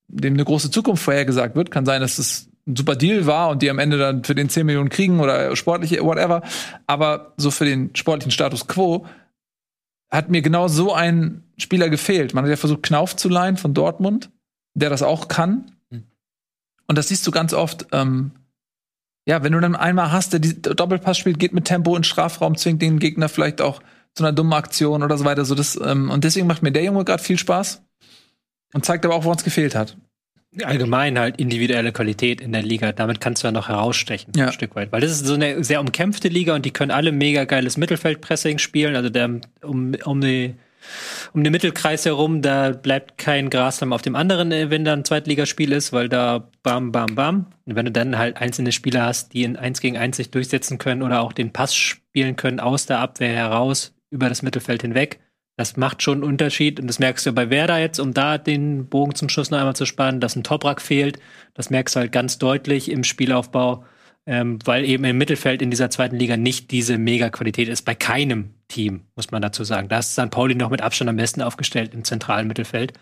dem 0.07 0.33
eine 0.33 0.45
große 0.45 0.69
Zukunft 0.69 1.03
vorhergesagt 1.03 1.55
wird. 1.55 1.71
Kann 1.71 1.85
sein, 1.85 2.01
dass 2.01 2.17
das 2.17 2.47
ein 2.67 2.75
super 2.75 2.95
Deal 2.95 3.25
war 3.25 3.49
und 3.49 3.63
die 3.63 3.69
am 3.71 3.79
Ende 3.79 3.97
dann 3.97 4.23
für 4.23 4.35
den 4.35 4.47
10 4.47 4.65
Millionen 4.65 4.89
kriegen 4.89 5.19
oder 5.19 5.55
sportliche, 5.55 6.03
whatever. 6.03 6.43
Aber 6.85 7.33
so 7.37 7.49
für 7.49 7.65
den 7.65 7.95
sportlichen 7.95 8.31
Status 8.31 8.67
quo 8.67 9.07
hat 10.11 10.29
mir 10.29 10.43
genau 10.43 10.67
so 10.67 10.93
ein 10.93 11.43
Spieler 11.57 11.89
gefehlt. 11.89 12.35
Man 12.35 12.43
hat 12.43 12.51
ja 12.51 12.57
versucht, 12.57 12.83
Knauf 12.83 13.15
zu 13.15 13.27
leihen 13.27 13.57
von 13.57 13.73
Dortmund, 13.73 14.29
der 14.75 14.91
das 14.91 15.01
auch 15.01 15.29
kann. 15.29 15.71
Und 16.87 16.97
das 16.97 17.07
siehst 17.07 17.25
du 17.25 17.31
ganz 17.31 17.53
oft. 17.53 17.87
Ähm, 17.93 18.31
ja, 19.31 19.43
wenn 19.43 19.53
du 19.53 19.61
dann 19.61 19.77
einmal 19.77 20.11
hast, 20.11 20.33
der 20.33 20.41
die 20.41 20.61
Doppelpass 20.61 21.17
spielt, 21.17 21.39
geht 21.39 21.53
mit 21.53 21.63
Tempo 21.63 21.95
in 21.95 22.01
den 22.01 22.03
Strafraum, 22.03 22.57
zwingt 22.57 22.81
den 22.81 22.99
Gegner 22.99 23.29
vielleicht 23.29 23.61
auch 23.61 23.81
zu 24.13 24.23
einer 24.25 24.33
dummen 24.33 24.51
Aktion 24.51 25.03
oder 25.03 25.17
so 25.17 25.23
weiter. 25.23 25.45
So 25.45 25.55
das, 25.55 25.79
ähm, 25.81 26.09
und 26.09 26.25
deswegen 26.25 26.47
macht 26.47 26.61
mir 26.63 26.73
der 26.73 26.83
Junge 26.83 27.05
gerade 27.05 27.23
viel 27.23 27.37
Spaß 27.39 27.81
und 28.73 28.83
zeigt 28.83 29.05
aber 29.05 29.15
auch, 29.15 29.23
wo 29.23 29.31
uns 29.31 29.45
gefehlt 29.45 29.73
hat. 29.73 29.95
allgemein 30.65 31.17
halt 31.17 31.37
individuelle 31.39 31.93
Qualität 31.93 32.41
in 32.41 32.51
der 32.51 32.61
Liga. 32.61 32.91
Damit 32.91 33.21
kannst 33.21 33.41
du 33.41 33.47
ja 33.47 33.53
noch 33.53 33.69
herausstechen, 33.69 34.33
Ja. 34.35 34.47
ein 34.47 34.51
Stück 34.51 34.75
weit. 34.75 34.91
Weil 34.91 34.99
das 34.99 35.11
ist 35.11 35.25
so 35.25 35.35
eine 35.35 35.63
sehr 35.63 35.79
umkämpfte 35.79 36.27
Liga 36.27 36.53
und 36.53 36.65
die 36.65 36.71
können 36.71 36.91
alle 36.91 37.13
mega 37.13 37.45
geiles 37.45 37.77
Mittelfeldpressing 37.77 38.57
spielen. 38.57 38.97
Also 38.97 39.09
der, 39.09 39.39
um, 39.63 39.93
um, 40.03 40.19
die, 40.19 40.55
um 41.33 41.43
den 41.43 41.51
Mittelkreis 41.51 42.05
herum, 42.05 42.41
da 42.41 42.71
bleibt 42.71 43.17
kein 43.17 43.49
Grashalm 43.49 43.93
auf 43.93 44.01
dem 44.01 44.15
anderen, 44.15 44.51
äh, 44.51 44.69
wenn 44.69 44.85
da 44.85 44.93
ein 44.93 45.05
Zweitligaspiel 45.05 45.71
ist, 45.71 45.93
weil 45.93 46.09
da 46.09 46.49
bam, 46.63 46.91
bam, 46.91 47.15
bam. 47.15 47.45
Und 47.65 47.75
wenn 47.75 47.85
du 47.85 47.91
dann 47.91 48.17
halt 48.17 48.37
einzelne 48.37 48.71
Spieler 48.71 49.05
hast, 49.05 49.33
die 49.33 49.43
in 49.43 49.57
1 49.57 49.81
gegen 49.81 49.97
1 49.97 50.17
sich 50.17 50.31
durchsetzen 50.31 50.77
können 50.77 51.01
oder 51.01 51.21
auch 51.21 51.33
den 51.33 51.53
Pass 51.53 51.75
spielen 51.75 52.35
können 52.35 52.59
aus 52.59 52.85
der 52.85 52.99
Abwehr 52.99 53.33
heraus 53.33 53.93
über 54.09 54.29
das 54.29 54.41
Mittelfeld 54.41 54.81
hinweg, 54.81 55.19
Das 55.57 55.77
macht 55.77 56.01
schon 56.01 56.19
einen 56.19 56.23
Unterschied 56.23 56.79
und 56.79 56.87
das 56.87 56.97
merkst 56.99 57.25
du 57.25 57.33
bei 57.33 57.49
Werder 57.49 57.77
jetzt, 57.77 57.99
um 57.99 58.13
da 58.13 58.37
den 58.37 58.87
Bogen 58.87 59.15
zum 59.15 59.29
Schluss 59.29 59.51
noch 59.51 59.59
einmal 59.59 59.75
zu 59.75 59.85
spannen, 59.85 60.19
dass 60.19 60.35
ein 60.35 60.43
Toprak 60.43 60.81
fehlt. 60.81 61.19
Das 61.53 61.69
merkst 61.69 61.95
du 61.95 61.99
halt 61.99 62.11
ganz 62.11 62.37
deutlich 62.39 62.89
im 62.89 63.03
Spielaufbau, 63.03 63.85
ähm, 64.25 64.59
weil 64.65 64.85
eben 64.85 65.03
im 65.03 65.17
Mittelfeld 65.17 65.61
in 65.61 65.71
dieser 65.71 65.89
zweiten 65.89 66.15
Liga 66.15 66.37
nicht 66.37 66.71
diese 66.71 66.97
Mega-Qualität 66.97 67.67
ist. 67.67 67.83
Bei 67.83 67.95
keinem 67.95 68.51
Team, 68.67 69.05
muss 69.15 69.31
man 69.31 69.41
dazu 69.41 69.63
sagen. 69.63 69.89
Da 69.89 69.99
ist 69.99 70.13
St. 70.13 70.29
Pauli 70.29 70.55
noch 70.55 70.69
mit 70.69 70.81
Abstand 70.81 71.09
am 71.09 71.15
besten 71.15 71.41
aufgestellt 71.41 71.93
im 71.93 72.03
zentralen 72.03 72.47
Mittelfeld. 72.47 72.93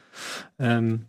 Ähm, 0.58 1.06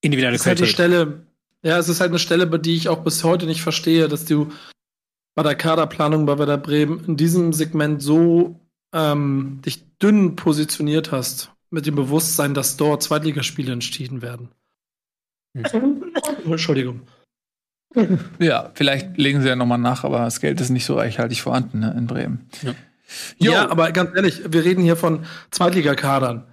individuelle 0.00 0.38
halt 0.38 0.42
Qualität. 0.42 0.68
Stelle, 0.68 1.26
ja, 1.62 1.78
es 1.78 1.88
ist 1.88 2.00
halt 2.00 2.10
eine 2.10 2.18
Stelle, 2.18 2.46
bei 2.46 2.58
die 2.58 2.76
ich 2.76 2.88
auch 2.88 3.02
bis 3.02 3.24
heute 3.24 3.46
nicht 3.46 3.62
verstehe, 3.62 4.08
dass 4.08 4.24
du 4.24 4.52
bei 5.34 5.42
der 5.42 5.56
Kaderplanung 5.56 6.26
bei 6.26 6.38
Werder 6.38 6.58
Bremen 6.58 7.04
in 7.04 7.16
diesem 7.16 7.52
Segment 7.52 8.00
so 8.00 8.60
ähm, 8.92 9.60
dich 9.64 9.84
dünn 9.98 10.36
positioniert 10.36 11.10
hast, 11.10 11.50
mit 11.70 11.86
dem 11.86 11.96
Bewusstsein, 11.96 12.54
dass 12.54 12.76
dort 12.76 13.02
Zweitligaspiele 13.02 13.72
entschieden 13.72 14.22
werden. 14.22 14.50
Entschuldigung. 16.44 17.02
Ja, 18.38 18.70
vielleicht 18.74 19.16
legen 19.18 19.40
sie 19.42 19.48
ja 19.48 19.56
nochmal 19.56 19.78
nach, 19.78 20.04
aber 20.04 20.18
das 20.20 20.40
Geld 20.40 20.60
ist 20.60 20.70
nicht 20.70 20.84
so 20.84 20.94
reichhaltig 20.96 21.42
vorhanden 21.42 21.80
ne, 21.80 21.94
in 21.96 22.06
Bremen. 22.06 22.48
Ja. 22.62 22.74
Jo. 23.38 23.52
Ja, 23.52 23.70
aber 23.70 23.92
ganz 23.92 24.10
ehrlich, 24.16 24.42
wir 24.48 24.64
reden 24.64 24.82
hier 24.82 24.96
von 24.96 25.24
Zweitligakadern. 25.50 26.44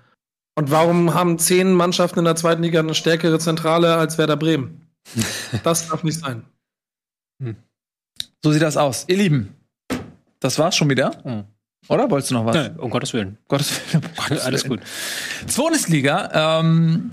Und 0.56 0.70
warum 0.70 1.14
haben 1.14 1.40
zehn 1.40 1.74
Mannschaften 1.74 2.20
in 2.20 2.26
der 2.26 2.36
zweiten 2.36 2.62
Liga 2.62 2.80
eine 2.80 2.94
stärkere 2.94 3.40
Zentrale 3.40 3.96
als 3.96 4.18
Werder 4.18 4.38
Bremen? 4.38 4.88
Das 5.64 5.88
darf 5.90 6.04
nicht 6.04 6.20
sein. 6.20 6.44
So 8.44 8.52
sieht 8.52 8.62
das 8.62 8.78
aus. 8.78 9.06
Ihr 9.08 9.18
Lieben, 9.18 9.56
das 10.40 10.60
war's 10.60 10.76
schon 10.76 10.90
wieder. 10.90 11.12
Mhm. 11.24 11.44
Oder 11.88 12.10
wolltest 12.10 12.32
du 12.32 12.36
noch 12.36 12.46
was? 12.46 12.56
Ja, 12.56 12.70
um 12.78 12.90
Gottes 12.90 13.14
Willen. 13.14 13.38
Gottes 13.48 13.72
Willen. 13.94 14.04
um 14.06 14.12
Gottes 14.16 14.42
Alles 14.46 14.64
Willen. 14.70 14.80
gut. 14.80 15.56
Bundesliga 15.56 16.60
ähm, 16.60 17.12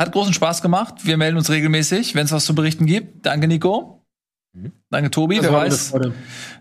hat 0.00 0.12
großen 0.12 0.32
Spaß 0.32 0.62
gemacht. 0.62 1.04
Wir 1.04 1.18
melden 1.18 1.36
uns 1.36 1.50
regelmäßig, 1.50 2.14
wenn 2.14 2.24
es 2.24 2.32
was 2.32 2.46
zu 2.46 2.54
berichten 2.54 2.86
gibt. 2.86 3.26
Danke, 3.26 3.46
Nico. 3.46 4.06
Mhm. 4.54 4.72
Danke, 4.88 5.10
Tobi. 5.10 5.36
Das 5.36 5.44
Wer 5.44 5.52
weiß, 5.52 5.94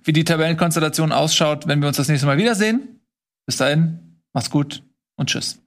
wie 0.03 0.13
die 0.13 0.25
Tabellenkonstellation 0.25 1.13
ausschaut, 1.13 1.65
wenn 1.65 1.79
wir 1.81 1.87
uns 1.87 1.97
das 1.97 2.09
nächste 2.09 2.27
Mal 2.27 2.37
wiedersehen. 2.37 2.99
Bis 3.45 3.55
dahin, 3.55 4.19
macht's 4.33 4.49
gut 4.49 4.83
und 5.15 5.29
tschüss. 5.29 5.61